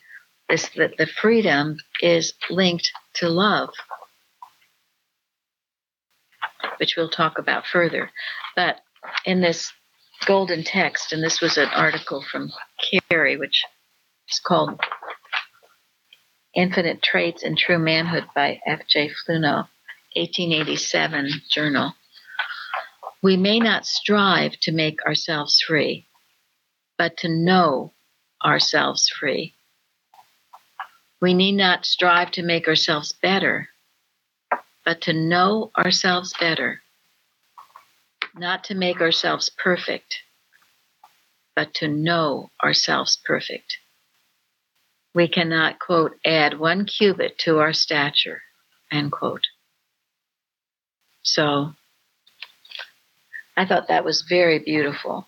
is 0.48 0.68
that 0.76 0.96
the 0.96 1.06
freedom 1.06 1.76
is 2.02 2.32
linked 2.50 2.90
to 3.14 3.28
love. 3.28 3.70
which 6.78 6.96
we'll 6.96 7.10
talk 7.10 7.38
about 7.38 7.66
further. 7.66 8.10
But 8.56 8.80
in 9.26 9.42
this 9.42 9.70
golden 10.26 10.64
text, 10.64 11.12
and 11.12 11.22
this 11.22 11.40
was 11.40 11.56
an 11.56 11.68
article 11.68 12.22
from 12.22 12.50
Carey, 13.08 13.36
which 13.36 13.64
is 14.28 14.40
called 14.40 14.80
Infinite 16.54 17.02
Traits 17.02 17.42
and 17.42 17.56
True 17.56 17.78
Manhood 17.78 18.24
by 18.34 18.60
F.J. 18.66 19.10
Fluno, 19.10 19.68
1887 20.16 21.30
journal. 21.50 21.94
We 23.22 23.36
may 23.36 23.60
not 23.60 23.86
strive 23.86 24.58
to 24.60 24.72
make 24.72 25.04
ourselves 25.04 25.60
free, 25.60 26.06
but 26.98 27.16
to 27.18 27.28
know 27.28 27.92
ourselves 28.44 29.08
free. 29.08 29.54
We 31.20 31.34
need 31.34 31.52
not 31.52 31.84
strive 31.84 32.30
to 32.32 32.42
make 32.42 32.66
ourselves 32.66 33.12
better, 33.12 33.68
but 34.84 35.02
to 35.02 35.12
know 35.12 35.70
ourselves 35.76 36.34
better. 36.40 36.82
Not 38.34 38.64
to 38.64 38.74
make 38.74 39.00
ourselves 39.00 39.50
perfect, 39.50 40.16
but 41.56 41.74
to 41.74 41.88
know 41.88 42.50
ourselves 42.62 43.18
perfect. 43.24 43.78
We 45.14 45.26
cannot, 45.28 45.80
quote, 45.80 46.12
add 46.24 46.58
one 46.58 46.86
cubit 46.86 47.38
to 47.40 47.58
our 47.58 47.72
stature, 47.72 48.42
end 48.92 49.10
quote. 49.10 49.44
So 51.22 51.72
I 53.56 53.66
thought 53.66 53.88
that 53.88 54.04
was 54.04 54.22
very 54.22 54.60
beautiful 54.60 55.26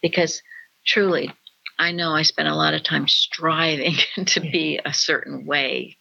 because 0.00 0.42
truly, 0.86 1.32
I 1.78 1.90
know 1.90 2.12
I 2.12 2.22
spent 2.22 2.48
a 2.48 2.54
lot 2.54 2.74
of 2.74 2.84
time 2.84 3.08
striving 3.08 3.96
to 4.26 4.40
be 4.40 4.80
a 4.84 4.94
certain 4.94 5.44
way, 5.44 5.98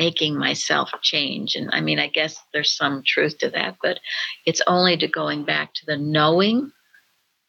making 0.00 0.34
myself 0.34 0.88
change. 1.02 1.56
And 1.56 1.68
I 1.74 1.82
mean, 1.82 1.98
I 1.98 2.06
guess 2.06 2.40
there's 2.54 2.74
some 2.74 3.02
truth 3.06 3.36
to 3.40 3.50
that, 3.50 3.76
but 3.82 4.00
it's 4.46 4.62
only 4.66 4.96
to 4.96 5.06
going 5.06 5.44
back 5.44 5.74
to 5.74 5.84
the 5.84 5.98
knowing, 5.98 6.72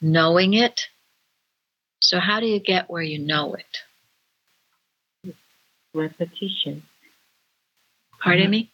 knowing 0.02 0.54
it. 0.54 0.82
So, 2.02 2.20
how 2.20 2.42
do 2.42 2.48
you 2.48 2.60
get 2.60 2.90
where 2.90 3.02
you 3.02 3.20
know 3.20 3.56
it? 3.56 5.34
Repetition. 5.94 6.84
Pardon 8.22 8.50
me? 8.50 8.70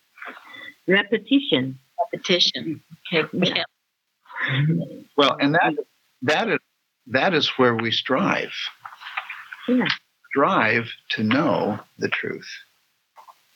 Repetition. 0.88 1.78
Repetition. 2.02 2.82
Okay. 3.13 3.30
Yeah. 3.34 3.63
Well, 5.16 5.38
and 5.40 5.54
that 5.54 5.74
that 6.24 6.50
is 6.50 6.60
that 7.08 7.36
is 7.36 7.48
where 7.58 7.76
we 7.76 7.92
strive. 7.92 8.56
Yeah. 9.68 9.86
Strive 10.32 10.90
to 11.12 11.24
know 11.24 11.80
the 12.00 12.10
truth. 12.10 12.50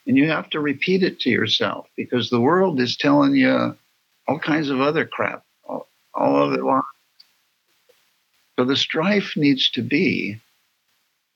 And 0.07 0.17
you 0.17 0.29
have 0.29 0.49
to 0.51 0.59
repeat 0.59 1.03
it 1.03 1.19
to 1.21 1.29
yourself 1.29 1.87
because 1.95 2.29
the 2.29 2.41
world 2.41 2.79
is 2.79 2.97
telling 2.97 3.35
you 3.35 3.77
all 4.27 4.39
kinds 4.39 4.69
of 4.69 4.81
other 4.81 5.05
crap, 5.05 5.43
all, 5.63 5.87
all 6.13 6.43
of 6.43 6.53
it. 6.53 6.61
So 8.57 8.65
the 8.65 8.75
strife 8.75 9.33
needs 9.35 9.69
to 9.71 9.81
be 9.81 10.41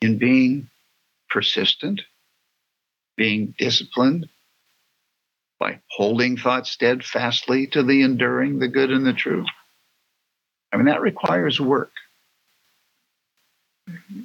in 0.02 0.18
being 0.18 0.70
persistent, 1.30 2.02
being 3.16 3.54
disciplined, 3.58 4.30
by 5.60 5.80
holding 5.90 6.38
thought 6.38 6.68
steadfastly 6.68 7.68
to 7.68 7.84
the 7.84 8.02
enduring, 8.02 8.60
the 8.60 8.68
good, 8.68 8.92
and 8.92 9.06
the 9.06 9.14
true. 9.14 9.46
I 10.72 10.78
mean, 10.78 10.88
that 10.88 11.02
requires 11.02 11.60
work. 11.60 11.92
Mm-hmm. 13.90 14.22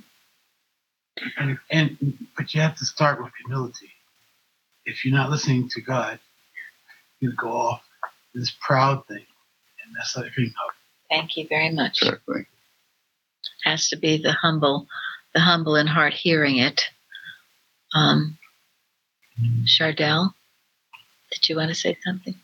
And, 1.39 1.59
and 1.71 2.19
but 2.37 2.55
you 2.55 2.61
have 2.61 2.77
to 2.77 2.85
start 2.85 3.23
with 3.23 3.33
humility. 3.45 3.91
If 4.85 5.05
you're 5.05 5.15
not 5.15 5.31
listening 5.31 5.69
to 5.71 5.81
God, 5.81 6.19
you 7.21 7.33
go 7.33 7.51
off 7.51 7.83
this 8.35 8.53
proud 8.61 9.07
thing 9.07 9.19
and 9.85 9.95
mess 9.95 10.17
everything 10.17 10.53
up. 10.67 10.75
Thank 11.11 11.37
you 11.37 11.47
very 11.49 11.71
much. 11.71 11.99
Exactly. 12.03 12.47
Has 13.65 13.89
to 13.89 13.97
be 13.97 14.23
the 14.23 14.33
humble, 14.33 14.87
the 15.35 15.41
humble 15.41 15.77
in 15.77 15.87
heart 15.87 16.15
hearing 16.15 16.59
it. 16.59 16.81
Um, 17.95 18.39
Chardell, 19.67 20.35
did 21.33 21.49
you 21.49 21.57
want 21.57 21.69
to 21.69 21.75
say 21.75 21.99
something? 22.05 22.35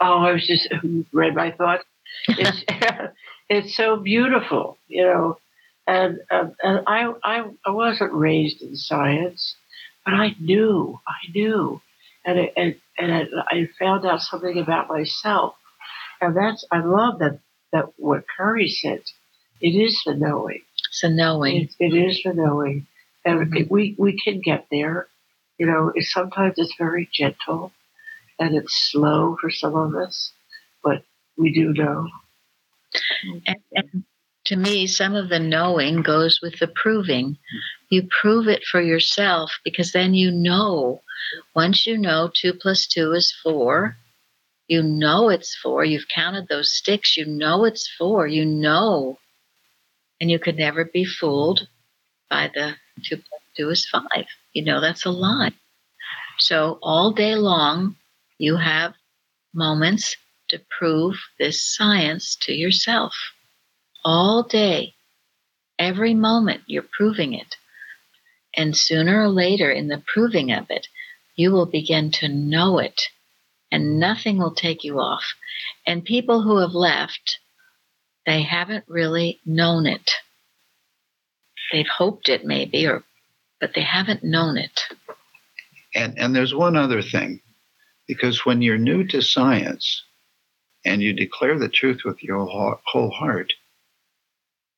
Oh, 0.00 0.18
I 0.18 0.32
was 0.32 0.46
just 0.46 0.68
read 1.12 1.34
my 1.34 1.52
thoughts. 1.52 1.84
It's 2.28 2.64
it's 3.48 3.76
so 3.76 3.96
beautiful, 3.96 4.78
you 4.88 5.02
know. 5.02 5.38
And, 5.86 6.18
um, 6.30 6.54
and 6.62 6.80
I, 6.86 7.12
I 7.22 7.44
I 7.66 7.70
wasn't 7.70 8.12
raised 8.14 8.62
in 8.62 8.74
science, 8.74 9.56
but 10.04 10.14
I 10.14 10.34
knew, 10.40 11.00
I 11.06 11.30
knew, 11.32 11.80
and 12.24 12.38
it, 12.38 12.52
and 12.56 12.76
and 12.98 13.12
I, 13.12 13.24
I 13.48 13.68
found 13.78 14.06
out 14.06 14.22
something 14.22 14.58
about 14.58 14.88
myself, 14.88 15.54
and 16.20 16.36
that's 16.36 16.64
I 16.70 16.80
love 16.80 17.18
that 17.20 17.40
that 17.72 17.86
what 17.96 18.24
Curry 18.36 18.68
said. 18.68 19.02
It 19.60 19.70
is 19.70 20.02
the 20.04 20.14
knowing. 20.14 20.60
It's 20.88 21.00
the 21.00 21.08
knowing. 21.08 21.62
It, 21.62 21.74
it 21.78 21.94
is 21.94 22.20
the 22.24 22.34
knowing, 22.34 22.86
and 23.24 23.40
mm-hmm. 23.40 23.56
it, 23.56 23.70
we 23.70 23.94
we 23.98 24.18
can 24.20 24.40
get 24.40 24.66
there. 24.70 25.08
You 25.58 25.66
know, 25.66 25.92
it, 25.94 26.04
sometimes 26.04 26.54
it's 26.56 26.74
very 26.78 27.08
gentle, 27.12 27.72
and 28.38 28.56
it's 28.56 28.90
slow 28.90 29.36
for 29.40 29.50
some 29.50 29.74
of 29.74 29.94
us, 29.94 30.32
but 30.82 31.04
we 31.36 31.52
do 31.52 31.72
know. 31.72 32.08
And, 33.46 33.56
and, 33.72 34.04
to 34.46 34.56
me, 34.56 34.86
some 34.86 35.14
of 35.14 35.28
the 35.28 35.38
knowing 35.38 36.02
goes 36.02 36.40
with 36.42 36.58
the 36.58 36.68
proving. 36.68 37.38
You 37.90 38.08
prove 38.22 38.48
it 38.48 38.64
for 38.64 38.80
yourself 38.80 39.58
because 39.64 39.92
then 39.92 40.14
you 40.14 40.30
know. 40.30 41.02
Once 41.54 41.86
you 41.86 41.96
know 41.96 42.30
two 42.32 42.52
plus 42.52 42.86
two 42.86 43.12
is 43.12 43.32
four, 43.42 43.96
you 44.68 44.82
know 44.82 45.28
it's 45.28 45.56
four. 45.56 45.84
You've 45.84 46.08
counted 46.08 46.48
those 46.48 46.72
sticks. 46.72 47.16
You 47.16 47.26
know 47.26 47.64
it's 47.64 47.88
four. 47.98 48.26
You 48.26 48.44
know. 48.44 49.18
And 50.20 50.30
you 50.30 50.38
could 50.38 50.56
never 50.56 50.84
be 50.84 51.04
fooled 51.04 51.68
by 52.30 52.50
the 52.54 52.76
two 53.04 53.16
plus 53.16 53.42
two 53.56 53.70
is 53.70 53.86
five. 53.86 54.26
You 54.52 54.64
know 54.64 54.80
that's 54.80 55.04
a 55.04 55.10
lie. 55.10 55.52
So 56.38 56.78
all 56.82 57.12
day 57.12 57.34
long, 57.36 57.96
you 58.38 58.56
have 58.56 58.94
moments 59.52 60.16
to 60.48 60.60
prove 60.78 61.16
this 61.38 61.62
science 61.62 62.36
to 62.42 62.52
yourself. 62.52 63.14
All 64.04 64.42
day, 64.42 64.94
every 65.78 66.14
moment, 66.14 66.62
you're 66.66 66.84
proving 66.96 67.32
it. 67.34 67.56
And 68.56 68.76
sooner 68.76 69.20
or 69.22 69.28
later, 69.28 69.70
in 69.70 69.88
the 69.88 70.02
proving 70.06 70.52
of 70.52 70.66
it, 70.70 70.86
you 71.36 71.50
will 71.50 71.66
begin 71.66 72.10
to 72.12 72.28
know 72.28 72.78
it, 72.78 73.02
and 73.70 73.98
nothing 73.98 74.38
will 74.38 74.54
take 74.54 74.84
you 74.84 75.00
off. 75.00 75.24
And 75.86 76.04
people 76.04 76.42
who 76.42 76.58
have 76.58 76.72
left, 76.74 77.38
they 78.26 78.42
haven't 78.42 78.84
really 78.86 79.40
known 79.44 79.86
it. 79.86 80.10
They've 81.72 81.88
hoped 81.88 82.28
it 82.28 82.44
maybe, 82.44 82.86
or 82.86 83.02
but 83.60 83.72
they 83.74 83.82
haven't 83.82 84.22
known 84.22 84.56
it. 84.56 84.80
And 85.94 86.18
and 86.18 86.34
there's 86.34 86.54
one 86.54 86.76
other 86.76 87.02
thing 87.02 87.40
because 88.06 88.44
when 88.44 88.62
you're 88.62 88.78
new 88.78 89.06
to 89.08 89.22
science 89.22 90.04
and 90.84 91.02
you 91.02 91.12
declare 91.12 91.58
the 91.58 91.68
truth 91.68 92.02
with 92.04 92.22
your 92.22 92.46
whole 92.84 93.10
heart, 93.10 93.52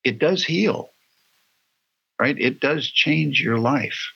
it 0.05 0.19
does 0.19 0.45
heal, 0.45 0.91
right? 2.19 2.39
It 2.39 2.61
does 2.61 2.91
change 2.91 3.41
your 3.41 3.59
life. 3.59 4.13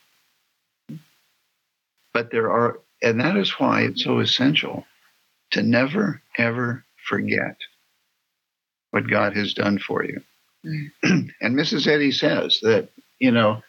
But 2.13 2.31
there 2.31 2.51
are, 2.51 2.81
and 3.03 3.21
that 3.21 3.37
is 3.37 3.51
why 3.53 3.83
it's 3.83 4.05
so 4.05 4.19
essential 4.19 4.85
to 5.53 5.63
never, 5.63 6.23
ever 6.39 6.85
forget 7.09 7.57
what 8.91 9.09
God 9.09 9.37
has 9.37 9.55
done 9.55 9.79
for 9.79 10.05
you. 10.05 10.21
Mm. 10.65 10.91
and 11.41 11.57
Mrs. 11.57 11.87
Eddy 11.87 12.13
says 12.13 12.59
that, 12.63 12.89
you 13.19 13.31
know, 13.31 13.63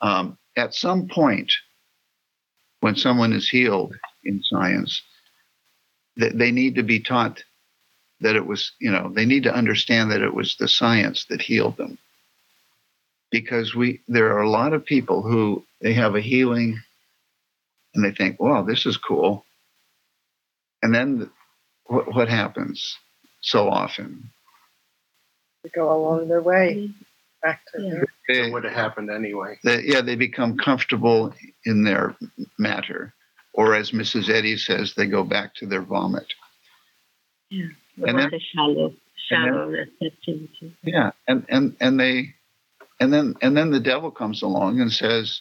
um, 0.00 0.38
at 0.56 0.74
some 0.74 1.08
point, 1.08 1.52
when 2.80 2.96
someone 2.96 3.32
is 3.32 3.48
healed 3.48 3.94
in 4.24 4.42
science, 4.42 5.02
that 6.16 6.36
they 6.38 6.50
need 6.50 6.74
to 6.74 6.82
be 6.82 7.00
taught 7.00 7.42
that 8.20 8.36
it 8.36 8.46
was, 8.46 8.72
you 8.80 8.90
know, 8.90 9.10
they 9.14 9.24
need 9.24 9.44
to 9.44 9.54
understand 9.54 10.10
that 10.10 10.22
it 10.22 10.34
was 10.34 10.56
the 10.56 10.68
science 10.68 11.24
that 11.26 11.40
healed 11.40 11.76
them. 11.76 11.98
Because 13.30 13.74
we, 13.74 14.00
there 14.08 14.36
are 14.36 14.42
a 14.42 14.50
lot 14.50 14.72
of 14.72 14.84
people 14.84 15.22
who 15.22 15.64
they 15.80 15.92
have 15.92 16.16
a 16.16 16.20
healing 16.20 16.80
and 17.94 18.04
they 18.04 18.12
think, 18.12 18.40
wow, 18.40 18.62
this 18.62 18.86
is 18.86 18.96
cool. 18.96 19.44
And 20.82 20.94
then 20.94 21.30
what, 21.86 22.14
what 22.14 22.28
happens 22.28 22.96
so 23.40 23.68
often? 23.68 24.30
They 25.62 25.70
go 25.70 25.92
along 25.92 26.28
their 26.28 26.42
way 26.42 26.90
back 27.42 27.60
to 27.74 27.82
yeah. 27.82 27.90
their. 27.90 28.46
It 28.46 28.52
would 28.52 28.64
have 28.64 28.72
happened 28.72 29.10
anyway. 29.10 29.58
They, 29.64 29.82
yeah, 29.82 30.00
they 30.00 30.16
become 30.16 30.56
comfortable 30.56 31.34
in 31.64 31.84
their 31.84 32.16
matter 32.58 33.12
or 33.52 33.74
as 33.74 33.90
Mrs. 33.90 34.28
Eddy 34.28 34.56
says, 34.56 34.94
they 34.94 35.06
go 35.06 35.24
back 35.24 35.54
to 35.56 35.66
their 35.66 35.82
vomit. 35.82 36.32
Yeah, 37.50 37.66
and 38.06 38.18
then, 38.18 38.30
shallow, 38.54 38.94
shallow 39.28 39.64
and 39.64 39.74
then, 39.74 39.88
receptivity. 40.00 40.76
Yeah, 40.82 41.10
and 41.26 41.44
and 41.48 41.76
and 41.80 41.98
they, 41.98 42.34
and 43.00 43.12
then 43.12 43.34
and 43.42 43.56
then 43.56 43.70
the 43.70 43.80
devil 43.80 44.10
comes 44.10 44.42
along 44.42 44.80
and 44.80 44.92
says, 44.92 45.40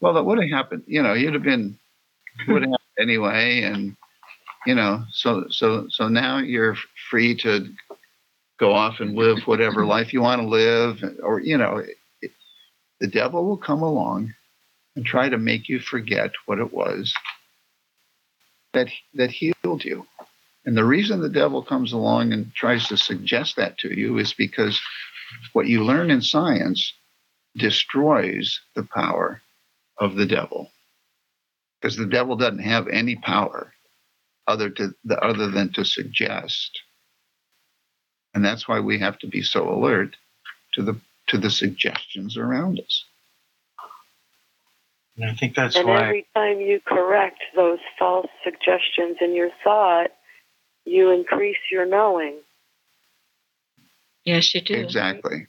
"Well, 0.00 0.14
that 0.14 0.24
would 0.24 0.40
have 0.40 0.50
happened. 0.50 0.84
You 0.86 1.02
know, 1.02 1.12
you'd 1.12 1.34
have 1.34 1.42
been 1.42 1.78
would 2.48 2.62
have 2.62 2.72
anyway." 2.98 3.62
And 3.62 3.96
you 4.66 4.74
know, 4.74 5.04
so 5.10 5.46
so 5.50 5.86
so 5.90 6.08
now 6.08 6.38
you're 6.38 6.76
free 7.10 7.36
to 7.38 7.68
go 8.58 8.72
off 8.72 9.00
and 9.00 9.16
live 9.16 9.38
whatever 9.46 9.84
life 9.96 10.12
you 10.12 10.22
want 10.22 10.40
to 10.40 10.48
live, 10.48 11.02
or 11.22 11.40
you 11.40 11.58
know, 11.58 11.82
it, 12.22 12.30
the 13.00 13.08
devil 13.08 13.44
will 13.44 13.58
come 13.58 13.82
along 13.82 14.32
and 14.96 15.04
try 15.04 15.28
to 15.28 15.36
make 15.36 15.68
you 15.68 15.80
forget 15.80 16.30
what 16.46 16.60
it 16.60 16.72
was 16.72 17.12
that 18.72 18.88
that 19.14 19.30
healed 19.30 19.84
you. 19.84 20.06
And 20.66 20.76
the 20.76 20.84
reason 20.84 21.20
the 21.20 21.28
devil 21.28 21.62
comes 21.62 21.92
along 21.92 22.32
and 22.32 22.54
tries 22.54 22.88
to 22.88 22.96
suggest 22.96 23.56
that 23.56 23.76
to 23.78 23.94
you 23.94 24.18
is 24.18 24.32
because 24.32 24.80
what 25.52 25.66
you 25.66 25.84
learn 25.84 26.10
in 26.10 26.22
science 26.22 26.92
destroys 27.56 28.60
the 28.74 28.82
power 28.82 29.40
of 29.98 30.16
the 30.16 30.26
devil. 30.26 30.70
Because 31.80 31.96
the 31.96 32.06
devil 32.06 32.36
doesn't 32.36 32.60
have 32.60 32.88
any 32.88 33.16
power 33.16 33.72
other 34.46 34.70
to 34.70 34.94
the, 35.04 35.18
other 35.20 35.50
than 35.50 35.72
to 35.72 35.84
suggest. 35.84 36.80
And 38.34 38.44
that's 38.44 38.66
why 38.66 38.80
we 38.80 38.98
have 38.98 39.18
to 39.20 39.26
be 39.26 39.42
so 39.42 39.68
alert 39.68 40.16
to 40.72 40.82
the 40.82 40.96
to 41.28 41.38
the 41.38 41.50
suggestions 41.50 42.36
around 42.36 42.80
us. 42.80 43.04
And 45.16 45.30
I 45.30 45.34
think 45.34 45.54
that's 45.54 45.76
and 45.76 45.86
why 45.86 46.04
every 46.04 46.26
time 46.34 46.60
you 46.60 46.80
correct 46.84 47.40
those 47.54 47.78
false 47.98 48.26
suggestions 48.42 49.18
in 49.20 49.34
your 49.34 49.50
thought, 49.62 50.10
you 50.84 51.10
increase 51.10 51.56
your 51.70 51.86
knowing. 51.86 52.40
Yes, 54.24 54.54
you 54.54 54.60
do. 54.60 54.74
Exactly. 54.74 55.46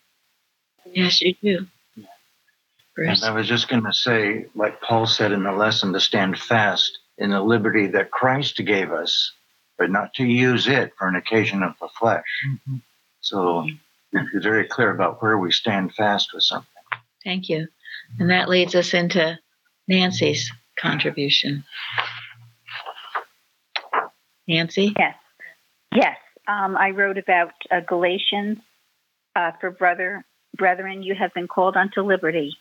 Yes, 0.86 1.22
you 1.22 1.36
do. 1.42 1.68
And 2.98 3.24
I 3.24 3.32
was 3.32 3.48
just 3.48 3.68
going 3.68 3.84
to 3.84 3.94
say, 3.94 4.46
like 4.56 4.82
Paul 4.82 5.06
said 5.06 5.32
in 5.32 5.44
the 5.44 5.52
lesson, 5.52 5.92
to 5.94 6.00
stand 6.00 6.40
fast 6.40 7.00
in 7.18 7.32
the 7.32 7.42
liberty 7.42 7.88
that 7.88 8.12
Christ 8.12 8.62
gave 8.66 8.92
us, 8.92 9.34
but 9.78 9.90
not 9.90 10.14
to 10.16 10.24
use 10.24 10.68
it 10.68 10.94
for 10.98 11.08
an 11.08 11.16
occasion 11.16 11.62
of 11.62 11.74
the 11.82 11.90
flesh. 12.00 12.24
Mm-hmm. 12.48 12.78
So 13.20 13.68
be 14.14 14.22
very 14.36 14.66
clear 14.66 14.92
about 14.92 15.22
where 15.22 15.38
we 15.38 15.52
stand 15.52 15.94
fast 15.94 16.34
with 16.34 16.44
something. 16.44 16.70
Thank 17.24 17.50
you. 17.50 17.68
And 18.20 18.30
that 18.30 18.48
leads 18.48 18.76
us 18.76 18.94
into 18.94 19.38
Nancy's 19.88 20.50
contribution. 20.80 21.66
Nancy? 24.48 24.94
Yes. 24.98 25.16
Yes. 25.94 26.18
Um, 26.48 26.78
I 26.78 26.92
wrote 26.92 27.18
about 27.18 27.54
uh, 27.72 27.80
Galatians 27.88 28.60
uh, 29.36 29.52
for 29.60 29.72
brother, 29.72 30.24
brethren, 30.56 31.04
you 31.04 31.16
have 31.16 31.34
been 31.34 31.48
called 31.48 31.76
unto 31.76 32.02
liberty. 32.02 32.56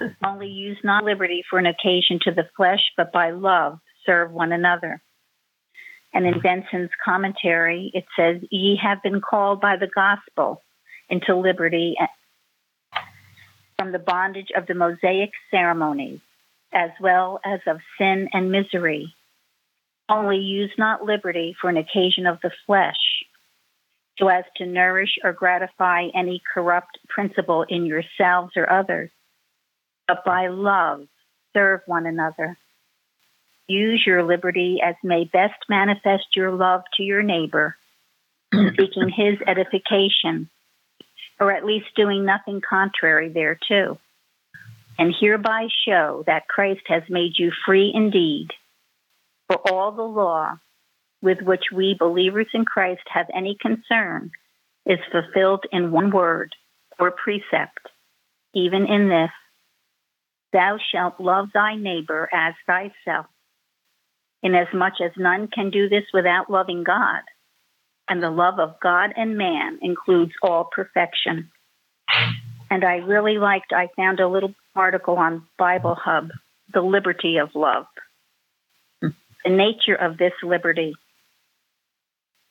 Only 0.24 0.48
use 0.48 0.78
not 0.84 1.04
liberty 1.04 1.42
for 1.48 1.58
an 1.58 1.66
occasion 1.66 2.18
to 2.22 2.32
the 2.32 2.48
flesh, 2.56 2.80
but 2.96 3.12
by 3.12 3.30
love 3.30 3.78
serve 4.06 4.30
one 4.30 4.52
another. 4.52 5.00
And 6.12 6.26
in 6.26 6.40
Benson's 6.40 6.90
commentary, 7.04 7.90
it 7.92 8.04
says, 8.16 8.40
Ye 8.50 8.78
have 8.82 9.02
been 9.02 9.20
called 9.20 9.60
by 9.60 9.76
the 9.76 9.88
gospel 9.88 10.62
into 11.08 11.34
liberty 11.34 11.96
from 13.78 13.90
the 13.90 13.98
bondage 13.98 14.50
of 14.56 14.66
the 14.66 14.74
Mosaic 14.74 15.30
ceremonies, 15.50 16.20
as 16.72 16.90
well 17.00 17.40
as 17.44 17.60
of 17.66 17.78
sin 17.98 18.28
and 18.32 18.52
misery. 18.52 19.12
Only 20.08 20.38
use 20.38 20.72
not 20.76 21.04
liberty 21.04 21.56
for 21.58 21.70
an 21.70 21.76
occasion 21.76 22.26
of 22.26 22.38
the 22.42 22.50
flesh, 22.66 23.24
so 24.18 24.28
as 24.28 24.44
to 24.56 24.66
nourish 24.66 25.18
or 25.24 25.32
gratify 25.32 26.08
any 26.14 26.42
corrupt 26.52 26.98
principle 27.08 27.64
in 27.68 27.86
yourselves 27.86 28.52
or 28.56 28.70
others, 28.70 29.10
but 30.06 30.24
by 30.24 30.48
love 30.48 31.06
serve 31.54 31.80
one 31.86 32.06
another. 32.06 32.58
Use 33.66 34.02
your 34.06 34.22
liberty 34.22 34.80
as 34.84 34.94
may 35.02 35.24
best 35.24 35.54
manifest 35.70 36.36
your 36.36 36.50
love 36.50 36.82
to 36.96 37.02
your 37.02 37.22
neighbor, 37.22 37.76
seeking 38.52 39.08
his 39.08 39.38
edification, 39.46 40.50
or 41.40 41.50
at 41.50 41.64
least 41.64 41.86
doing 41.96 42.26
nothing 42.26 42.60
contrary 42.60 43.30
thereto, 43.30 43.98
and 44.98 45.14
hereby 45.18 45.68
show 45.88 46.22
that 46.26 46.46
Christ 46.46 46.82
has 46.88 47.04
made 47.08 47.38
you 47.38 47.52
free 47.64 47.90
indeed. 47.94 48.48
For 49.48 49.56
all 49.70 49.92
the 49.92 50.02
law 50.02 50.58
with 51.22 51.40
which 51.42 51.64
we 51.72 51.96
believers 51.98 52.48
in 52.54 52.64
Christ 52.64 53.02
have 53.12 53.26
any 53.34 53.56
concern 53.60 54.30
is 54.86 54.98
fulfilled 55.10 55.64
in 55.72 55.90
one 55.90 56.10
word 56.10 56.54
or 56.98 57.10
precept, 57.10 57.88
even 58.54 58.86
in 58.86 59.08
this 59.08 59.30
Thou 60.52 60.78
shalt 60.92 61.18
love 61.18 61.48
thy 61.52 61.74
neighbor 61.74 62.28
as 62.32 62.54
thyself. 62.66 63.26
Inasmuch 64.42 65.00
as 65.04 65.10
none 65.16 65.48
can 65.48 65.70
do 65.70 65.88
this 65.88 66.04
without 66.12 66.48
loving 66.48 66.84
God, 66.84 67.22
and 68.08 68.22
the 68.22 68.30
love 68.30 68.60
of 68.60 68.78
God 68.80 69.12
and 69.16 69.36
man 69.36 69.78
includes 69.82 70.32
all 70.42 70.68
perfection. 70.70 71.50
And 72.70 72.84
I 72.84 72.96
really 72.96 73.38
liked, 73.38 73.72
I 73.72 73.88
found 73.96 74.20
a 74.20 74.28
little 74.28 74.54
article 74.76 75.16
on 75.16 75.46
Bible 75.58 75.96
Hub, 75.96 76.28
The 76.72 76.82
Liberty 76.82 77.38
of 77.38 77.50
Love. 77.54 77.86
The 79.44 79.50
nature 79.50 79.94
of 79.94 80.16
this 80.16 80.32
liberty. 80.42 80.94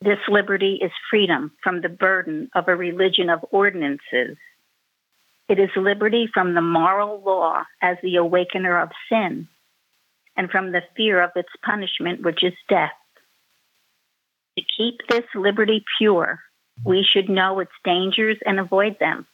This 0.02 0.20
liberty 0.28 0.80
is 0.82 0.92
freedom 1.10 1.52
from 1.64 1.82
the 1.82 1.90
burden 1.90 2.50
of 2.54 2.68
a 2.68 2.76
religion 2.76 3.30
of 3.30 3.46
ordinances 3.52 4.38
it 5.50 5.60
is 5.60 5.70
liberty 5.76 6.28
from 6.34 6.54
the 6.54 6.62
moral 6.62 7.22
law 7.22 7.64
as 7.82 7.98
the 8.02 8.16
awakener 8.16 8.80
of 8.80 8.90
sin 9.10 9.48
and 10.38 10.50
from 10.50 10.72
the 10.72 10.82
fear 10.96 11.22
of 11.22 11.32
its 11.36 11.50
punishment, 11.64 12.24
which 12.24 12.44
is 12.44 12.54
death. 12.70 12.94
To 14.58 14.64
keep 14.78 15.02
this 15.10 15.26
liberty 15.36 15.84
pure, 15.98 16.40
we 16.86 17.04
should 17.04 17.30
know 17.30 17.60
its 17.60 17.72
dangers 17.84 18.38
and 18.46 18.60
avoid 18.60 18.98
them. 19.00 19.28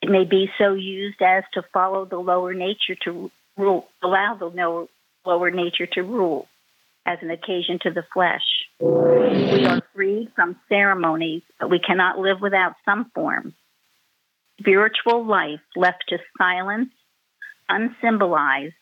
It 0.00 0.08
may 0.08 0.24
be 0.24 0.50
so 0.58 0.74
used 0.74 1.20
as 1.20 1.44
to 1.54 1.62
follow 1.72 2.04
the 2.04 2.18
lower 2.18 2.54
nature 2.54 2.96
to 3.04 3.30
rule, 3.56 3.88
allow 4.02 4.34
the 4.34 4.46
lower 5.24 5.50
nature 5.50 5.86
to 5.86 6.02
rule 6.02 6.48
as 7.06 7.18
an 7.22 7.30
occasion 7.30 7.78
to 7.82 7.90
the 7.90 8.04
flesh. 8.12 8.42
We 8.80 9.66
are 9.66 9.82
freed 9.94 10.30
from 10.34 10.56
ceremonies, 10.68 11.42
but 11.58 11.70
we 11.70 11.78
cannot 11.78 12.18
live 12.18 12.40
without 12.40 12.74
some 12.84 13.10
form. 13.14 13.54
spiritual 14.60 15.26
life 15.26 15.60
left 15.74 16.04
to 16.08 16.18
silence, 16.38 16.90
unsymbolized, 17.68 18.74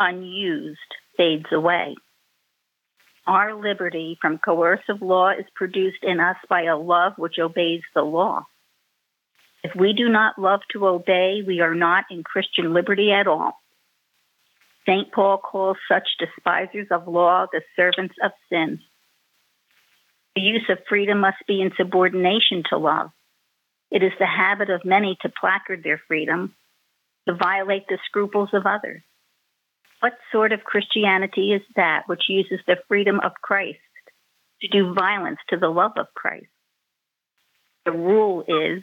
unused, 0.00 0.78
fades 1.16 1.46
away. 1.52 1.94
Our 3.26 3.54
liberty 3.54 4.18
from 4.20 4.38
coercive 4.38 5.00
law 5.00 5.30
is 5.30 5.44
produced 5.54 6.02
in 6.02 6.18
us 6.18 6.36
by 6.48 6.62
a 6.62 6.76
love 6.76 7.12
which 7.16 7.38
obeys 7.38 7.82
the 7.94 8.02
law. 8.02 8.46
If 9.62 9.76
we 9.76 9.92
do 9.92 10.08
not 10.08 10.40
love 10.40 10.60
to 10.72 10.88
obey, 10.88 11.42
we 11.46 11.60
are 11.60 11.74
not 11.74 12.04
in 12.10 12.24
Christian 12.24 12.74
liberty 12.74 13.12
at 13.12 13.28
all. 13.28 13.61
St. 14.86 15.12
Paul 15.12 15.38
calls 15.38 15.76
such 15.90 16.08
despisers 16.18 16.88
of 16.90 17.06
law 17.06 17.46
the 17.52 17.62
servants 17.76 18.14
of 18.22 18.32
sin. 18.48 18.80
The 20.34 20.42
use 20.42 20.64
of 20.68 20.78
freedom 20.88 21.20
must 21.20 21.46
be 21.46 21.60
in 21.60 21.72
subordination 21.76 22.64
to 22.70 22.78
love. 22.78 23.10
It 23.90 24.02
is 24.02 24.12
the 24.18 24.26
habit 24.26 24.70
of 24.70 24.84
many 24.84 25.16
to 25.20 25.28
placard 25.28 25.84
their 25.84 26.00
freedom, 26.08 26.54
to 27.28 27.34
violate 27.34 27.86
the 27.88 27.98
scruples 28.06 28.48
of 28.52 28.66
others. 28.66 29.02
What 30.00 30.14
sort 30.32 30.52
of 30.52 30.64
Christianity 30.64 31.52
is 31.52 31.62
that 31.76 32.04
which 32.08 32.22
uses 32.28 32.58
the 32.66 32.78
freedom 32.88 33.20
of 33.20 33.32
Christ 33.40 33.78
to 34.62 34.68
do 34.68 34.94
violence 34.94 35.38
to 35.50 35.56
the 35.56 35.68
love 35.68 35.92
of 35.96 36.06
Christ? 36.14 36.46
The 37.84 37.92
rule 37.92 38.44
is 38.48 38.82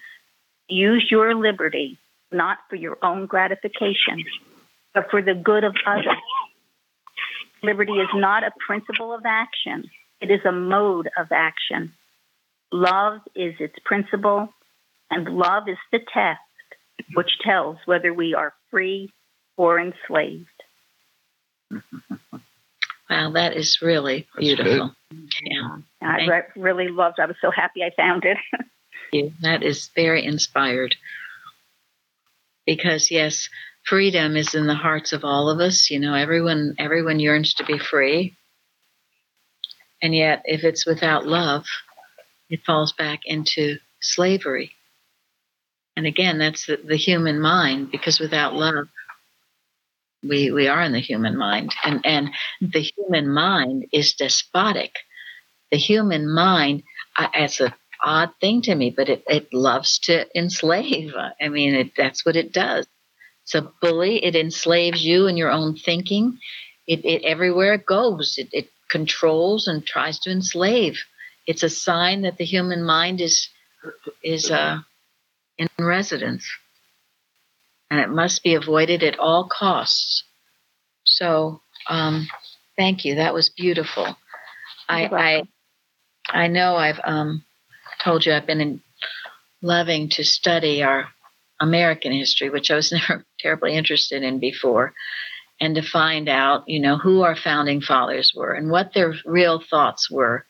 use 0.70 1.08
your 1.10 1.36
liberty 1.36 1.98
not 2.32 2.60
for 2.70 2.76
your 2.76 2.98
own 3.02 3.26
gratification, 3.26 4.24
but 4.94 5.10
for 5.10 5.22
the 5.22 5.34
good 5.34 5.64
of 5.64 5.76
others. 5.86 6.06
Liberty 7.62 7.94
is 7.94 8.08
not 8.14 8.44
a 8.44 8.52
principle 8.66 9.14
of 9.14 9.22
action, 9.26 9.90
it 10.22 10.32
is 10.32 10.42
a 10.46 10.52
mode 10.52 11.10
of 11.18 11.28
action. 11.32 11.94
Love 12.72 13.22
is 13.36 13.56
its 13.60 13.76
principle, 13.84 14.50
and 15.10 15.28
love 15.28 15.68
is 15.68 15.78
the 15.92 16.00
test 16.14 16.40
which 17.14 17.32
tells 17.44 17.78
whether 17.86 18.14
we 18.14 18.36
are 18.36 18.54
free 18.70 19.10
or 19.58 19.80
enslaved. 19.80 20.48
Wow, 23.10 23.32
that 23.32 23.58
is 23.58 23.80
really 23.82 24.28
beautiful. 24.38 24.94
Yeah. 25.44 25.78
I 26.02 26.26
re- 26.28 26.44
really 26.56 26.90
loved 26.90 27.20
I 27.20 27.26
was 27.26 27.36
so 27.42 27.50
happy 27.50 27.84
I 27.84 27.90
found 27.96 28.24
it. 28.24 28.38
that 29.42 29.64
is 29.64 29.90
very 29.96 30.24
inspired. 30.24 30.96
Because 32.66 33.10
yes, 33.10 33.50
freedom 33.90 34.38
is 34.38 34.54
in 34.54 34.68
the 34.68 34.76
hearts 34.76 35.14
of 35.14 35.26
all 35.26 35.50
of 35.50 35.60
us. 35.60 35.90
You 35.90 36.00
know, 36.00 36.14
everyone 36.14 36.76
everyone 36.78 37.20
yearns 37.20 37.56
to 37.56 37.66
be 37.66 37.80
free. 37.80 38.36
And 40.02 40.16
yet 40.16 40.44
if 40.46 40.64
it's 40.64 40.86
without 40.86 41.26
love, 41.26 41.66
it 42.50 42.64
falls 42.66 42.94
back 42.94 43.22
into 43.26 43.78
slavery. 44.02 44.72
And 45.98 46.06
again, 46.06 46.38
that's 46.38 46.68
the, 46.68 46.78
the 46.78 46.96
human 46.96 47.42
mind, 47.42 47.92
because 47.92 48.20
without 48.20 48.54
love, 48.54 48.88
we 50.24 50.52
we 50.52 50.68
are 50.68 50.82
in 50.82 50.92
the 50.92 51.00
human 51.00 51.38
mind 51.38 51.74
and 51.84 52.02
and 52.06 52.30
the 52.62 52.82
human 52.82 53.32
mind 53.32 53.86
is 53.94 54.14
despotic 54.14 54.96
the 55.72 55.78
human 55.78 56.30
mind 56.30 56.84
uh, 57.18 57.30
it's 57.34 57.62
a 57.62 57.74
odd 58.04 58.30
thing 58.42 58.62
to 58.62 58.76
me 58.76 58.90
but 58.90 59.10
it, 59.10 59.24
it 59.28 59.54
loves 59.54 60.00
to 60.00 60.26
enslave 60.38 61.14
i 61.42 61.48
mean 61.48 61.74
it, 61.74 61.92
that's 61.96 62.26
what 62.26 62.36
it 62.36 62.52
does 62.52 62.86
so 63.50 63.72
bully 63.82 64.24
it 64.24 64.36
enslaves 64.36 65.04
you 65.04 65.28
and 65.28 65.38
your 65.38 65.52
own 65.52 65.76
thinking 65.76 66.38
it, 66.88 67.04
it 67.06 67.24
everywhere 67.24 67.74
it 67.74 67.86
goes 67.86 68.36
it, 68.38 68.50
it 68.52 68.70
controls 68.90 69.68
and 69.68 69.86
tries 69.86 70.20
to 70.20 70.32
enslave 70.32 71.00
it's 71.46 71.64
a 71.64 71.70
sign 71.70 72.22
that 72.22 72.38
the 72.38 72.46
human 72.46 72.84
mind 72.84 73.22
is 73.22 73.50
is 74.24 74.52
uh, 74.52 74.80
in 75.58 75.68
residence 75.80 76.46
and 77.90 78.00
it 78.00 78.10
must 78.10 78.44
be 78.44 78.56
avoided 78.56 79.04
at 79.04 79.20
all 79.20 79.48
costs. 79.48 80.24
So, 81.04 81.62
um, 81.88 82.28
thank 82.78 83.04
you. 83.04 83.16
That 83.16 83.34
was 83.34 83.50
beautiful. 83.50 84.16
I, 84.88 85.06
I, 85.06 85.44
I 86.44 86.48
know 86.48 86.76
I've 86.76 87.00
um, 87.04 87.44
told 88.04 88.26
you 88.26 88.34
I've 88.34 88.46
been 88.46 88.62
in, 88.62 88.82
loving 89.62 90.10
to 90.10 90.24
study 90.24 90.84
our 90.84 91.10
American 91.60 92.12
history, 92.12 92.50
which 92.50 92.72
I 92.72 92.76
was 92.76 92.92
never 93.10 93.26
terribly 93.40 93.76
interested 93.76 94.24
in 94.24 94.40
before, 94.40 94.94
and 95.60 95.76
to 95.76 95.82
find 95.82 96.30
out, 96.30 96.64
you 96.68 96.80
know, 96.80 96.98
who 96.98 97.22
our 97.22 97.36
founding 97.36 97.82
fathers 97.82 98.34
were 98.36 98.54
and 98.54 98.70
what 98.70 98.94
their 98.94 99.14
real 99.26 99.60
thoughts 99.60 100.10
were, 100.10 100.46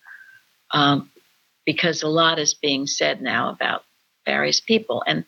um, 0.71 1.09
because 1.65 2.03
a 2.03 2.07
lot 2.07 2.39
is 2.39 2.53
being 2.53 2.87
said 2.87 3.21
now 3.21 3.49
about 3.49 3.83
various 4.25 4.59
people, 4.59 5.03
and 5.07 5.25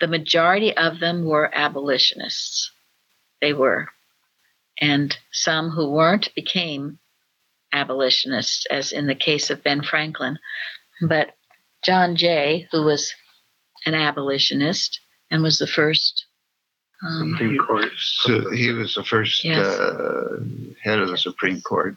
the 0.00 0.08
majority 0.08 0.74
of 0.76 0.98
them 0.98 1.24
were 1.24 1.50
abolitionists. 1.54 2.72
They 3.40 3.52
were. 3.52 3.88
And 4.80 5.16
some 5.30 5.70
who 5.70 5.90
weren't 5.90 6.34
became 6.34 6.98
abolitionists, 7.72 8.66
as 8.70 8.92
in 8.92 9.06
the 9.06 9.14
case 9.14 9.50
of 9.50 9.62
Ben 9.62 9.82
Franklin. 9.82 10.38
But 11.02 11.34
John 11.84 12.16
Jay, 12.16 12.66
who 12.72 12.82
was 12.82 13.14
an 13.86 13.94
abolitionist 13.94 15.00
and 15.30 15.42
was 15.42 15.58
the 15.58 15.66
first. 15.66 16.26
Um, 17.02 17.32
Supreme 17.32 17.58
Court. 17.58 17.90
So 17.96 18.50
he 18.50 18.72
was 18.72 18.94
the 18.94 19.04
first 19.04 19.44
yes. 19.44 19.58
uh, 19.58 20.36
head 20.82 20.98
of 20.98 21.08
the 21.08 21.18
Supreme 21.18 21.60
Court. 21.60 21.96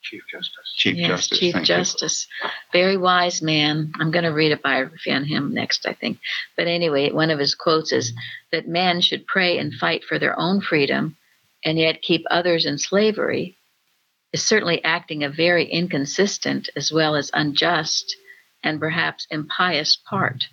Chief 0.00 0.22
Justice. 0.30 0.74
Chief 0.76 0.96
yes, 0.96 1.08
Justice. 1.08 1.38
Chief 1.38 1.62
Justice. 1.62 2.26
You. 2.42 2.50
Very 2.72 2.96
wise 2.96 3.42
man. 3.42 3.92
I'm 3.98 4.10
going 4.10 4.24
to 4.24 4.30
read 4.30 4.52
a 4.52 4.56
biography 4.56 5.10
on 5.10 5.24
him 5.24 5.52
next, 5.52 5.86
I 5.86 5.92
think. 5.92 6.18
But 6.56 6.66
anyway, 6.66 7.10
one 7.10 7.30
of 7.30 7.38
his 7.38 7.54
quotes 7.54 7.92
is 7.92 8.12
that 8.52 8.68
men 8.68 9.00
should 9.00 9.26
pray 9.26 9.58
and 9.58 9.74
fight 9.74 10.04
for 10.04 10.18
their 10.18 10.38
own 10.38 10.60
freedom 10.60 11.16
and 11.64 11.78
yet 11.78 12.02
keep 12.02 12.24
others 12.30 12.64
in 12.64 12.78
slavery 12.78 13.56
is 14.32 14.44
certainly 14.44 14.82
acting 14.84 15.24
a 15.24 15.28
very 15.28 15.64
inconsistent 15.64 16.68
as 16.76 16.92
well 16.92 17.16
as 17.16 17.30
unjust 17.34 18.16
and 18.62 18.80
perhaps 18.80 19.26
impious 19.30 19.96
part. 19.96 20.44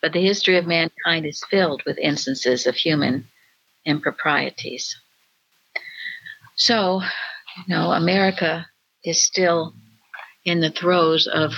But 0.00 0.12
the 0.12 0.24
history 0.24 0.56
of 0.56 0.66
mankind 0.66 1.26
is 1.26 1.44
filled 1.50 1.82
with 1.84 1.98
instances 1.98 2.66
of 2.66 2.76
human 2.76 3.28
improprieties. 3.84 4.96
So, 6.54 7.02
you 7.56 7.64
know, 7.74 7.92
America 7.92 8.66
is 9.04 9.22
still 9.22 9.74
in 10.44 10.60
the 10.60 10.70
throes 10.70 11.26
of 11.26 11.52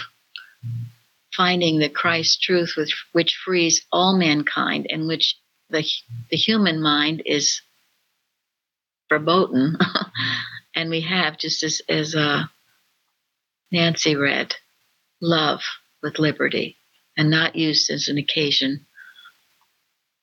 finding 1.37 1.79
the 1.79 1.88
Christ 1.88 2.42
truth 2.42 2.74
which, 2.76 3.07
which 3.12 3.37
frees 3.44 3.87
all 3.92 4.16
mankind 4.16 4.87
and 4.90 5.07
which 5.07 5.37
the, 5.68 5.87
the 6.31 6.37
human 6.37 6.83
mind 6.83 7.22
is 7.26 7.61
verboten. 9.09 9.76
and 10.74 10.90
we 10.90 11.03
have, 11.03 11.38
just 11.38 11.62
as, 11.62 11.83
as 11.88 12.14
uh, 12.14 12.44
Nancy 13.70 14.16
read, 14.16 14.55
love 15.20 15.62
with 16.03 16.18
liberty 16.18 16.76
and 17.21 17.29
not 17.29 17.55
used 17.55 17.91
as 17.91 18.09
an 18.09 18.17
occasion 18.17 18.87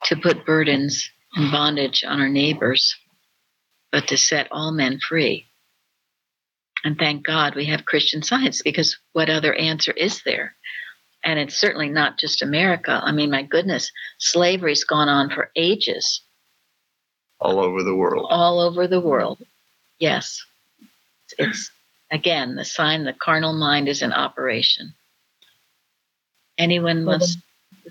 to 0.05 0.15
put 0.15 0.47
burdens 0.47 1.11
and 1.35 1.51
bondage 1.51 2.03
on 2.03 2.19
our 2.19 2.27
neighbors, 2.27 2.95
but 3.91 4.07
to 4.07 4.17
set 4.17 4.47
all 4.49 4.71
men 4.71 4.99
free. 4.99 5.45
And 6.83 6.97
thank 6.97 7.23
God 7.23 7.53
we 7.53 7.65
have 7.65 7.85
Christian 7.85 8.23
science 8.23 8.63
because 8.63 8.97
what 9.13 9.29
other 9.29 9.53
answer 9.53 9.91
is 9.91 10.23
there? 10.25 10.55
And 11.23 11.37
it's 11.37 11.55
certainly 11.55 11.89
not 11.89 12.17
just 12.17 12.41
America. 12.41 12.99
I 13.03 13.11
mean, 13.11 13.29
my 13.29 13.43
goodness, 13.43 13.91
slavery's 14.17 14.83
gone 14.83 15.07
on 15.07 15.29
for 15.29 15.51
ages. 15.55 16.21
All 17.39 17.59
over 17.59 17.83
the 17.83 17.93
world. 17.93 18.25
All 18.27 18.59
over 18.59 18.87
the 18.87 19.01
world. 19.01 19.37
Yes. 19.99 20.43
It's, 21.37 21.69
again 22.09 22.55
the 22.55 22.65
sign 22.65 23.03
the 23.03 23.13
carnal 23.13 23.53
mind 23.53 23.87
is 23.87 24.01
in 24.01 24.13
operation. 24.13 24.95
Anyone 26.57 27.05
well, 27.05 27.19
must. 27.19 27.39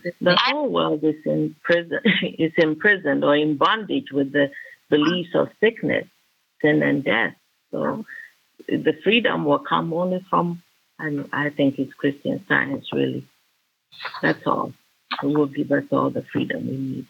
The, 0.02 0.12
the 0.20 0.37
whole 0.37 0.68
world 0.68 1.02
is 1.05 1.24
in 1.24 1.57
prison, 1.62 2.00
is 2.38 2.52
imprisoned 2.57 3.24
or 3.24 3.35
in 3.35 3.57
bondage 3.57 4.12
with 4.12 4.33
the 4.33 4.50
beliefs 4.90 5.31
of 5.35 5.48
sickness, 5.61 6.07
sin, 6.61 6.83
and 6.83 7.02
death. 7.02 7.35
So 7.70 8.05
the 8.68 8.96
freedom 9.02 9.44
will 9.44 9.59
come 9.59 9.92
only 9.92 10.24
from, 10.29 10.62
and 10.98 11.29
I 11.33 11.50
think 11.50 11.79
it's 11.79 11.94
Christian 11.94 12.44
science, 12.46 12.92
really. 12.92 13.26
That's 14.22 14.46
all. 14.46 14.72
It 15.22 15.26
will 15.26 15.46
give 15.46 15.72
us 15.72 15.85
all 15.90 16.11
the 16.11 16.22
freedom 16.22 16.66
we 16.66 16.76
need. 16.76 17.07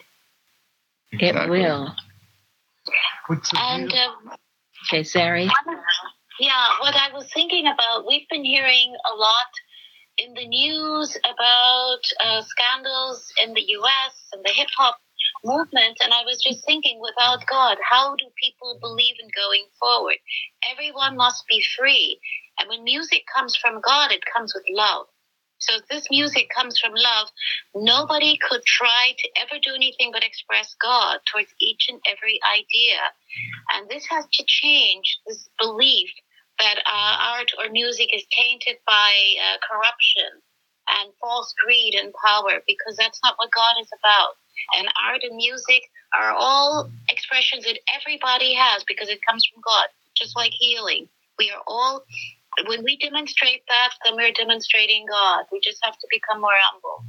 It 1.11 1.49
will. 1.49 1.93
And 3.29 3.91
um, 3.91 4.31
okay, 4.87 5.03
Sari. 5.03 5.49
Yeah, 6.39 6.69
what 6.79 6.95
I 6.95 7.11
was 7.13 7.27
thinking 7.33 7.67
about, 7.67 8.05
we've 8.07 8.27
been 8.29 8.45
hearing 8.45 8.95
a 9.11 9.15
lot 9.15 9.51
in 10.17 10.33
the 10.33 10.47
news 10.47 11.17
about 11.25 12.01
uh, 12.19 12.41
scandals 12.41 13.31
in 13.43 13.53
the 13.53 13.61
U.S. 13.61 14.13
and 14.33 14.43
the 14.43 14.51
hip 14.51 14.69
hop 14.77 14.97
movement. 15.43 15.97
And 16.01 16.13
I 16.13 16.23
was 16.23 16.41
just 16.43 16.65
thinking, 16.65 16.99
without 17.01 17.45
God, 17.47 17.77
how 17.87 18.15
do 18.15 18.25
people 18.41 18.79
believe 18.81 19.15
in 19.21 19.29
going 19.35 19.65
forward? 19.79 20.17
Everyone 20.71 21.17
must 21.17 21.45
be 21.47 21.63
free. 21.77 22.19
And 22.59 22.69
when 22.69 22.83
music 22.83 23.23
comes 23.35 23.55
from 23.55 23.81
God, 23.81 24.11
it 24.11 24.23
comes 24.33 24.53
with 24.55 24.65
love. 24.69 25.07
So 25.59 25.75
if 25.75 25.87
this 25.87 26.07
music 26.11 26.49
comes 26.55 26.79
from 26.79 26.93
love, 26.93 27.29
nobody 27.73 28.37
could 28.37 28.61
try 28.65 29.13
to 29.17 29.29
ever 29.41 29.59
do 29.61 29.73
anything 29.75 30.11
but 30.11 30.23
express 30.23 30.75
God 30.79 31.19
towards 31.31 31.53
each 31.59 31.87
and 31.89 31.99
every 32.07 32.39
idea. 32.45 33.01
And 33.73 33.89
this 33.89 34.05
has 34.07 34.25
to 34.33 34.43
change 34.45 35.17
this 35.25 35.49
belief 35.59 36.09
that 36.59 36.79
uh, 36.85 37.37
art 37.37 37.51
or 37.57 37.71
music 37.71 38.09
is 38.13 38.23
tainted 38.31 38.77
by 38.85 39.13
uh, 39.37 39.57
corruption 39.61 40.41
and 40.89 41.13
false 41.19 41.53
greed 41.63 41.93
and 41.93 42.13
power 42.25 42.61
because 42.67 42.95
that's 42.97 43.19
not 43.23 43.35
what 43.37 43.51
God 43.51 43.75
is 43.81 43.89
about 43.99 44.35
and 44.75 44.87
art 45.07 45.23
and 45.23 45.35
music 45.35 45.89
are 46.17 46.31
all 46.31 46.89
expressions 47.09 47.65
that 47.65 47.79
everybody 47.95 48.53
has 48.53 48.83
because 48.87 49.09
it 49.09 49.19
comes 49.27 49.45
from 49.45 49.61
God, 49.61 49.87
just 50.15 50.35
like 50.35 50.51
healing. 50.57 51.07
We 51.37 51.51
are 51.51 51.61
all, 51.67 52.03
when 52.67 52.83
we 52.83 52.97
demonstrate 52.97 53.63
that, 53.67 53.89
then 54.05 54.15
we're 54.15 54.31
demonstrating 54.31 55.05
God. 55.09 55.45
We 55.51 55.59
just 55.61 55.79
have 55.83 55.97
to 55.97 56.07
become 56.09 56.41
more 56.41 56.49
humble. 56.55 57.03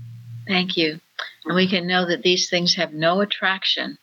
Thank 0.46 0.76
you. 0.76 1.00
And 1.44 1.54
we 1.54 1.68
can 1.68 1.86
know 1.86 2.06
that 2.06 2.22
these 2.22 2.50
things 2.50 2.74
have 2.74 2.92
no 2.92 3.20
attraction. 3.20 3.98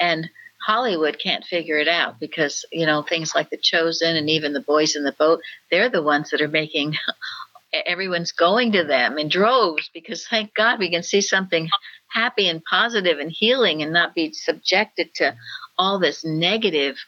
And 0.00 0.28
Hollywood 0.64 1.18
can't 1.18 1.44
figure 1.44 1.78
it 1.78 1.88
out 1.88 2.20
because, 2.20 2.64
you 2.70 2.86
know, 2.86 3.02
things 3.02 3.34
like 3.34 3.50
The 3.50 3.56
Chosen 3.56 4.16
and 4.16 4.30
even 4.30 4.52
The 4.52 4.60
Boys 4.60 4.96
in 4.96 5.04
the 5.04 5.12
Boat, 5.12 5.40
they're 5.70 5.88
the 5.88 6.02
ones 6.02 6.30
that 6.30 6.40
are 6.40 6.48
making 6.48 6.94
everyone's 7.86 8.32
going 8.32 8.72
to 8.72 8.84
them 8.84 9.18
in 9.18 9.28
droves 9.28 9.90
because 9.92 10.26
thank 10.26 10.54
God 10.54 10.78
we 10.78 10.90
can 10.90 11.02
see 11.02 11.20
something 11.20 11.68
happy 12.08 12.48
and 12.48 12.62
positive 12.64 13.18
and 13.18 13.30
healing 13.30 13.82
and 13.82 13.92
not 13.92 14.14
be 14.14 14.32
subjected 14.32 15.14
to 15.14 15.34
all 15.78 15.98
this 15.98 16.24
negative, 16.24 16.98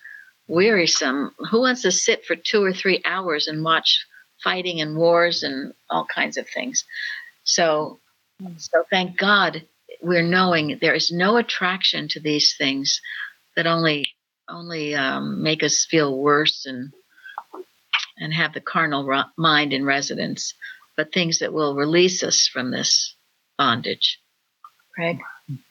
wearisome. 0.48 1.32
Who 1.50 1.60
wants 1.60 1.82
to 1.82 1.92
sit 1.92 2.24
for 2.24 2.36
two 2.36 2.62
or 2.64 2.72
three 2.72 3.02
hours 3.04 3.46
and 3.46 3.62
watch 3.62 4.06
fighting 4.42 4.80
and 4.80 4.96
wars 4.96 5.42
and 5.42 5.74
all 5.90 6.06
kinds 6.06 6.36
of 6.38 6.48
things? 6.48 6.84
So, 7.44 7.98
hmm. 8.40 8.54
so 8.56 8.84
thank 8.90 9.16
God 9.16 9.64
we're 10.02 10.22
knowing 10.22 10.78
there 10.80 10.94
is 10.94 11.10
no 11.10 11.36
attraction 11.36 12.08
to 12.08 12.20
these 12.20 12.54
things 12.56 13.00
that 13.56 13.66
only 13.66 14.06
only 14.48 14.94
um, 14.94 15.42
make 15.42 15.62
us 15.62 15.86
feel 15.88 16.18
worse 16.18 16.66
and 16.66 16.92
and 18.18 18.32
have 18.32 18.52
the 18.52 18.60
carnal 18.60 19.24
mind 19.36 19.72
in 19.72 19.84
residence, 19.84 20.54
but 20.96 21.12
things 21.12 21.40
that 21.40 21.52
will 21.52 21.74
release 21.74 22.22
us 22.22 22.46
from 22.46 22.70
this 22.70 23.16
bondage. 23.58 24.20
Craig? 24.94 25.18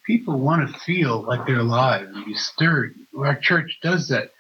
People 0.06 0.40
want 0.40 0.68
to 0.68 0.80
feel 0.82 1.24
like 1.24 1.46
they're 1.46 1.60
alive 1.60 2.08
and 2.14 2.26
be 2.26 2.34
stirred. 2.36 2.96
Our 3.18 3.36
church 3.36 3.80
does 3.82 4.10
that 4.10 4.32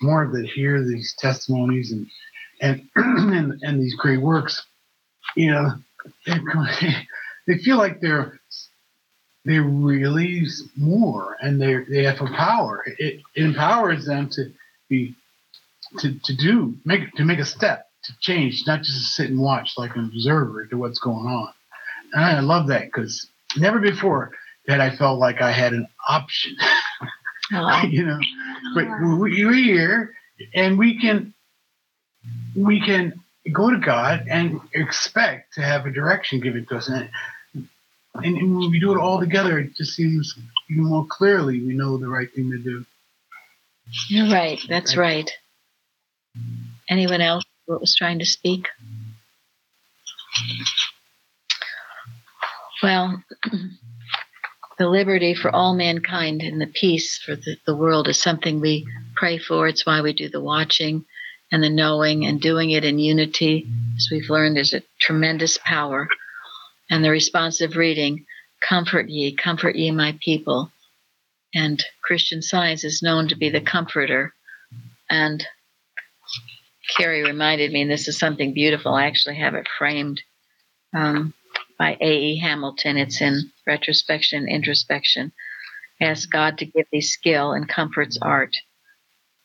more 0.00 0.30
that 0.32 0.46
hear 0.46 0.84
these 0.84 1.14
testimonies 1.18 1.92
and 1.92 2.06
and 2.60 2.88
and, 2.96 3.60
and 3.62 3.80
these 3.80 3.94
great 3.96 4.20
works. 4.20 4.64
You 5.36 5.50
know, 5.50 5.72
they, 6.26 6.34
they 7.46 7.58
feel 7.58 7.76
like 7.76 8.00
they're 8.00 8.37
they 9.44 9.58
really 9.58 10.46
more 10.76 11.36
and 11.40 11.60
they 11.60 11.76
they 11.88 12.04
have 12.04 12.20
a 12.20 12.26
power. 12.26 12.84
It, 12.86 13.22
it 13.34 13.44
empowers 13.44 14.06
them 14.06 14.28
to 14.32 14.52
be 14.88 15.14
to, 15.98 16.18
to 16.24 16.36
do 16.36 16.76
make 16.84 17.12
to 17.14 17.24
make 17.24 17.38
a 17.38 17.44
step 17.44 17.88
to 18.04 18.12
change, 18.20 18.62
not 18.66 18.82
just 18.82 18.98
to 18.98 19.04
sit 19.04 19.30
and 19.30 19.40
watch 19.40 19.72
like 19.76 19.96
an 19.96 20.04
observer 20.06 20.66
to 20.66 20.76
what's 20.76 20.98
going 20.98 21.26
on. 21.26 21.52
And 22.12 22.24
I 22.24 22.40
love 22.40 22.68
that 22.68 22.86
because 22.86 23.28
never 23.56 23.78
before 23.78 24.32
had 24.66 24.80
I 24.80 24.94
felt 24.96 25.18
like 25.18 25.40
I 25.40 25.52
had 25.52 25.72
an 25.72 25.88
option. 26.08 26.56
Oh. 27.50 27.82
you 27.88 28.04
know, 28.04 28.18
but 28.74 28.86
we're 29.00 29.54
here 29.54 30.14
and 30.54 30.78
we 30.78 31.00
can 31.00 31.32
we 32.54 32.78
can 32.78 33.18
go 33.50 33.70
to 33.70 33.78
God 33.78 34.26
and 34.28 34.60
expect 34.74 35.54
to 35.54 35.62
have 35.62 35.86
a 35.86 35.90
direction 35.90 36.40
given 36.40 36.66
to 36.66 36.76
us. 36.76 36.88
And, 36.88 37.08
and, 38.24 38.36
and 38.36 38.58
when 38.58 38.70
we 38.70 38.80
do 38.80 38.92
it 38.92 38.98
all 38.98 39.20
together, 39.20 39.58
it 39.58 39.74
just 39.76 39.94
seems 39.94 40.34
even 40.70 40.84
more 40.84 41.06
clearly 41.08 41.60
we 41.60 41.74
know 41.74 41.96
the 41.96 42.08
right 42.08 42.32
thing 42.34 42.50
to 42.50 42.58
do. 42.58 42.84
You're 44.08 44.30
right. 44.30 44.60
That's 44.68 44.96
right. 44.96 45.30
Anyone 46.88 47.20
else 47.20 47.44
that 47.66 47.80
was 47.80 47.94
trying 47.94 48.18
to 48.18 48.26
speak? 48.26 48.68
Well, 52.82 53.22
the 54.78 54.88
liberty 54.88 55.34
for 55.34 55.54
all 55.54 55.74
mankind 55.74 56.42
and 56.42 56.60
the 56.60 56.66
peace 56.66 57.18
for 57.18 57.34
the, 57.34 57.56
the 57.66 57.74
world 57.74 58.08
is 58.08 58.20
something 58.20 58.60
we 58.60 58.86
pray 59.16 59.38
for. 59.38 59.66
It's 59.66 59.84
why 59.84 60.00
we 60.00 60.12
do 60.12 60.28
the 60.28 60.40
watching 60.40 61.04
and 61.50 61.62
the 61.62 61.70
knowing 61.70 62.26
and 62.26 62.40
doing 62.40 62.70
it 62.70 62.84
in 62.84 62.98
unity. 62.98 63.66
As 63.96 64.08
we've 64.10 64.30
learned, 64.30 64.56
there's 64.56 64.74
a 64.74 64.82
tremendous 65.00 65.58
power. 65.64 66.08
And 66.90 67.04
the 67.04 67.10
responsive 67.10 67.76
reading, 67.76 68.24
Comfort 68.60 69.08
ye, 69.08 69.34
comfort 69.34 69.76
ye, 69.76 69.90
my 69.90 70.18
people. 70.20 70.72
And 71.54 71.82
Christian 72.02 72.42
science 72.42 72.84
is 72.84 73.02
known 73.02 73.28
to 73.28 73.36
be 73.36 73.50
the 73.50 73.60
comforter. 73.60 74.34
And 75.08 75.46
Carrie 76.96 77.22
reminded 77.22 77.72
me, 77.72 77.82
and 77.82 77.90
this 77.90 78.08
is 78.08 78.18
something 78.18 78.54
beautiful. 78.54 78.94
I 78.94 79.06
actually 79.06 79.36
have 79.36 79.54
it 79.54 79.68
framed 79.78 80.22
um, 80.94 81.34
by 81.78 81.96
A.E. 82.00 82.38
Hamilton. 82.38 82.96
It's 82.96 83.20
in 83.20 83.52
retrospection 83.66 84.48
introspection. 84.48 85.32
Ask 86.00 86.30
God 86.30 86.58
to 86.58 86.66
give 86.66 86.86
thee 86.90 87.00
skill 87.00 87.52
and 87.52 87.68
comfort's 87.68 88.18
art 88.20 88.56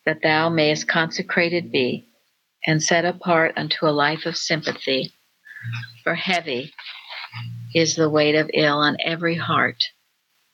that 0.05 0.21
thou 0.21 0.49
mayest 0.49 0.87
consecrated 0.87 1.71
be, 1.71 2.05
and 2.65 2.83
set 2.83 3.05
apart 3.05 3.53
unto 3.55 3.85
a 3.85 3.91
life 3.91 4.25
of 4.25 4.35
sympathy. 4.35 5.13
For 6.03 6.15
heavy 6.15 6.73
is 7.73 7.95
the 7.95 8.09
weight 8.09 8.35
of 8.35 8.49
ill 8.53 8.77
on 8.77 8.97
every 9.03 9.35
heart, 9.35 9.83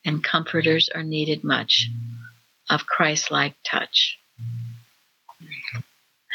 and 0.06 0.24
comforters 0.24 0.90
are 0.94 1.04
needed 1.04 1.44
much 1.44 1.90
of 2.70 2.86
Christ 2.86 3.32
like 3.32 3.56
touch. 3.64 4.18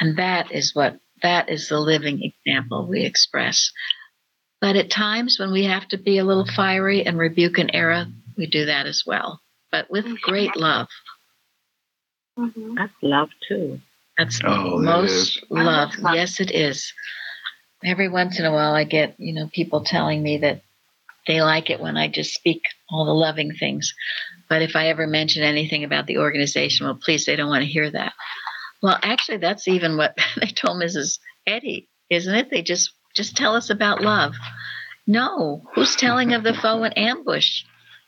And 0.00 0.18
that 0.18 0.52
is 0.52 0.74
what 0.74 0.98
that 1.22 1.48
is 1.48 1.68
the 1.68 1.80
living 1.80 2.22
example 2.22 2.86
we 2.86 3.04
express. 3.04 3.72
But 4.60 4.76
at 4.76 4.90
times 4.90 5.38
when 5.38 5.52
we 5.52 5.64
have 5.64 5.86
to 5.88 5.98
be 5.98 6.18
a 6.18 6.24
little 6.24 6.46
fiery 6.46 7.04
and 7.04 7.18
rebuke 7.18 7.58
an 7.58 7.70
error, 7.70 8.06
we 8.36 8.46
do 8.46 8.66
that 8.66 8.86
as 8.86 9.04
well, 9.06 9.40
but 9.70 9.90
with 9.90 10.20
great 10.20 10.56
love. 10.56 10.88
Mm-hmm. 12.38 12.74
That's 12.74 12.92
love 13.02 13.30
too. 13.48 13.80
That's 14.18 14.40
oh, 14.44 14.78
most 14.78 15.44
love. 15.50 15.92
Yes, 16.12 16.40
it 16.40 16.50
is. 16.50 16.92
Every 17.84 18.08
once 18.08 18.38
in 18.38 18.44
a 18.44 18.52
while, 18.52 18.74
I 18.74 18.84
get 18.84 19.14
you 19.18 19.34
know 19.34 19.48
people 19.52 19.84
telling 19.84 20.22
me 20.22 20.38
that 20.38 20.62
they 21.26 21.42
like 21.42 21.70
it 21.70 21.80
when 21.80 21.96
I 21.96 22.08
just 22.08 22.34
speak 22.34 22.62
all 22.90 23.04
the 23.04 23.14
loving 23.14 23.52
things. 23.54 23.94
But 24.48 24.62
if 24.62 24.76
I 24.76 24.88
ever 24.88 25.06
mention 25.06 25.42
anything 25.42 25.84
about 25.84 26.06
the 26.06 26.18
organization, 26.18 26.86
well, 26.86 26.98
please, 27.02 27.24
they 27.24 27.36
don't 27.36 27.48
want 27.48 27.62
to 27.62 27.70
hear 27.70 27.90
that. 27.90 28.12
Well, 28.82 28.98
actually, 29.02 29.38
that's 29.38 29.66
even 29.68 29.96
what 29.96 30.16
they 30.40 30.48
told 30.48 30.82
Mrs. 30.82 31.18
Eddy, 31.46 31.88
isn't 32.10 32.34
it? 32.34 32.50
They 32.50 32.62
just 32.62 32.92
just 33.14 33.36
tell 33.36 33.54
us 33.54 33.70
about 33.70 34.02
love. 34.02 34.34
No, 35.06 35.62
who's 35.74 35.96
telling 35.96 36.32
of 36.32 36.42
the 36.42 36.54
foe 36.54 36.82
and 36.82 36.96
ambush? 36.98 37.62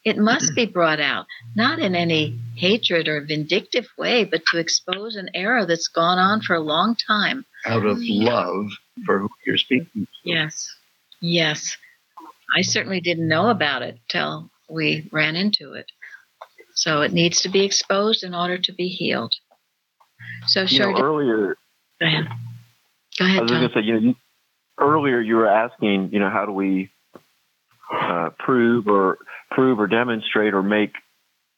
It 0.04 0.18
must 0.18 0.54
be 0.54 0.66
brought 0.66 1.00
out, 1.00 1.26
not 1.56 1.80
in 1.80 1.96
any 1.96 2.38
hatred 2.54 3.08
or 3.08 3.20
vindictive 3.22 3.86
way, 3.98 4.22
but 4.22 4.46
to 4.46 4.58
expose 4.58 5.16
an 5.16 5.30
error 5.34 5.66
that's 5.66 5.88
gone 5.88 6.18
on 6.18 6.42
for 6.42 6.54
a 6.54 6.60
long 6.60 6.94
time. 6.94 7.44
Out 7.64 7.84
of 7.84 7.98
love 8.00 8.66
for 9.04 9.18
who 9.18 9.28
you're 9.44 9.58
speaking 9.58 10.06
to. 10.06 10.06
Yes. 10.22 10.72
Yes. 11.20 11.76
I 12.54 12.62
certainly 12.62 13.00
didn't 13.00 13.28
know 13.28 13.48
about 13.48 13.82
it 13.82 13.98
till 14.08 14.50
we 14.68 15.08
ran 15.12 15.36
into 15.36 15.72
it. 15.72 15.90
So 16.74 17.02
it 17.02 17.12
needs 17.12 17.40
to 17.42 17.48
be 17.48 17.64
exposed 17.64 18.22
in 18.22 18.34
order 18.34 18.58
to 18.58 18.72
be 18.72 18.88
healed. 18.88 19.34
So, 20.46 20.66
sure. 20.66 20.88
You 20.88 20.94
know, 20.94 21.02
earlier, 21.02 21.56
go 22.00 22.06
ahead. 22.06 22.28
Go 23.18 23.24
ahead. 23.24 23.38
I 23.38 23.42
was 23.42 23.50
going 23.50 23.68
to 23.68 23.74
say, 23.74 23.80
you 23.80 24.00
know, 24.00 24.14
earlier 24.78 25.20
you 25.20 25.36
were 25.36 25.48
asking, 25.48 26.10
you 26.12 26.20
know, 26.20 26.30
how 26.30 26.44
do 26.44 26.52
we 26.52 26.90
uh, 27.92 28.30
prove 28.38 28.88
or 28.88 29.18
prove 29.50 29.78
or 29.80 29.86
demonstrate 29.86 30.54
or 30.54 30.62
make 30.62 30.92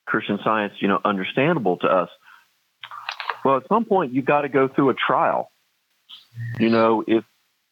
Christian 0.07 0.39
Science, 0.43 0.75
you 0.81 0.89
know, 0.89 1.01
understandable 1.05 1.77
to 1.79 1.87
us. 1.87 2.09
Well, 3.45 3.57
at 3.57 3.69
some 3.69 3.85
point 3.85 4.13
you've 4.13 4.25
got 4.25 4.43
to 4.43 4.49
go 4.49 4.69
through 4.69 4.91
a 4.91 4.95
trial. 4.95 5.51
You 6.59 6.71
know, 6.71 7.05
if 7.07 7.25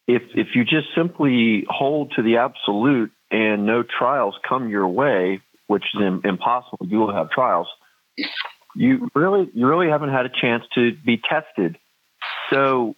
if 0.07 0.23
if 0.35 0.47
you 0.55 0.63
just 0.63 0.87
simply 0.95 1.65
hold 1.69 2.13
to 2.15 2.23
the 2.23 2.37
absolute 2.37 3.11
and 3.29 3.65
no 3.65 3.83
trials 3.83 4.35
come 4.47 4.69
your 4.69 4.87
way, 4.87 5.41
which 5.67 5.83
is 5.93 6.21
impossible, 6.23 6.87
you 6.87 6.99
will 6.99 7.13
have 7.13 7.29
trials. 7.29 7.67
You 8.75 9.09
really 9.13 9.49
you 9.53 9.67
really 9.67 9.89
haven't 9.89 10.09
had 10.09 10.25
a 10.25 10.29
chance 10.29 10.63
to 10.75 10.95
be 11.05 11.17
tested. 11.17 11.77
So, 12.49 12.95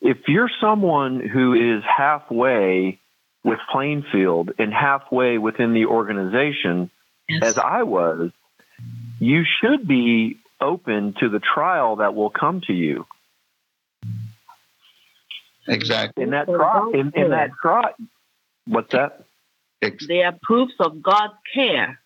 if 0.00 0.18
you're 0.28 0.50
someone 0.60 1.20
who 1.20 1.54
is 1.54 1.82
halfway 1.84 3.00
with 3.42 3.58
Plainfield 3.72 4.52
and 4.58 4.72
halfway 4.72 5.38
within 5.38 5.74
the 5.74 5.86
organization, 5.86 6.90
yes. 7.28 7.42
as 7.42 7.58
I 7.58 7.82
was, 7.82 8.30
you 9.18 9.44
should 9.60 9.86
be 9.88 10.38
open 10.60 11.14
to 11.20 11.28
the 11.28 11.40
trial 11.40 11.96
that 11.96 12.14
will 12.14 12.30
come 12.30 12.62
to 12.68 12.72
you. 12.72 13.06
Exactly. 15.66 16.24
In 16.24 16.30
that 16.30 16.46
trial, 16.46 16.90
in, 16.92 17.12
in 17.14 17.30
that 17.30 17.50
trial, 17.60 17.94
what's 18.66 18.92
that? 18.92 19.24
They 19.80 20.22
are 20.22 20.34
proofs 20.42 20.74
of 20.80 21.02
God's 21.02 21.34
care. 21.54 21.98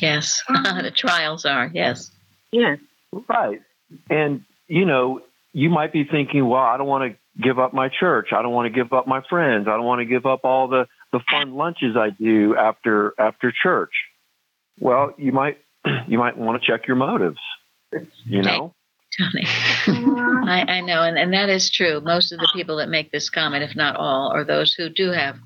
Yes, 0.00 0.42
the 0.48 0.92
trials 0.94 1.44
are. 1.44 1.70
Yes. 1.72 2.10
Yes. 2.52 2.78
Right. 3.28 3.60
And 4.08 4.44
you 4.68 4.84
know, 4.84 5.22
you 5.52 5.70
might 5.70 5.92
be 5.92 6.04
thinking, 6.04 6.48
well, 6.48 6.62
I 6.62 6.76
don't 6.76 6.86
want 6.86 7.12
to 7.12 7.42
give 7.42 7.58
up 7.58 7.72
my 7.72 7.88
church. 7.88 8.28
I 8.32 8.42
don't 8.42 8.52
want 8.52 8.72
to 8.72 8.82
give 8.82 8.92
up 8.92 9.06
my 9.06 9.22
friends. 9.28 9.66
I 9.68 9.76
don't 9.76 9.84
want 9.84 10.00
to 10.00 10.04
give 10.04 10.26
up 10.26 10.40
all 10.44 10.68
the, 10.68 10.86
the 11.12 11.20
fun 11.30 11.54
lunches 11.54 11.96
I 11.96 12.10
do 12.10 12.56
after 12.56 13.14
after 13.18 13.52
church. 13.52 13.92
Well, 14.78 15.14
you 15.18 15.32
might 15.32 15.58
you 16.08 16.18
might 16.18 16.36
want 16.36 16.62
to 16.62 16.66
check 16.66 16.86
your 16.86 16.96
motives. 16.96 17.40
You 18.24 18.42
know. 18.42 18.74
Tony. 19.18 19.46
I, 20.48 20.64
I 20.68 20.80
know, 20.80 21.02
and, 21.02 21.18
and 21.18 21.32
that 21.32 21.48
is 21.48 21.70
true. 21.70 22.00
Most 22.00 22.32
of 22.32 22.38
the 22.38 22.50
people 22.54 22.76
that 22.76 22.88
make 22.88 23.10
this 23.10 23.30
comment, 23.30 23.64
if 23.64 23.76
not 23.76 23.96
all, 23.96 24.32
are 24.32 24.44
those 24.44 24.74
who 24.74 24.88
do 24.88 25.10
have 25.10 25.36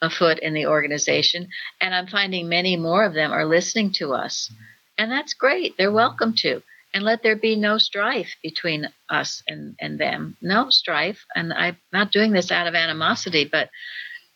a 0.00 0.10
foot 0.10 0.38
in 0.40 0.54
the 0.54 0.66
organization. 0.66 1.48
And 1.80 1.94
I'm 1.94 2.08
finding 2.08 2.48
many 2.48 2.76
more 2.76 3.04
of 3.04 3.14
them 3.14 3.32
are 3.32 3.46
listening 3.46 3.92
to 3.94 4.12
us. 4.12 4.52
And 4.98 5.10
that's 5.10 5.34
great. 5.34 5.76
They're 5.76 5.92
welcome 5.92 6.34
to 6.38 6.62
and 6.94 7.04
let 7.04 7.22
there 7.22 7.36
be 7.36 7.56
no 7.56 7.78
strife 7.78 8.36
between 8.42 8.88
us 9.08 9.42
and, 9.48 9.76
and 9.80 9.98
them. 9.98 10.36
No 10.42 10.70
strife. 10.70 11.24
And 11.34 11.52
I'm 11.52 11.78
not 11.92 12.12
doing 12.12 12.32
this 12.32 12.50
out 12.50 12.66
of 12.66 12.74
animosity, 12.74 13.48
but 13.50 13.70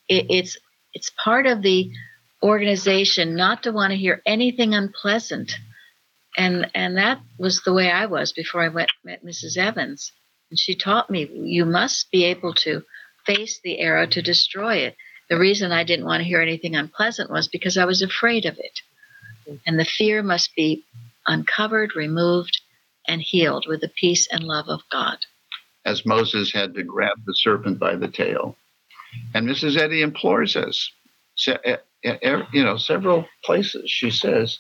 it, 0.09 0.26
it's 0.30 0.57
it's 0.94 1.11
part 1.22 1.46
of 1.46 1.61
the 1.61 1.90
organization 2.42 3.36
not 3.36 3.64
to 3.64 3.72
want 3.72 3.90
to 3.90 3.98
hear 3.98 4.22
anything 4.24 4.72
unpleasant. 4.72 5.52
And 6.37 6.70
and 6.74 6.97
that 6.97 7.20
was 7.39 7.62
the 7.62 7.72
way 7.72 7.91
I 7.91 8.07
was 8.07 8.32
before 8.32 8.62
I 8.62 8.68
went 8.68 8.91
met 9.05 9.24
Mrs. 9.24 9.57
Evans. 9.57 10.12
And 10.51 10.59
she 10.59 10.74
taught 10.74 11.11
me 11.11 11.28
you 11.32 11.64
must 11.64 12.11
be 12.11 12.24
able 12.24 12.55
to 12.55 12.82
face 13.24 13.61
the 13.64 13.78
arrow 13.80 14.07
to 14.07 14.22
destroy 14.22 14.76
it. 14.76 14.97
The 15.28 15.39
reason 15.39 15.72
I 15.72 15.82
didn't 15.82 16.05
want 16.05 16.20
to 16.20 16.28
hear 16.28 16.41
anything 16.41 16.76
unpleasant 16.76 17.30
was 17.30 17.49
because 17.49 17.76
I 17.76 17.84
was 17.84 18.03
afraid 18.03 18.45
of 18.45 18.59
it. 18.59 19.59
And 19.66 19.78
the 19.78 19.84
fear 19.84 20.22
must 20.22 20.55
be 20.55 20.84
uncovered, 21.26 21.97
removed, 21.97 22.61
and 23.09 23.20
healed 23.20 23.66
with 23.66 23.80
the 23.80 23.89
peace 23.89 24.28
and 24.30 24.45
love 24.45 24.68
of 24.68 24.82
God. 24.91 25.18
As 25.84 26.07
Moses 26.07 26.53
had 26.53 26.74
to 26.74 26.82
grab 26.82 27.16
the 27.26 27.34
serpent 27.34 27.78
by 27.78 27.97
the 27.97 28.09
tail. 28.09 28.57
And 29.34 29.49
Mrs. 29.49 29.76
Eddy 29.76 30.03
implores 30.03 30.57
us, 30.57 30.93
you 31.47 32.64
know, 32.64 32.76
several 32.76 33.26
places. 33.45 33.91
She 33.91 34.11
says, 34.11 34.59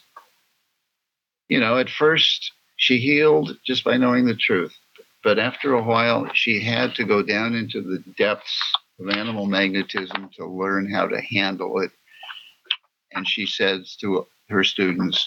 you 1.48 1.60
know, 1.60 1.78
at 1.78 1.90
first 1.90 2.52
she 2.76 2.98
healed 2.98 3.56
just 3.64 3.84
by 3.84 3.96
knowing 3.96 4.26
the 4.26 4.36
truth. 4.36 4.76
But 5.24 5.38
after 5.38 5.72
a 5.72 5.82
while, 5.82 6.28
she 6.34 6.60
had 6.62 6.94
to 6.96 7.04
go 7.04 7.22
down 7.22 7.54
into 7.54 7.80
the 7.80 7.98
depths 8.16 8.60
of 9.00 9.08
animal 9.08 9.46
magnetism 9.46 10.30
to 10.36 10.46
learn 10.46 10.90
how 10.90 11.06
to 11.06 11.20
handle 11.20 11.80
it 11.80 11.90
and 13.16 13.26
she 13.26 13.46
says 13.46 13.96
to 14.00 14.26
her 14.48 14.62
students, 14.62 15.26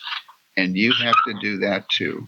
and 0.56 0.76
you 0.78 0.94
have 1.04 1.16
to 1.28 1.34
do 1.42 1.58
that 1.58 1.90
too. 1.90 2.28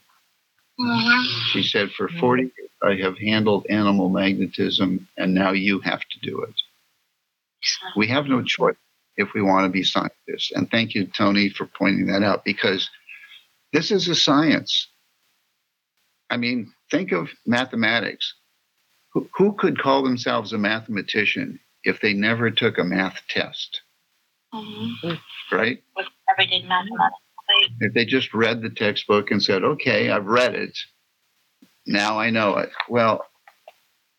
Mm-hmm. 0.79 1.39
She 1.51 1.63
said, 1.63 1.91
For 1.91 2.09
40 2.09 2.43
years, 2.43 2.69
I 2.83 2.95
have 3.03 3.17
handled 3.17 3.67
animal 3.69 4.09
magnetism, 4.09 5.07
and 5.17 5.33
now 5.33 5.51
you 5.51 5.79
have 5.81 6.01
to 6.01 6.19
do 6.21 6.41
it. 6.41 6.55
We 7.95 8.07
have 8.07 8.25
no 8.25 8.41
choice 8.43 8.75
if 9.17 9.33
we 9.35 9.41
want 9.41 9.65
to 9.65 9.69
be 9.69 9.83
scientists. 9.83 10.51
And 10.55 10.69
thank 10.71 10.95
you, 10.95 11.05
Tony, 11.05 11.49
for 11.49 11.67
pointing 11.67 12.07
that 12.07 12.23
out 12.23 12.43
because 12.43 12.89
this 13.73 13.91
is 13.91 14.07
a 14.07 14.15
science. 14.15 14.87
I 16.29 16.37
mean, 16.37 16.71
think 16.89 17.11
of 17.11 17.29
mathematics. 17.45 18.33
Who, 19.13 19.29
who 19.35 19.53
could 19.53 19.79
call 19.79 20.03
themselves 20.03 20.53
a 20.53 20.57
mathematician 20.57 21.59
if 21.83 21.99
they 21.99 22.13
never 22.13 22.49
took 22.49 22.77
a 22.77 22.83
math 22.83 23.21
test? 23.29 23.81
Mm-hmm. 24.53 25.55
Right? 25.55 25.83
Never 25.97 26.49
did 26.49 26.67
mathematics. 26.67 27.17
If 27.81 27.93
they 27.93 28.05
just 28.05 28.33
read 28.33 28.61
the 28.61 28.69
textbook 28.69 29.31
and 29.31 29.43
said, 29.43 29.63
okay, 29.63 30.09
I've 30.09 30.25
read 30.25 30.55
it, 30.55 30.77
now 31.85 32.17
I 32.17 32.29
know 32.29 32.57
it. 32.57 32.69
Well, 32.87 33.25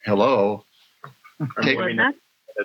hello. 0.05 0.65
Take, 1.63 1.79
Well, 1.79 1.97
that 1.97 2.15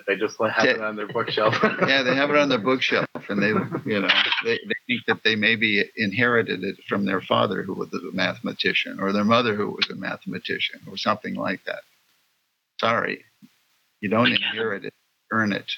they 0.08 0.16
just 0.16 0.38
have 0.40 0.66
it 0.66 0.82
on 0.82 0.96
their 0.96 1.08
bookshelf. 1.08 1.56
yeah, 1.88 2.04
they 2.04 2.16
have 2.16 2.30
it 2.30 2.36
on 2.38 2.50
their 2.50 2.58
bookshelf, 2.60 3.08
and 3.30 3.42
they, 3.42 3.50
you 3.90 4.00
know, 4.02 4.10
they, 4.44 4.58
they 4.68 4.76
think 4.88 5.02
that 5.08 5.24
they 5.24 5.36
maybe 5.36 5.84
inherited 5.96 6.64
it 6.64 6.78
from 6.88 7.06
their 7.06 7.22
father, 7.22 7.64
who 7.64 7.74
was 7.74 7.90
a 7.94 8.16
mathematician, 8.16 9.00
or 9.00 9.12
their 9.12 9.24
mother, 9.24 9.56
who 9.56 9.70
was 9.72 9.90
a 9.90 9.96
mathematician, 9.96 10.80
or 10.90 10.98
something 10.98 11.36
like 11.36 11.64
that. 11.66 11.82
Sorry, 12.80 13.24
you 14.02 14.10
don't 14.10 14.32
inherit 14.32 14.86
it, 14.86 14.94
earn 15.32 15.52
it. 15.54 15.72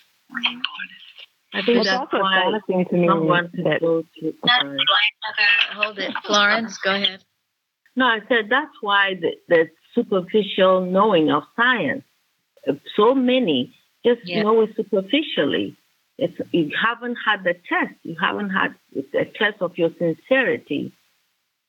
I 1.53 1.61
think 1.63 1.79
It's 1.79 1.87
that's 1.87 1.99
also 2.13 2.19
why 2.21 2.59
to 2.67 2.75
me 2.97 3.07
someone 3.07 3.49
that- 3.63 3.81
go 3.81 4.03
to. 4.19 4.33
sorry. 4.45 4.77
Hold 5.73 5.99
it. 5.99 6.13
Florence, 6.25 6.77
go 6.79 6.93
ahead. 6.95 7.23
No, 7.95 8.05
I 8.05 8.19
said 8.27 8.49
that's 8.49 8.75
why 8.81 9.15
the, 9.15 9.31
the 9.47 9.69
superficial 9.95 10.81
knowing 10.85 11.31
of 11.31 11.43
science. 11.55 12.03
uh, 12.67 12.73
So 12.95 13.15
many 13.15 13.75
just 14.05 14.21
Yeah. 14.25 14.43
know 14.43 14.61
it 14.61 14.75
superficially. 14.75 15.75
It's, 16.17 16.37
you 16.51 16.71
haven't 16.75 17.15
had 17.25 17.43
the 17.43 17.53
test. 17.53 17.95
You 18.03 18.15
haven't 18.19 18.49
had 18.49 18.75
a 19.13 19.25
test 19.25 19.61
of 19.61 19.77
your 19.77 19.91
sincerity 19.97 20.91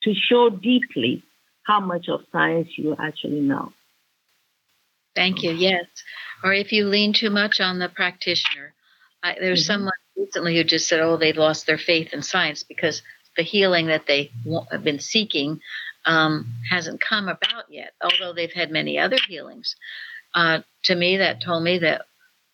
to 0.02 0.14
show 0.14 0.50
deeply 0.50 1.22
how 1.62 1.80
much 1.80 2.08
of 2.08 2.22
science 2.32 2.68
you 2.76 2.96
actually 2.98 3.40
know. 3.40 3.72
Thank 5.14 5.42
you. 5.42 5.52
Yes. 5.52 5.84
Or 6.42 6.52
if 6.52 6.72
you 6.72 6.86
lean 6.86 7.12
too 7.12 7.30
much 7.30 7.60
on 7.60 7.78
the 7.78 7.88
practitioner. 7.88 8.72
I, 9.22 9.36
there's 9.38 9.66
someone 9.66 9.92
recently 10.16 10.56
who 10.56 10.64
just 10.64 10.88
said, 10.88 11.00
oh, 11.00 11.16
they've 11.16 11.36
lost 11.36 11.66
their 11.66 11.78
faith 11.78 12.12
in 12.12 12.22
science 12.22 12.62
because 12.62 13.02
the 13.36 13.42
healing 13.42 13.86
that 13.86 14.06
they 14.06 14.30
have 14.70 14.82
been 14.82 14.98
seeking 14.98 15.60
um, 16.06 16.54
hasn't 16.70 17.00
come 17.00 17.28
about 17.28 17.64
yet, 17.68 17.92
although 18.02 18.32
they've 18.32 18.52
had 18.52 18.70
many 18.70 18.98
other 18.98 19.18
healings. 19.28 19.76
Uh, 20.34 20.60
to 20.84 20.94
me, 20.94 21.18
that 21.18 21.42
told 21.42 21.62
me 21.62 21.78
that, 21.78 22.06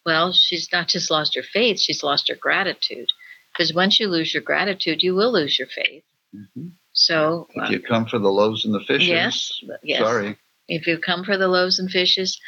well, 0.07 0.33
she's 0.33 0.69
not 0.73 0.87
just 0.89 1.11
lost 1.11 1.35
her 1.35 1.43
faith, 1.43 1.81
she's 1.81 2.03
lost 2.05 2.29
her 2.29 2.37
gratitude. 2.37 3.09
Because 3.53 3.75
once 3.75 3.99
you 3.99 4.09
lose 4.09 4.33
your 4.33 4.43
gratitude, 4.43 5.03
you 5.03 5.15
will 5.15 5.33
lose 5.33 5.59
your 5.59 5.69
faith. 5.69 6.05
So, 6.93 7.49
uh, 7.59 7.65
If 7.65 7.71
you 7.71 7.81
come 7.81 8.07
for 8.07 8.19
the 8.19 8.31
loaves 8.31 8.65
and 8.65 8.75
the 8.75 8.81
fishes, 8.81 9.09
yes, 9.09 9.61
yes. 9.83 10.01
sorry. 10.01 10.39
If 10.69 10.87
you 10.87 10.99
come 10.99 11.25
for 11.25 11.37
the 11.37 11.49
loaves 11.49 11.79
and 11.79 11.91
fishes, 11.91 12.41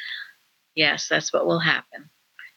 yes, 0.75 1.09
that's 1.09 1.33
what 1.33 1.47
will 1.47 1.59
happen. 1.61 2.11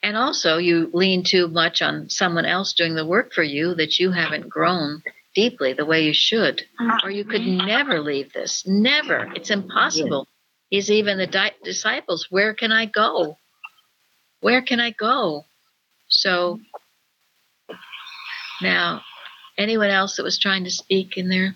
And 0.04 0.18
also, 0.18 0.58
you 0.58 0.90
lean 0.94 1.24
too 1.24 1.48
much 1.48 1.82
on 1.82 2.10
someone 2.10 2.46
else 2.46 2.74
doing 2.74 2.96
the 2.96 3.06
work 3.06 3.34
for 3.34 3.44
you 3.44 3.76
that 3.76 4.00
you 4.00 4.12
haven't 4.12 4.50
grown 4.50 5.04
deeply 5.36 5.74
the 5.74 5.86
way 5.86 6.04
you 6.06 6.14
should, 6.14 6.64
or 7.04 7.10
you 7.12 7.24
could 7.24 7.46
never 7.46 8.02
leave 8.02 8.34
this. 8.34 8.66
Never. 8.68 9.32
It's 9.36 9.52
impossible. 9.52 10.28
He's 10.70 10.90
even 10.92 11.18
the 11.18 11.28
di- 11.28 11.54
disciples. 11.64 12.28
Where 12.30 12.54
can 12.54 12.72
I 12.72 12.86
go? 12.86 13.38
Where 14.42 14.62
can 14.62 14.80
I 14.80 14.92
go? 14.92 15.46
So, 16.08 16.60
now, 18.62 19.02
anyone 19.58 19.90
else 19.90 20.18
that 20.18 20.24
was 20.24 20.38
trying 20.38 20.66
to 20.66 20.72
speak 20.72 21.18
in 21.18 21.30
there? 21.30 21.56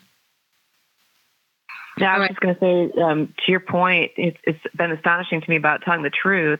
Yeah, 1.98 2.14
I 2.14 2.20
was 2.20 2.30
just 2.30 2.40
going 2.40 2.56
to 2.56 2.60
say, 2.60 3.02
um, 3.02 3.34
to 3.46 3.52
your 3.52 3.62
point, 3.62 4.12
it's, 4.18 4.38
it's 4.44 4.60
been 4.76 4.92
astonishing 4.92 5.42
to 5.42 5.50
me 5.50 5.56
about 5.56 5.82
telling 5.84 6.04
the 6.04 6.10
truth 6.10 6.60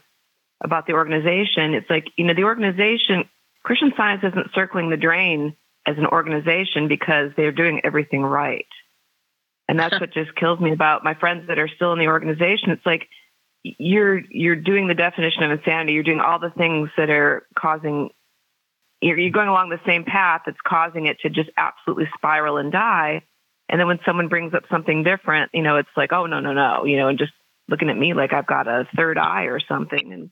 about 0.62 0.86
the 0.86 0.94
organization. 0.94 1.74
It's 1.74 1.90
like, 1.90 2.06
you 2.16 2.24
know, 2.24 2.34
the 2.34 2.44
organization, 2.44 3.28
Christian 3.62 3.92
Science 3.96 4.22
isn't 4.24 4.54
circling 4.54 4.90
the 4.90 4.96
drain 4.96 5.54
as 5.86 5.98
an 5.98 6.06
organization 6.06 6.88
because 6.88 7.32
they're 7.36 7.52
doing 7.52 7.82
everything 7.84 8.22
right. 8.22 8.66
And 9.68 9.78
that's 9.78 10.00
what 10.00 10.12
just 10.12 10.34
kills 10.34 10.58
me 10.58 10.72
about 10.72 11.04
my 11.04 11.14
friends 11.14 11.48
that 11.48 11.58
are 11.58 11.68
still 11.68 11.92
in 11.92 11.98
the 11.98 12.08
organization. 12.08 12.70
It's 12.70 12.86
like 12.86 13.08
you're 13.78 14.20
you're 14.30 14.56
doing 14.56 14.88
the 14.88 14.94
definition 14.94 15.42
of 15.42 15.50
insanity. 15.50 15.92
You're 15.92 16.02
doing 16.02 16.20
all 16.20 16.38
the 16.38 16.50
things 16.50 16.90
that 16.96 17.10
are 17.10 17.46
causing 17.58 18.10
you're, 19.00 19.18
you're 19.18 19.30
going 19.30 19.48
along 19.48 19.68
the 19.68 19.80
same 19.86 20.04
path 20.04 20.42
that's 20.46 20.58
causing 20.66 21.06
it 21.06 21.18
to 21.20 21.30
just 21.30 21.50
absolutely 21.56 22.08
spiral 22.16 22.56
and 22.56 22.72
die. 22.72 23.22
And 23.68 23.80
then 23.80 23.86
when 23.86 23.98
someone 24.06 24.28
brings 24.28 24.54
up 24.54 24.64
something 24.70 25.02
different, 25.02 25.50
you 25.52 25.62
know, 25.62 25.76
it's 25.76 25.88
like, 25.96 26.12
oh 26.12 26.26
no, 26.26 26.40
no, 26.40 26.52
no, 26.52 26.84
you 26.84 26.96
know, 26.96 27.08
and 27.08 27.18
just 27.18 27.32
looking 27.68 27.90
at 27.90 27.96
me 27.96 28.14
like 28.14 28.32
I've 28.32 28.46
got 28.46 28.68
a 28.68 28.86
third 28.96 29.18
eye 29.18 29.44
or 29.44 29.60
something. 29.60 30.12
And 30.12 30.30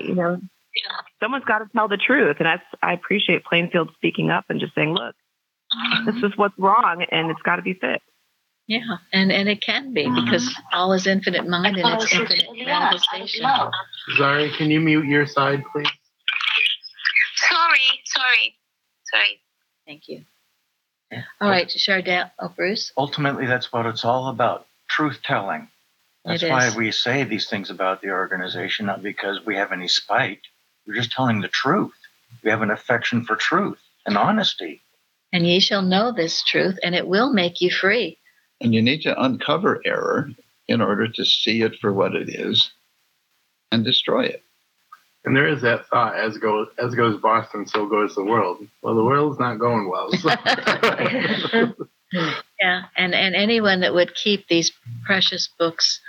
you 0.00 0.14
know, 0.14 0.40
someone's 1.20 1.44
got 1.44 1.60
to 1.60 1.66
tell 1.74 1.88
the 1.88 1.96
truth. 1.96 2.36
And 2.38 2.48
I 2.48 2.60
I 2.82 2.92
appreciate 2.92 3.44
Plainfield 3.44 3.90
speaking 3.94 4.30
up 4.30 4.44
and 4.48 4.60
just 4.60 4.74
saying, 4.74 4.94
look, 4.94 5.14
this 6.06 6.16
is 6.16 6.36
what's 6.36 6.58
wrong, 6.58 7.04
and 7.10 7.30
it's 7.30 7.42
got 7.42 7.56
to 7.56 7.62
be 7.62 7.74
fixed. 7.74 8.06
Yeah, 8.66 8.96
and 9.12 9.30
and 9.30 9.48
it 9.48 9.60
can 9.60 9.92
be 9.92 10.04
mm-hmm. 10.04 10.24
because 10.24 10.54
all 10.72 10.92
is 10.94 11.06
infinite 11.06 11.46
mind 11.46 11.76
and 11.76 12.00
it's 12.00 12.12
infinite 12.14 12.46
manifestation. 12.56 13.44
Zari, 14.16 14.56
can 14.56 14.70
you 14.70 14.80
mute 14.80 15.04
your 15.04 15.26
side, 15.26 15.62
please? 15.70 15.86
Sorry, 17.36 18.00
sorry, 18.04 18.54
sorry. 19.12 19.40
Thank 19.86 20.08
you. 20.08 20.24
All 21.40 21.48
right, 21.48 21.68
Chardell, 21.68 22.30
oh, 22.40 22.48
Bruce. 22.48 22.92
Ultimately, 22.96 23.46
that's 23.46 23.72
what 23.72 23.86
it's 23.86 24.04
all 24.04 24.28
about 24.28 24.66
truth 24.88 25.20
telling. 25.22 25.68
That's 26.24 26.42
It 26.42 26.50
why 26.50 26.74
we 26.74 26.90
say 26.90 27.24
these 27.24 27.48
things 27.48 27.70
about 27.70 28.00
the 28.00 28.10
organization, 28.10 28.86
not 28.86 29.02
because 29.02 29.44
we 29.44 29.56
have 29.56 29.72
any 29.72 29.88
spite. 29.88 30.40
We're 30.86 30.94
just 30.94 31.12
telling 31.12 31.40
the 31.40 31.48
truth. 31.48 31.92
We 32.42 32.50
have 32.50 32.62
an 32.62 32.70
affection 32.70 33.24
for 33.24 33.36
truth 33.36 33.78
and 34.06 34.16
honesty. 34.16 34.80
And 35.32 35.46
ye 35.46 35.60
shall 35.60 35.82
know 35.82 36.12
this 36.12 36.42
truth, 36.42 36.78
and 36.82 36.94
it 36.94 37.06
will 37.06 37.32
make 37.32 37.60
you 37.60 37.70
free. 37.70 38.18
And 38.64 38.74
you 38.74 38.80
need 38.80 39.02
to 39.02 39.22
uncover 39.22 39.82
error 39.84 40.30
in 40.68 40.80
order 40.80 41.06
to 41.06 41.24
see 41.24 41.60
it 41.60 41.78
for 41.80 41.92
what 41.92 42.14
it 42.16 42.30
is 42.30 42.72
and 43.70 43.84
destroy 43.84 44.24
it. 44.24 44.42
And 45.26 45.36
there 45.36 45.46
is 45.46 45.60
that 45.62 45.86
thought: 45.88 46.16
as 46.16 46.38
goes 46.38 46.68
as 46.78 46.94
goes 46.94 47.20
Boston, 47.20 47.66
so 47.66 47.86
goes 47.86 48.14
the 48.14 48.24
world. 48.24 48.66
Well, 48.82 48.94
the 48.94 49.04
world's 49.04 49.38
not 49.38 49.58
going 49.58 49.90
well. 49.90 50.10
so- 50.12 51.74
Yeah, 52.60 52.84
and 52.96 53.14
and 53.14 53.34
anyone 53.34 53.80
that 53.80 53.92
would 53.92 54.14
keep 54.14 54.48
these 54.48 54.72
precious 55.04 55.48
books 55.58 56.00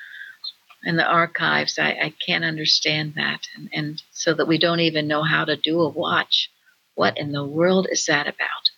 in 0.83 0.95
the 0.95 1.05
archives, 1.05 1.77
I, 1.79 1.89
I 1.91 2.13
can't 2.25 2.45
understand 2.45 3.15
that, 3.15 3.41
and 3.57 3.69
and 3.73 4.01
so 4.11 4.33
that 4.35 4.47
we 4.47 4.57
don't 4.57 4.79
even 4.79 5.07
know 5.07 5.23
how 5.23 5.43
to 5.43 5.57
do 5.57 5.81
a 5.81 5.89
watch. 5.89 6.49
What 6.93 7.17
in 7.17 7.33
the 7.33 7.43
world 7.43 7.87
is 7.91 8.05
that 8.05 8.27
about? 8.27 8.69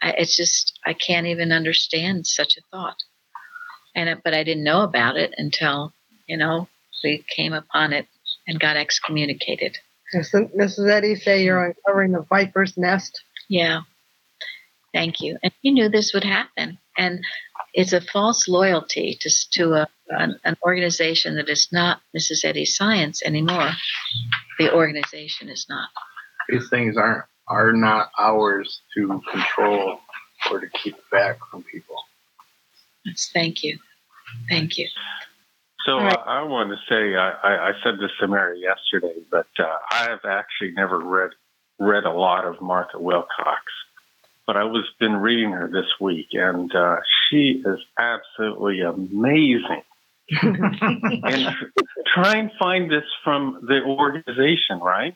I, 0.00 0.10
it's 0.18 0.36
just 0.36 0.78
I 0.86 0.92
can't 0.92 1.26
even 1.26 1.50
understand 1.50 2.26
such 2.26 2.56
a 2.56 2.60
thought. 2.70 3.02
And 3.96 4.08
it, 4.08 4.18
but 4.22 4.34
I 4.34 4.44
didn't 4.44 4.62
know 4.62 4.82
about 4.82 5.16
it 5.16 5.34
until 5.36 5.92
you 6.28 6.36
know 6.36 6.68
we 7.02 7.24
came 7.34 7.52
upon 7.52 7.92
it 7.92 8.06
and 8.46 8.60
got 8.60 8.76
excommunicated. 8.76 9.78
Doesn't 10.12 10.56
Mrs. 10.56 10.88
Eddy 10.88 11.16
say 11.16 11.42
you're 11.42 11.64
uncovering 11.64 12.12
the 12.12 12.22
viper's 12.22 12.76
nest? 12.76 13.20
Yeah. 13.48 13.80
Thank 14.92 15.20
you. 15.20 15.36
And 15.42 15.52
he 15.62 15.72
knew 15.72 15.88
this 15.88 16.12
would 16.14 16.24
happen. 16.24 16.78
And 16.96 17.24
it's 17.74 17.92
a 17.92 18.00
false 18.00 18.48
loyalty 18.48 19.18
to, 19.20 19.30
to 19.52 19.74
a, 19.74 19.88
an, 20.08 20.38
an 20.44 20.56
organization 20.64 21.34
that 21.36 21.48
is 21.48 21.68
not 21.72 22.00
Mrs. 22.16 22.44
Eddy's 22.44 22.76
science 22.76 23.22
anymore. 23.22 23.72
The 24.58 24.72
organization 24.72 25.48
is 25.50 25.66
not. 25.68 25.88
These 26.48 26.70
things 26.70 26.96
aren't 26.96 27.24
are 27.48 27.72
not 27.72 28.10
ours 28.18 28.80
to 28.94 29.22
control 29.30 30.00
or 30.50 30.60
to 30.60 30.66
keep 30.82 30.96
back 31.12 31.38
from 31.50 31.62
people. 31.62 31.96
Yes, 33.04 33.30
thank 33.32 33.62
you. 33.62 33.78
Thank 34.48 34.78
you. 34.78 34.88
So 35.86 35.98
uh, 35.98 36.22
I 36.26 36.42
want 36.42 36.70
to 36.70 36.76
say 36.88 37.14
I, 37.14 37.30
I, 37.30 37.68
I 37.68 37.72
said 37.84 37.94
this 38.00 38.10
to 38.20 38.26
Mary 38.26 38.60
yesterday, 38.60 39.14
but 39.30 39.46
uh, 39.58 39.76
I 39.90 40.08
have 40.10 40.24
actually 40.24 40.72
never 40.72 40.98
read 40.98 41.30
read 41.78 42.04
a 42.04 42.10
lot 42.10 42.44
of 42.44 42.60
Martha 42.60 42.98
Wilcox, 42.98 43.62
but 44.46 44.56
I 44.56 44.64
was 44.64 44.84
been 44.98 45.16
reading 45.16 45.52
her 45.52 45.68
this 45.68 45.86
week, 46.00 46.28
and 46.32 46.74
uh, 46.74 46.96
she 47.28 47.62
is 47.64 47.78
absolutely 47.98 48.80
amazing. 48.80 49.82
and 50.42 51.54
try 52.12 52.36
and 52.36 52.50
find 52.58 52.90
this 52.90 53.04
from 53.22 53.64
the 53.68 53.80
organization, 53.84 54.80
right? 54.80 55.14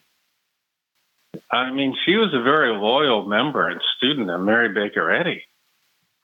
I 1.50 1.72
mean, 1.72 1.96
she 2.04 2.14
was 2.14 2.32
a 2.32 2.42
very 2.42 2.72
loyal 2.76 3.26
member 3.26 3.68
and 3.68 3.80
student 3.96 4.30
of 4.30 4.40
Mary 4.40 4.68
Baker 4.68 5.10
Eddy, 5.10 5.42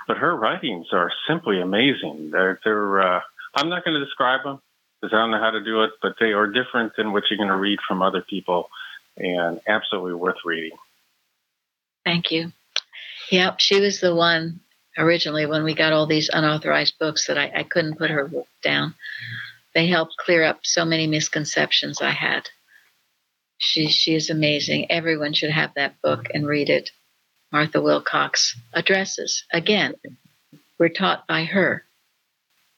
but 0.07 0.19
her 0.19 0.37
writings 0.37 0.89
are 0.93 1.11
simply 1.29 1.61
amazing. 1.61 2.31
They're, 2.31 2.61
they're 2.65 3.01
uh, 3.01 3.21
I'm 3.55 3.69
not 3.69 3.85
going 3.85 3.99
to 3.99 4.05
describe 4.05 4.45
them 4.45 4.61
because 5.01 5.15
I 5.15 5.19
don't 5.19 5.31
know 5.31 5.41
how 5.41 5.51
to 5.51 5.63
do 5.63 5.83
it, 5.85 5.91
but 6.03 6.15
they 6.21 6.33
are 6.33 6.47
different 6.47 6.93
than 6.97 7.13
what 7.13 7.25
you're 7.31 7.39
going 7.39 7.49
to 7.49 7.57
read 7.57 7.79
from 7.87 8.03
other 8.03 8.23
people 8.23 8.69
and 9.17 9.61
absolutely 9.67 10.15
worth 10.15 10.37
reading. 10.45 10.77
Thank 12.05 12.31
you. 12.31 12.53
Yep, 13.31 13.61
she 13.61 13.81
was 13.81 14.01
the 14.01 14.15
one 14.15 14.61
originally 14.97 15.47
when 15.47 15.65
we 15.65 15.75
got 15.75 15.93
all 15.93 16.07
these 16.07 16.31
unauthorized 16.33 16.99
books 16.99 17.27
that 17.27 17.39
I, 17.39 17.51
I 17.55 17.63
couldn't 17.65 17.99
put 17.99 18.11
her 18.11 18.29
book 18.29 18.47
down. 18.63 18.95
They 19.75 19.89
helped 19.89 20.17
clear 20.17 20.45
up 20.45 20.61
so 20.63 20.85
many 20.85 21.07
misconceptions 21.07 22.01
I 22.01 22.11
had. 22.11 22.49
She 23.59 23.89
she 23.89 24.15
is 24.15 24.31
amazing. 24.31 24.91
Everyone 24.91 25.33
should 25.33 25.51
have 25.51 25.75
that 25.75 26.01
book 26.03 26.27
and 26.33 26.47
read 26.47 26.71
it. 26.71 26.91
Martha 27.53 27.81
Wilcox 27.81 28.59
addresses 28.73 29.45
again. 29.53 29.95
We're 30.79 30.89
taught 30.89 31.27
by 31.27 31.45
her. 31.45 31.85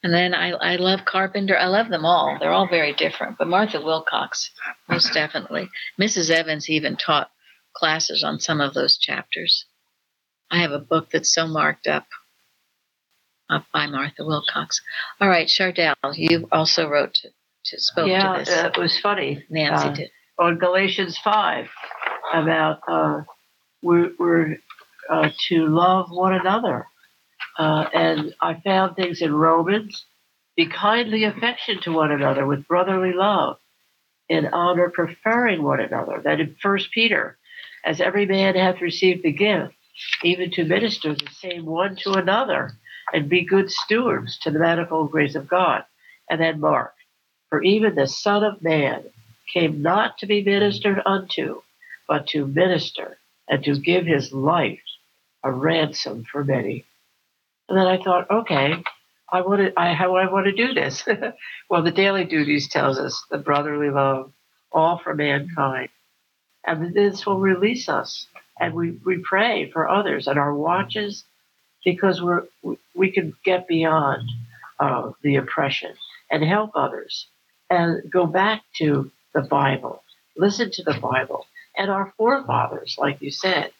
And 0.02 0.12
then 0.12 0.32
I, 0.32 0.50
I 0.50 0.76
love 0.76 1.04
Carpenter. 1.04 1.56
I 1.56 1.66
love 1.66 1.88
them 1.88 2.04
all. 2.04 2.36
They're 2.38 2.52
all 2.52 2.68
very 2.68 2.92
different. 2.92 3.36
But 3.38 3.48
Martha 3.48 3.80
Wilcox, 3.80 4.50
most 4.88 5.12
definitely. 5.12 5.68
Mrs. 6.00 6.30
Evans 6.30 6.70
even 6.70 6.96
taught 6.96 7.30
classes 7.74 8.22
on 8.22 8.38
some 8.38 8.60
of 8.60 8.74
those 8.74 8.96
chapters. 8.96 9.66
I 10.50 10.58
have 10.58 10.70
a 10.70 10.78
book 10.78 11.10
that's 11.10 11.32
so 11.32 11.46
marked 11.46 11.86
up, 11.86 12.06
up 13.50 13.64
by 13.72 13.86
Martha 13.86 14.24
Wilcox. 14.24 14.80
All 15.20 15.28
right, 15.28 15.48
Chardell, 15.48 15.96
you 16.14 16.48
also 16.52 16.88
wrote 16.88 17.14
to, 17.14 17.28
to 17.66 17.80
spoke 17.80 18.08
yeah, 18.08 18.32
to 18.32 18.38
this. 18.38 18.48
Uh, 18.50 18.70
it 18.74 18.80
was 18.80 18.98
funny. 19.00 19.44
Nancy 19.50 19.88
uh, 19.88 19.92
did. 19.92 20.10
On 20.38 20.58
Galatians 20.58 21.18
5 21.18 21.68
about 22.32 22.80
uh, 22.88 23.22
we're, 23.82 24.12
we're 24.18 24.56
uh, 25.08 25.30
to 25.48 25.66
love 25.66 26.10
one 26.10 26.34
another. 26.34 26.86
Uh, 27.58 27.86
and 27.92 28.34
I 28.40 28.54
found 28.54 28.96
things 28.96 29.20
in 29.20 29.34
Romans 29.34 30.04
be 30.56 30.66
kindly 30.66 31.24
affection 31.24 31.80
to 31.82 31.92
one 31.92 32.12
another 32.12 32.46
with 32.46 32.66
brotherly 32.66 33.12
love, 33.12 33.58
in 34.28 34.46
honor 34.46 34.90
preferring 34.90 35.62
one 35.62 35.80
another. 35.80 36.20
That 36.22 36.40
in 36.40 36.56
First 36.60 36.90
Peter, 36.92 37.38
as 37.84 38.00
every 38.00 38.26
man 38.26 38.54
hath 38.54 38.80
received 38.80 39.22
the 39.22 39.32
gift, 39.32 39.74
even 40.22 40.50
to 40.52 40.64
minister 40.64 41.14
the 41.14 41.28
same 41.32 41.64
one 41.64 41.96
to 41.96 42.12
another, 42.12 42.72
and 43.12 43.28
be 43.28 43.44
good 43.44 43.70
stewards 43.70 44.38
to 44.40 44.50
the 44.50 44.58
manifold 44.58 45.10
grace 45.10 45.34
of 45.34 45.48
God. 45.48 45.84
And 46.28 46.40
then 46.40 46.60
Mark, 46.60 46.94
for 47.48 47.62
even 47.62 47.94
the 47.94 48.06
Son 48.06 48.44
of 48.44 48.60
Man 48.62 49.04
came 49.52 49.80
not 49.80 50.18
to 50.18 50.26
be 50.26 50.42
ministered 50.42 51.00
unto, 51.06 51.62
but 52.06 52.26
to 52.28 52.46
minister 52.46 53.18
and 53.48 53.64
to 53.64 53.78
give 53.78 54.06
his 54.06 54.32
life 54.32 54.80
a 55.42 55.50
ransom 55.50 56.24
for 56.30 56.44
many. 56.44 56.84
And 57.68 57.78
then 57.78 57.86
I 57.86 58.02
thought, 58.02 58.30
okay, 58.30 58.82
I 59.30 59.42
want 59.42 59.60
to, 59.60 59.72
I, 59.78 59.92
how 59.92 60.16
I 60.16 60.30
want 60.30 60.46
to 60.46 60.52
do 60.52 60.74
this. 60.74 61.04
well, 61.70 61.82
the 61.82 61.90
daily 61.90 62.24
duties 62.24 62.68
tells 62.68 62.98
us 62.98 63.22
the 63.30 63.38
brotherly 63.38 63.90
love, 63.90 64.32
all 64.72 64.98
for 64.98 65.14
mankind. 65.14 65.90
And 66.66 66.94
this 66.94 67.26
will 67.26 67.38
release 67.38 67.88
us. 67.88 68.26
And 68.58 68.74
we, 68.74 68.98
we 69.04 69.18
pray 69.18 69.70
for 69.70 69.88
others 69.88 70.26
and 70.26 70.38
our 70.38 70.54
watches 70.54 71.24
because 71.84 72.20
we're, 72.20 72.44
we 72.94 73.12
can 73.12 73.34
get 73.44 73.68
beyond 73.68 74.28
uh, 74.80 75.12
the 75.22 75.36
oppression 75.36 75.94
and 76.30 76.42
help 76.42 76.72
others 76.74 77.26
and 77.70 78.10
go 78.10 78.26
back 78.26 78.62
to 78.76 79.10
the 79.34 79.42
Bible, 79.42 80.02
listen 80.36 80.70
to 80.72 80.82
the 80.82 80.98
Bible 81.00 81.46
and 81.78 81.90
our 81.90 82.12
forefathers, 82.16 82.96
like 82.98 83.22
you 83.22 83.30
said. 83.30 83.70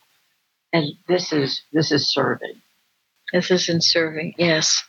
And 0.73 0.93
this 1.09 1.33
is 1.33 1.63
this 1.73 1.93
is 1.93 2.09
serving. 2.09 2.63
This 3.33 3.51
is 3.51 3.69
in 3.69 3.81
serving, 3.81 4.35
yes. 4.39 4.83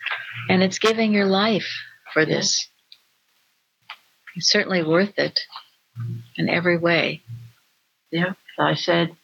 And 0.49 0.63
it's 0.63 0.79
giving 0.79 1.11
your 1.13 1.25
life 1.25 1.67
for 2.13 2.25
this. 2.25 2.69
It's 4.35 4.49
certainly 4.49 4.83
worth 4.83 5.17
it 5.19 5.41
in 6.37 6.47
every 6.47 6.77
way. 6.77 7.21
Yeah. 8.11 8.33
I 8.57 8.75
said, 8.75 9.15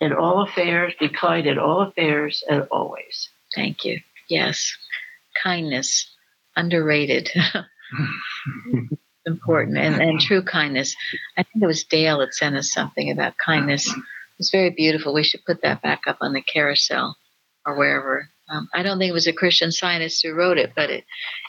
in 0.00 0.12
all 0.12 0.42
affairs, 0.42 0.94
be 0.98 1.08
kind 1.08 1.46
in 1.46 1.58
all 1.58 1.82
affairs 1.82 2.42
and 2.48 2.66
always. 2.70 3.28
Thank 3.54 3.84
you. 3.84 4.00
Yes. 4.28 4.76
Kindness, 5.42 6.10
underrated. 6.56 7.30
Important 9.24 9.78
and, 9.78 10.02
and 10.02 10.20
true 10.20 10.42
kindness. 10.42 10.96
I 11.36 11.44
think 11.44 11.62
it 11.62 11.66
was 11.66 11.84
Dale 11.84 12.18
that 12.18 12.34
sent 12.34 12.56
us 12.56 12.72
something 12.72 13.10
about 13.10 13.34
kindness. 13.44 13.92
It's 14.38 14.50
very 14.50 14.70
beautiful. 14.70 15.14
We 15.14 15.22
should 15.22 15.44
put 15.44 15.62
that 15.62 15.82
back 15.82 16.02
up 16.08 16.18
on 16.20 16.32
the 16.32 16.42
carousel 16.42 17.16
or 17.64 17.76
wherever. 17.76 18.28
Um, 18.50 18.68
I 18.74 18.82
don't 18.82 18.98
think 18.98 19.10
it 19.10 19.14
was 19.14 19.28
a 19.28 19.32
Christian 19.32 19.70
scientist 19.70 20.22
who 20.24 20.34
wrote 20.34 20.58
it, 20.58 20.72
but 20.74 20.90
it, 20.90 21.04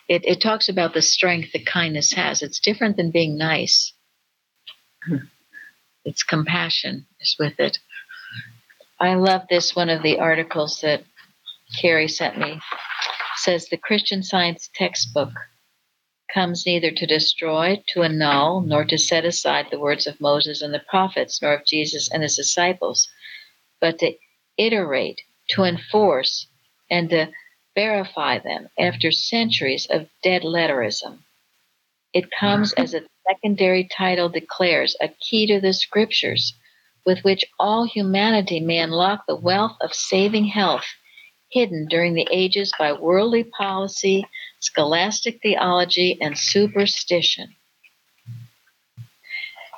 it, 0.07 0.23
it 0.25 0.41
talks 0.41 0.69
about 0.69 0.93
the 0.93 1.01
strength 1.01 1.51
that 1.53 1.65
kindness 1.65 2.13
has. 2.13 2.43
It's 2.43 2.59
different 2.59 2.95
than 2.97 3.09
being 3.09 3.37
nice. 3.37 3.93
It's 6.05 6.23
compassion 6.23 7.07
is 7.19 7.35
with 7.39 7.59
it. 7.59 7.79
I 8.99 9.15
love 9.15 9.43
this 9.49 9.75
one 9.75 9.89
of 9.89 10.03
the 10.03 10.19
articles 10.19 10.79
that 10.81 11.03
Carrie 11.81 12.07
sent 12.07 12.37
me. 12.37 12.51
It 12.51 12.61
says 13.37 13.67
the 13.67 13.77
Christian 13.77 14.21
Science 14.21 14.69
textbook 14.75 15.31
comes 16.33 16.65
neither 16.65 16.91
to 16.91 17.05
destroy, 17.05 17.83
to 17.89 18.03
annul, 18.03 18.61
nor 18.61 18.83
to 18.85 18.97
set 18.97 19.25
aside 19.25 19.67
the 19.69 19.79
words 19.79 20.07
of 20.07 20.19
Moses 20.19 20.61
and 20.61 20.73
the 20.73 20.83
prophets, 20.89 21.41
nor 21.41 21.53
of 21.53 21.65
Jesus 21.65 22.09
and 22.11 22.23
his 22.23 22.35
disciples, 22.35 23.07
but 23.79 23.99
to 23.99 24.13
iterate, 24.57 25.21
to 25.49 25.63
enforce, 25.63 26.47
and 26.89 27.09
to 27.09 27.31
verify 27.75 28.39
them 28.39 28.69
after 28.77 29.11
centuries 29.11 29.87
of 29.89 30.07
dead 30.23 30.43
letterism. 30.43 31.19
It 32.13 32.29
comes 32.39 32.73
as 32.73 32.93
a 32.93 33.01
secondary 33.27 33.85
title 33.85 34.29
declares 34.29 34.95
a 35.01 35.07
key 35.07 35.47
to 35.47 35.59
the 35.59 35.73
scriptures 35.73 36.53
with 37.05 37.23
which 37.23 37.45
all 37.59 37.85
humanity 37.85 38.59
may 38.59 38.79
unlock 38.79 39.25
the 39.27 39.35
wealth 39.35 39.77
of 39.81 39.93
saving 39.93 40.45
health 40.45 40.85
hidden 41.53 41.87
during 41.87 42.13
the 42.13 42.27
ages 42.31 42.73
by 42.79 42.91
worldly 42.93 43.43
policy, 43.43 44.25
scholastic 44.63 45.39
theology, 45.41 46.17
and 46.21 46.37
superstition. 46.37 47.55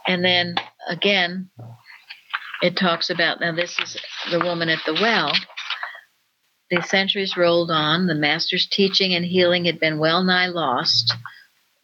And 0.08 0.24
then 0.24 0.56
again, 0.88 1.50
it 2.62 2.78
talks 2.78 3.10
about 3.10 3.40
now, 3.40 3.54
this 3.54 3.78
is 3.80 3.98
the 4.32 4.40
woman 4.40 4.70
at 4.70 4.80
the 4.86 4.94
well. 4.94 5.34
The 6.72 6.82
centuries 6.82 7.38
rolled 7.38 7.70
on, 7.70 8.08
the 8.08 8.16
master's 8.16 8.68
teaching 8.68 9.14
and 9.14 9.26
healing 9.26 9.66
had 9.66 9.80
been 9.80 10.00
well 10.00 10.24
nigh 10.24 10.48
lost 10.48 11.14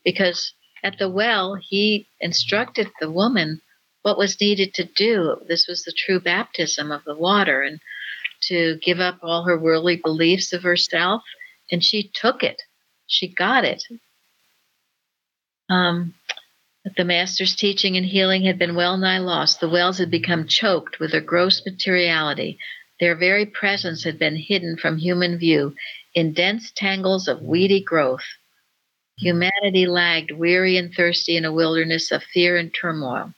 because 0.04 0.54
at 0.84 0.98
the 0.98 1.10
well, 1.10 1.56
he 1.56 2.08
instructed 2.20 2.90
the 3.00 3.12
woman 3.12 3.62
what 4.02 4.18
was 4.18 4.42
needed 4.42 4.74
to 4.74 4.84
do. 4.84 5.38
This 5.48 5.68
was 5.68 5.84
the 5.84 5.92
true 5.92 6.20
baptism 6.20 6.92
of 6.92 7.04
the 7.04 7.16
water 7.16 7.62
and 7.62 7.80
to 8.44 8.80
give 8.82 9.00
up 9.00 9.20
all 9.22 9.44
her 9.44 9.58
worldly 9.58 9.98
beliefs 9.98 10.54
of 10.54 10.64
herself. 10.64 11.22
And 11.72 11.84
she 11.84 12.10
took 12.14 12.44
it, 12.44 12.62
she 13.12 13.28
got 13.28 13.66
it. 13.66 13.84
Um, 15.70 16.14
the 16.98 17.04
master's 17.04 17.56
teaching 17.56 17.98
and 17.98 18.06
healing 18.06 18.44
had 18.44 18.58
been 18.58 18.74
well 18.74 18.98
nigh 18.98 19.20
lost. 19.20 19.60
The 19.60 19.70
wells 19.70 19.98
had 19.98 20.10
become 20.10 20.48
choked 20.48 21.00
with 21.00 21.12
their 21.12 21.22
gross 21.22 21.62
materiality. 21.66 22.58
Their 23.00 23.16
very 23.16 23.46
presence 23.46 24.04
had 24.04 24.18
been 24.18 24.36
hidden 24.36 24.78
from 24.78 24.98
human 24.98 25.38
view 25.38 25.76
in 26.16 26.34
dense 26.34 26.72
tangles 26.72 27.28
of 27.28 27.42
weedy 27.42 27.84
growth. 27.84 28.26
Humanity 29.18 29.88
lagged 29.88 30.32
weary 30.32 30.78
and 30.78 30.94
thirsty 30.94 31.36
in 31.36 31.46
a 31.46 31.54
wilderness 31.54 32.12
of 32.12 32.24
fear 32.24 32.58
and 32.58 32.74
turmoil 32.74 33.34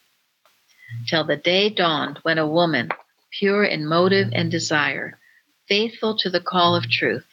till 1.08 1.24
the 1.24 1.36
day 1.36 1.70
dawned 1.70 2.20
when 2.22 2.38
a 2.38 2.48
woman, 2.48 2.90
pure 3.32 3.64
in 3.64 3.88
motive 3.88 4.30
and 4.34 4.52
desire, 4.52 5.20
faithful 5.68 6.16
to 6.18 6.30
the 6.30 6.40
call 6.42 6.76
of 6.76 6.90
truth, 6.90 7.26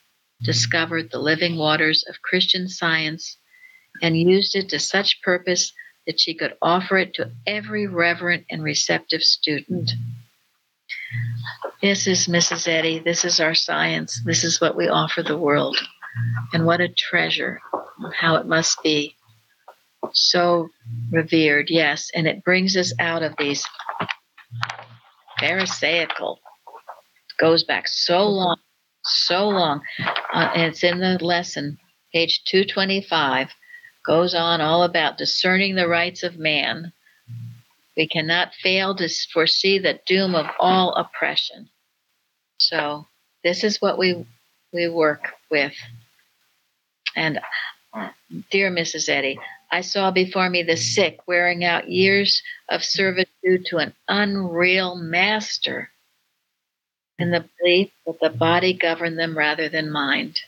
discovered 0.43 1.11
the 1.11 1.19
living 1.19 1.57
waters 1.57 2.05
of 2.09 2.23
Christian 2.23 2.69
science 2.69 3.37
and 4.03 4.17
used 4.17 4.57
it 4.57 4.69
to 4.71 4.79
such 4.79 5.23
purpose 5.23 5.73
that 6.07 6.21
she 6.21 6.35
could 6.35 6.55
offer 6.63 6.99
it 6.99 7.15
to 7.15 7.31
every 7.47 7.87
reverent 7.87 8.47
and 8.51 8.63
receptive 8.63 9.23
student. 9.23 9.93
This 11.83 12.07
is 12.07 12.27
Mrs. 12.27 12.69
Eddy. 12.69 12.99
This 12.99 13.25
is 13.25 13.41
our 13.41 13.55
science. 13.55 14.21
This 14.25 14.45
is 14.45 14.61
what 14.61 14.77
we 14.77 14.89
offer 14.89 15.23
the 15.23 15.39
world. 15.39 15.77
And 16.53 16.67
what 16.67 16.81
a 16.81 16.89
treasure, 16.89 17.61
how 18.15 18.37
it 18.37 18.47
must 18.47 18.83
be 18.83 19.17
so 20.13 20.69
revered, 21.11 21.67
yes, 21.69 22.11
and 22.15 22.27
it 22.27 22.45
brings 22.45 22.77
us 22.77 22.93
out 22.99 23.23
of 23.23 23.35
these 23.39 23.65
pharisaical. 25.39 26.39
Goes 27.39 27.65
back 27.65 27.89
so 27.89 28.27
long, 28.27 28.59
so 29.05 29.49
long. 29.49 29.83
Uh, 30.33 30.51
it's 30.55 30.85
in 30.85 30.99
the 30.99 31.19
lesson, 31.23 31.79
page 32.13 32.43
225. 32.45 33.49
Goes 34.05 34.35
on 34.35 34.61
all 34.61 34.83
about 34.83 35.19
discerning 35.19 35.75
the 35.75 35.89
rights 35.89 36.23
of 36.23 36.39
man, 36.39 36.93
We 37.97 38.09
cannot 38.09 38.55
fail 38.55 38.95
to 38.97 39.09
foresee 39.33 39.79
the 39.79 40.01
doom 40.07 40.35
of 40.35 40.47
all 40.59 40.95
oppression. 40.95 41.69
So 42.59 43.07
this 43.45 43.63
is 43.63 43.81
what 43.81 43.99
we 43.99 44.27
we 44.73 44.89
work 44.89 45.33
with. 45.51 45.75
And 47.17 47.41
dear 48.51 48.71
Mrs. 48.71 49.09
Eddy, 49.09 49.39
I 49.71 49.83
saw 49.83 50.11
before 50.11 50.49
me 50.49 50.63
the 50.63 50.77
sick 50.77 51.19
wearing 51.27 51.65
out 51.65 51.91
years 51.91 52.43
of 52.69 52.85
servitude 52.85 53.67
to 53.67 53.79
an 53.79 53.95
unreal 54.09 54.95
master 54.97 55.91
in 57.21 57.31
the 57.31 57.49
belief 57.59 57.91
that 58.07 58.21
the 58.21 58.31
body 58.31 58.73
governed 58.73 59.19
them 59.19 59.37
rather 59.37 59.69
than 59.69 59.91
mind. 59.91 60.41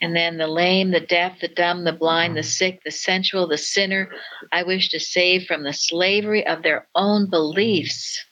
And 0.00 0.14
then 0.14 0.36
the 0.36 0.46
lame, 0.46 0.90
the 0.90 1.00
deaf, 1.00 1.40
the 1.40 1.48
dumb, 1.48 1.84
the 1.84 1.92
blind, 1.92 2.36
the 2.36 2.42
sick, 2.42 2.80
the 2.84 2.90
sensual, 2.90 3.46
the 3.46 3.56
sinner, 3.56 4.10
I 4.52 4.62
wish 4.62 4.90
to 4.90 5.00
save 5.00 5.46
from 5.46 5.62
the 5.62 5.72
slavery 5.72 6.46
of 6.46 6.62
their 6.62 6.86
own 6.94 7.30
beliefs 7.30 8.22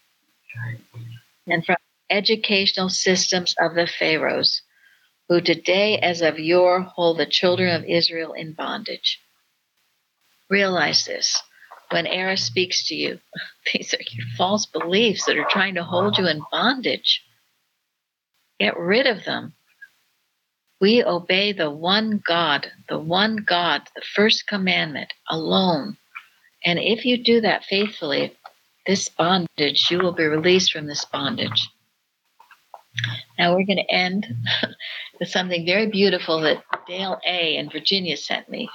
and 1.46 1.64
from 1.64 1.76
educational 2.10 2.88
systems 2.88 3.54
of 3.58 3.74
the 3.74 3.86
Pharaohs, 3.86 4.62
who 5.28 5.40
today, 5.40 5.98
as 5.98 6.20
of 6.20 6.38
yore, 6.38 6.82
hold 6.82 7.18
the 7.18 7.26
children 7.26 7.74
of 7.74 7.84
Israel 7.84 8.32
in 8.32 8.52
bondage. 8.52 9.20
Realize 10.50 11.04
this. 11.06 11.42
When 11.92 12.06
Era 12.06 12.36
speaks 12.36 12.88
to 12.88 12.94
you, 12.94 13.20
these 13.72 13.94
are 13.94 13.98
your 14.10 14.26
false 14.36 14.66
beliefs 14.66 15.26
that 15.26 15.38
are 15.38 15.46
trying 15.50 15.74
to 15.74 15.84
hold 15.84 16.18
you 16.18 16.26
in 16.26 16.42
bondage. 16.50 17.22
Get 18.58 18.76
rid 18.78 19.06
of 19.06 19.24
them 19.24 19.54
we 20.82 21.04
obey 21.04 21.52
the 21.52 21.70
one 21.70 22.20
God, 22.26 22.66
the 22.88 22.98
one 22.98 23.36
God, 23.36 23.82
the 23.94 24.02
first 24.16 24.48
commandment 24.48 25.12
alone. 25.30 25.96
And 26.64 26.80
if 26.80 27.04
you 27.04 27.22
do 27.22 27.40
that 27.40 27.64
faithfully, 27.64 28.36
this 28.84 29.08
bondage, 29.08 29.92
you 29.92 30.00
will 30.00 30.12
be 30.12 30.24
released 30.24 30.72
from 30.72 30.88
this 30.88 31.04
bondage. 31.04 31.70
Now 33.38 33.54
we're 33.54 33.64
going 33.64 33.76
to 33.76 33.94
end 33.94 34.26
with 35.20 35.28
something 35.28 35.64
very 35.64 35.86
beautiful 35.86 36.40
that 36.40 36.64
Dale 36.88 37.20
A. 37.24 37.56
in 37.56 37.70
Virginia 37.70 38.16
sent 38.16 38.48
me. 38.48 38.68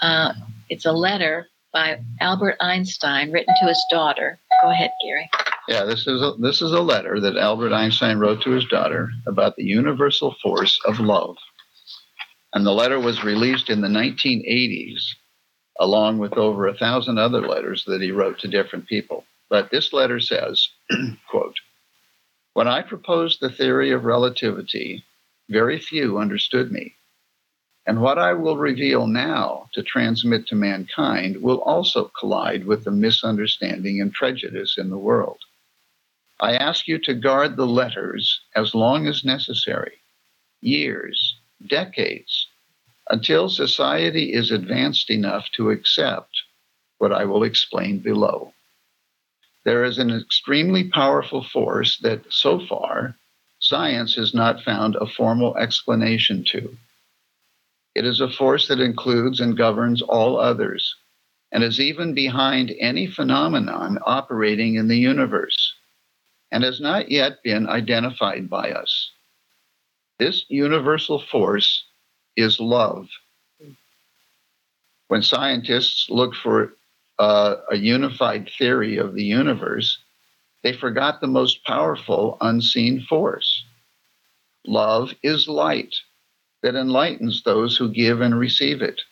Uh, 0.00 0.32
it's 0.70 0.86
a 0.86 0.92
letter 0.92 1.46
by 1.74 1.98
Albert 2.20 2.56
Einstein 2.60 3.32
written 3.32 3.52
to 3.60 3.66
his 3.66 3.84
daughter. 3.90 4.38
Go 4.62 4.70
ahead, 4.70 4.92
Gary. 5.04 5.28
Yeah, 5.68 5.84
this 5.84 6.06
is 6.06 6.22
a, 6.22 6.34
this 6.38 6.62
is 6.62 6.72
a 6.72 6.80
letter 6.80 7.20
that 7.20 7.36
Albert 7.36 7.72
Einstein 7.72 8.18
wrote 8.18 8.42
to 8.42 8.50
his 8.50 8.64
daughter 8.66 9.10
about 9.26 9.56
the 9.56 9.64
universal 9.64 10.34
force 10.42 10.80
of 10.86 11.00
love. 11.00 11.36
And 12.54 12.64
the 12.64 12.72
letter 12.72 13.00
was 13.00 13.24
released 13.24 13.68
in 13.68 13.80
the 13.80 13.88
1980s, 13.88 15.02
along 15.80 16.18
with 16.18 16.34
over 16.34 16.68
a 16.68 16.76
thousand 16.76 17.18
other 17.18 17.40
letters 17.46 17.84
that 17.86 18.00
he 18.00 18.12
wrote 18.12 18.38
to 18.40 18.48
different 18.48 18.86
people. 18.86 19.24
But 19.50 19.70
this 19.70 19.92
letter 19.92 20.20
says, 20.20 20.68
quote, 21.30 21.56
When 22.52 22.68
I 22.68 22.82
proposed 22.82 23.40
the 23.40 23.50
theory 23.50 23.90
of 23.90 24.04
relativity, 24.04 25.02
very 25.50 25.80
few 25.80 26.18
understood 26.18 26.70
me. 26.70 26.94
And 27.86 28.00
what 28.00 28.18
I 28.18 28.32
will 28.32 28.56
reveal 28.56 29.06
now 29.06 29.68
to 29.74 29.82
transmit 29.82 30.46
to 30.46 30.54
mankind 30.54 31.42
will 31.42 31.60
also 31.60 32.10
collide 32.18 32.64
with 32.64 32.84
the 32.84 32.90
misunderstanding 32.90 34.00
and 34.00 34.12
prejudice 34.12 34.78
in 34.78 34.88
the 34.88 34.98
world. 34.98 35.38
I 36.40 36.56
ask 36.56 36.88
you 36.88 36.98
to 37.00 37.14
guard 37.14 37.56
the 37.56 37.66
letters 37.66 38.40
as 38.56 38.74
long 38.74 39.06
as 39.06 39.24
necessary, 39.24 39.98
years, 40.62 41.36
decades, 41.66 42.48
until 43.10 43.48
society 43.48 44.32
is 44.32 44.50
advanced 44.50 45.10
enough 45.10 45.48
to 45.56 45.70
accept 45.70 46.42
what 46.98 47.12
I 47.12 47.26
will 47.26 47.44
explain 47.44 47.98
below. 47.98 48.54
There 49.64 49.84
is 49.84 49.98
an 49.98 50.10
extremely 50.10 50.84
powerful 50.84 51.42
force 51.42 51.98
that 51.98 52.32
so 52.32 52.58
far 52.66 53.16
science 53.58 54.14
has 54.14 54.34
not 54.34 54.62
found 54.62 54.96
a 54.96 55.06
formal 55.06 55.56
explanation 55.56 56.44
to. 56.44 56.76
It 57.94 58.04
is 58.04 58.20
a 58.20 58.28
force 58.28 58.68
that 58.68 58.80
includes 58.80 59.40
and 59.40 59.56
governs 59.56 60.02
all 60.02 60.38
others 60.38 60.96
and 61.52 61.62
is 61.62 61.80
even 61.80 62.14
behind 62.14 62.74
any 62.80 63.06
phenomenon 63.06 63.98
operating 64.04 64.74
in 64.74 64.88
the 64.88 64.98
universe 64.98 65.74
and 66.50 66.64
has 66.64 66.80
not 66.80 67.10
yet 67.10 67.42
been 67.44 67.68
identified 67.68 68.50
by 68.50 68.72
us. 68.72 69.12
This 70.18 70.44
universal 70.48 71.20
force 71.20 71.84
is 72.36 72.60
love. 72.60 73.08
When 75.08 75.22
scientists 75.22 76.10
look 76.10 76.34
for 76.34 76.74
uh, 77.18 77.56
a 77.70 77.76
unified 77.76 78.50
theory 78.58 78.96
of 78.96 79.14
the 79.14 79.24
universe, 79.24 79.98
they 80.64 80.72
forgot 80.72 81.20
the 81.20 81.28
most 81.28 81.64
powerful 81.64 82.38
unseen 82.40 83.02
force. 83.02 83.64
Love 84.66 85.14
is 85.22 85.46
light 85.46 85.94
that 86.64 86.74
enlightens 86.74 87.42
those 87.42 87.76
who 87.76 87.92
give 87.92 88.22
and 88.22 88.38
receive 88.38 88.80
it. 88.80 89.02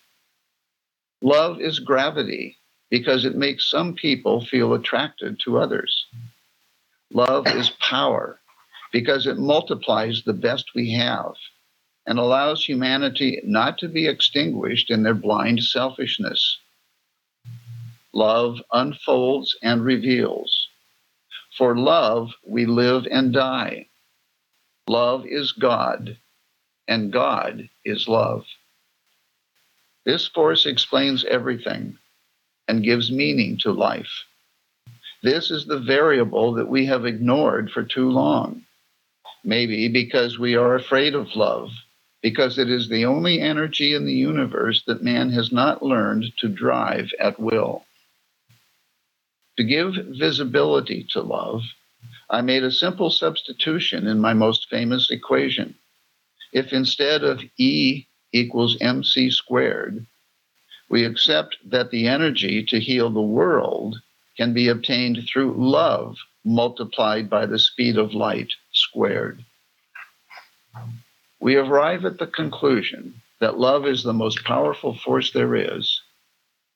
Love 1.20 1.60
is 1.60 1.78
gravity 1.78 2.56
because 2.88 3.26
it 3.26 3.36
makes 3.36 3.70
some 3.70 3.92
people 3.94 4.42
feel 4.46 4.72
attracted 4.72 5.38
to 5.38 5.58
others. 5.58 6.06
Love 7.12 7.46
is 7.48 7.68
power 7.78 8.40
because 8.90 9.26
it 9.26 9.36
multiplies 9.36 10.22
the 10.24 10.32
best 10.32 10.70
we 10.74 10.92
have 10.92 11.34
and 12.06 12.18
allows 12.18 12.64
humanity 12.64 13.38
not 13.44 13.76
to 13.76 13.86
be 13.86 14.06
extinguished 14.06 14.90
in 14.90 15.02
their 15.02 15.14
blind 15.14 15.62
selfishness. 15.62 16.58
Love 18.14 18.62
unfolds 18.72 19.54
and 19.62 19.84
reveals. 19.84 20.68
For 21.58 21.76
love, 21.76 22.30
we 22.46 22.64
live 22.64 23.06
and 23.10 23.30
die. 23.30 23.88
Love 24.88 25.26
is 25.26 25.52
God, 25.52 26.16
and 26.88 27.12
God 27.12 27.68
is 27.84 28.08
love. 28.08 28.44
This 30.04 30.26
force 30.28 30.66
explains 30.66 31.24
everything 31.24 31.98
and 32.68 32.84
gives 32.84 33.10
meaning 33.10 33.58
to 33.58 33.72
life. 33.72 34.24
This 35.22 35.50
is 35.50 35.66
the 35.66 35.78
variable 35.78 36.54
that 36.54 36.68
we 36.68 36.86
have 36.86 37.06
ignored 37.06 37.70
for 37.70 37.84
too 37.84 38.10
long. 38.10 38.64
Maybe 39.44 39.88
because 39.88 40.38
we 40.38 40.56
are 40.56 40.74
afraid 40.74 41.14
of 41.14 41.36
love, 41.36 41.70
because 42.22 42.58
it 42.58 42.70
is 42.70 42.88
the 42.88 43.04
only 43.04 43.40
energy 43.40 43.94
in 43.94 44.04
the 44.04 44.12
universe 44.12 44.82
that 44.86 45.02
man 45.02 45.30
has 45.30 45.52
not 45.52 45.82
learned 45.82 46.32
to 46.38 46.48
drive 46.48 47.10
at 47.20 47.38
will. 47.38 47.84
To 49.58 49.64
give 49.64 49.94
visibility 50.18 51.06
to 51.10 51.20
love, 51.20 51.62
I 52.30 52.40
made 52.40 52.64
a 52.64 52.72
simple 52.72 53.10
substitution 53.10 54.06
in 54.06 54.18
my 54.18 54.32
most 54.32 54.68
famous 54.70 55.10
equation. 55.10 55.74
If 56.52 56.72
instead 56.72 57.24
of 57.24 57.42
E 57.56 58.06
equals 58.32 58.76
mc 58.80 59.30
squared, 59.30 60.06
we 60.88 61.04
accept 61.04 61.56
that 61.64 61.90
the 61.90 62.06
energy 62.06 62.62
to 62.64 62.78
heal 62.78 63.08
the 63.08 63.22
world 63.22 64.02
can 64.36 64.52
be 64.52 64.68
obtained 64.68 65.26
through 65.26 65.54
love 65.56 66.18
multiplied 66.44 67.30
by 67.30 67.46
the 67.46 67.58
speed 67.58 67.96
of 67.96 68.12
light 68.12 68.52
squared. 68.72 69.44
We 71.40 71.56
arrive 71.56 72.04
at 72.04 72.18
the 72.18 72.26
conclusion 72.26 73.22
that 73.40 73.58
love 73.58 73.86
is 73.86 74.02
the 74.02 74.12
most 74.12 74.44
powerful 74.44 74.94
force 74.94 75.32
there 75.32 75.56
is 75.56 76.02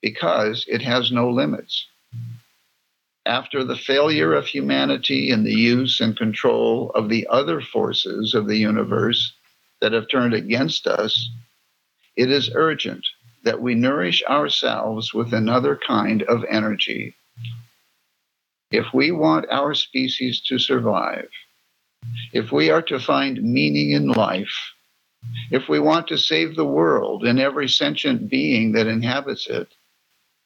because 0.01 0.65
it 0.69 0.83
has 0.83 1.13
no 1.13 1.31
limits. 1.31 1.87
After 3.27 3.63
the 3.63 3.77
failure 3.77 4.33
of 4.33 4.47
humanity 4.47 5.31
in 5.31 5.45
the 5.45 5.55
use 5.55 6.01
and 6.01 6.17
control 6.17 6.91
of 6.95 7.09
the 7.09 7.27
other 7.29 7.61
forces 7.61 8.35
of 8.35 8.47
the 8.47 8.57
universe 8.57 9.35
that 9.81 9.93
have 9.93 10.09
turned 10.09 10.35
against 10.35 10.87
us, 10.87 11.31
it 12.17 12.31
is 12.31 12.51
urgent 12.55 13.07
that 13.45 13.61
we 13.61 13.75
nourish 13.75 14.23
ourselves 14.29 15.15
with 15.15 15.33
another 15.33 15.79
kind 15.87 16.23
of 16.25 16.45
energy 16.49 17.15
if 18.71 18.87
we 18.93 19.13
want 19.13 19.47
our 19.51 19.75
species 19.75 20.41
to 20.41 20.59
survive, 20.59 21.29
if 22.33 22.53
we 22.53 22.71
are 22.71 22.83
to 22.83 22.99
find 22.99 23.43
meaning 23.43 23.91
in 23.91 24.09
life, 24.09 24.73
if 25.51 25.69
we 25.69 25.79
want 25.79 26.09
to 26.09 26.19
save 26.19 26.57
the 26.57 26.65
world 26.65 27.25
and 27.25 27.39
every 27.39 27.69
sentient 27.69 28.29
being 28.29 28.73
that 28.73 28.87
inhabits 28.87 29.47
it, 29.47 29.69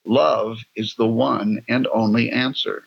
love 0.04 0.58
is 0.76 0.94
the 0.94 1.06
one 1.06 1.62
and 1.68 1.86
only 1.92 2.30
answer. 2.30 2.84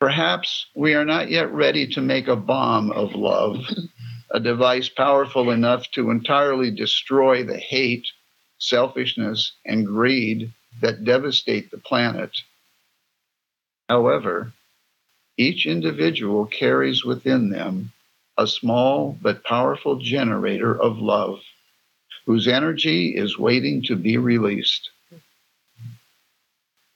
Perhaps 0.00 0.66
we 0.74 0.94
are 0.94 1.04
not 1.04 1.30
yet 1.30 1.50
ready 1.52 1.86
to 1.86 2.00
make 2.00 2.28
a 2.28 2.36
bomb 2.36 2.90
of 2.92 3.14
love, 3.14 3.64
a 4.34 4.40
device 4.40 4.88
powerful 4.88 5.52
enough 5.52 5.88
to 5.92 6.10
entirely 6.10 6.68
destroy 6.68 7.44
the 7.44 7.56
hate, 7.56 8.08
selfishness, 8.58 9.52
and 9.64 9.86
greed 9.86 10.52
that 10.82 11.04
devastate 11.04 11.70
the 11.70 11.78
planet. 11.78 12.36
However, 13.88 14.52
each 15.36 15.66
individual 15.66 16.46
carries 16.46 17.04
within 17.04 17.50
them 17.50 17.92
a 18.36 18.48
small 18.48 19.16
but 19.22 19.44
powerful 19.44 20.00
generator 20.00 20.82
of 20.82 20.98
love 20.98 21.38
whose 22.26 22.48
energy 22.48 23.14
is 23.14 23.38
waiting 23.38 23.82
to 23.82 23.94
be 23.94 24.16
released. 24.16 24.90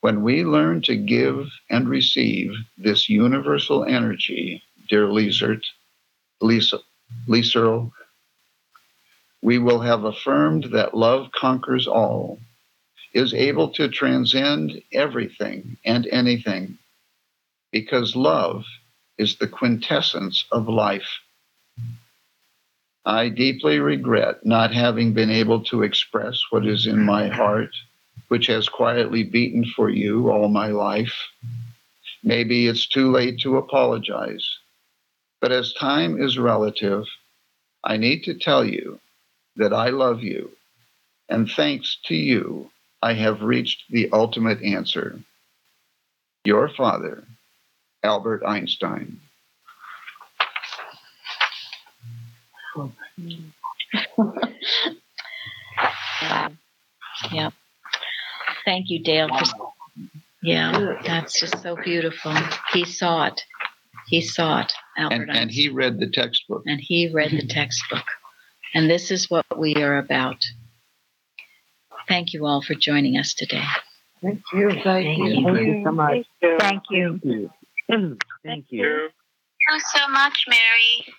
When 0.00 0.22
we 0.22 0.44
learn 0.44 0.82
to 0.82 0.96
give 0.96 1.46
and 1.70 1.88
receive 1.88 2.52
this 2.76 3.08
universal 3.08 3.84
energy, 3.84 4.60
dear 4.88 5.06
Lizert, 5.06 5.62
Lisa, 6.40 6.78
Liserl, 7.26 7.92
we 9.42 9.58
will 9.58 9.80
have 9.80 10.04
affirmed 10.04 10.64
that 10.72 10.96
love 10.96 11.30
conquers 11.32 11.86
all, 11.86 12.40
is 13.14 13.32
able 13.32 13.68
to 13.70 13.88
transcend 13.88 14.82
everything 14.92 15.76
and 15.84 16.06
anything, 16.08 16.78
because 17.72 18.16
love 18.16 18.64
is 19.16 19.36
the 19.36 19.48
quintessence 19.48 20.44
of 20.52 20.68
life. 20.68 21.20
I 23.04 23.30
deeply 23.30 23.78
regret 23.78 24.44
not 24.44 24.74
having 24.74 25.14
been 25.14 25.30
able 25.30 25.64
to 25.64 25.82
express 25.82 26.40
what 26.50 26.66
is 26.66 26.86
in 26.86 27.00
my 27.00 27.28
heart, 27.28 27.74
which 28.28 28.46
has 28.48 28.68
quietly 28.68 29.22
beaten 29.22 29.64
for 29.64 29.88
you 29.88 30.30
all 30.30 30.48
my 30.48 30.68
life. 30.68 31.14
Maybe 32.22 32.66
it's 32.66 32.86
too 32.86 33.10
late 33.10 33.38
to 33.40 33.56
apologize, 33.56 34.57
but 35.40 35.52
as 35.52 35.72
time 35.74 36.20
is 36.20 36.38
relative, 36.38 37.04
I 37.84 37.96
need 37.96 38.24
to 38.24 38.34
tell 38.34 38.64
you 38.64 39.00
that 39.56 39.72
I 39.72 39.90
love 39.90 40.22
you, 40.22 40.50
and 41.28 41.50
thanks 41.50 41.98
to 42.06 42.14
you, 42.14 42.70
I 43.02 43.12
have 43.14 43.42
reached 43.42 43.84
the 43.90 44.08
ultimate 44.12 44.62
answer. 44.62 45.20
Your 46.44 46.68
father, 46.68 47.24
Albert 48.02 48.42
Einstein. 48.44 49.20
wow. 54.16 54.48
Yep. 57.32 57.52
Thank 58.64 58.90
you, 58.90 59.02
Dale. 59.02 59.28
For, 59.28 59.72
yeah, 60.42 60.96
that's 61.04 61.40
just 61.40 61.62
so 61.62 61.76
beautiful. 61.76 62.34
He 62.72 62.84
saw 62.84 63.26
it. 63.26 63.40
He 64.08 64.20
saw 64.20 64.60
it, 64.60 64.72
Albert 64.98 65.28
and, 65.28 65.36
and 65.36 65.50
he 65.50 65.68
read 65.68 65.98
the 65.98 66.10
textbook. 66.10 66.62
And 66.66 66.80
he 66.80 67.10
read 67.12 67.30
the 67.30 67.46
textbook. 67.46 68.04
And 68.74 68.90
this 68.90 69.10
is 69.10 69.30
what 69.30 69.46
we 69.56 69.76
are 69.76 69.98
about. 69.98 70.44
Thank 72.08 72.32
you 72.32 72.46
all 72.46 72.60
for 72.62 72.74
joining 72.74 73.16
us 73.16 73.34
today. 73.34 73.64
Thank 74.22 74.42
you. 74.52 74.70
Thank, 74.70 74.84
Thank 74.84 75.18
you. 75.18 75.24
you. 75.26 75.44
Thank 75.44 75.66
you 75.66 75.82
so 75.84 75.92
much. 75.92 76.26
Thank 76.40 76.82
you. 76.90 77.20
Thank 77.20 77.20
you. 77.24 77.48
Thank 77.88 78.08
you. 78.08 78.08
Thank 78.44 78.72
you 78.72 79.80
so 79.94 80.08
much, 80.08 80.44
Mary. 80.48 81.04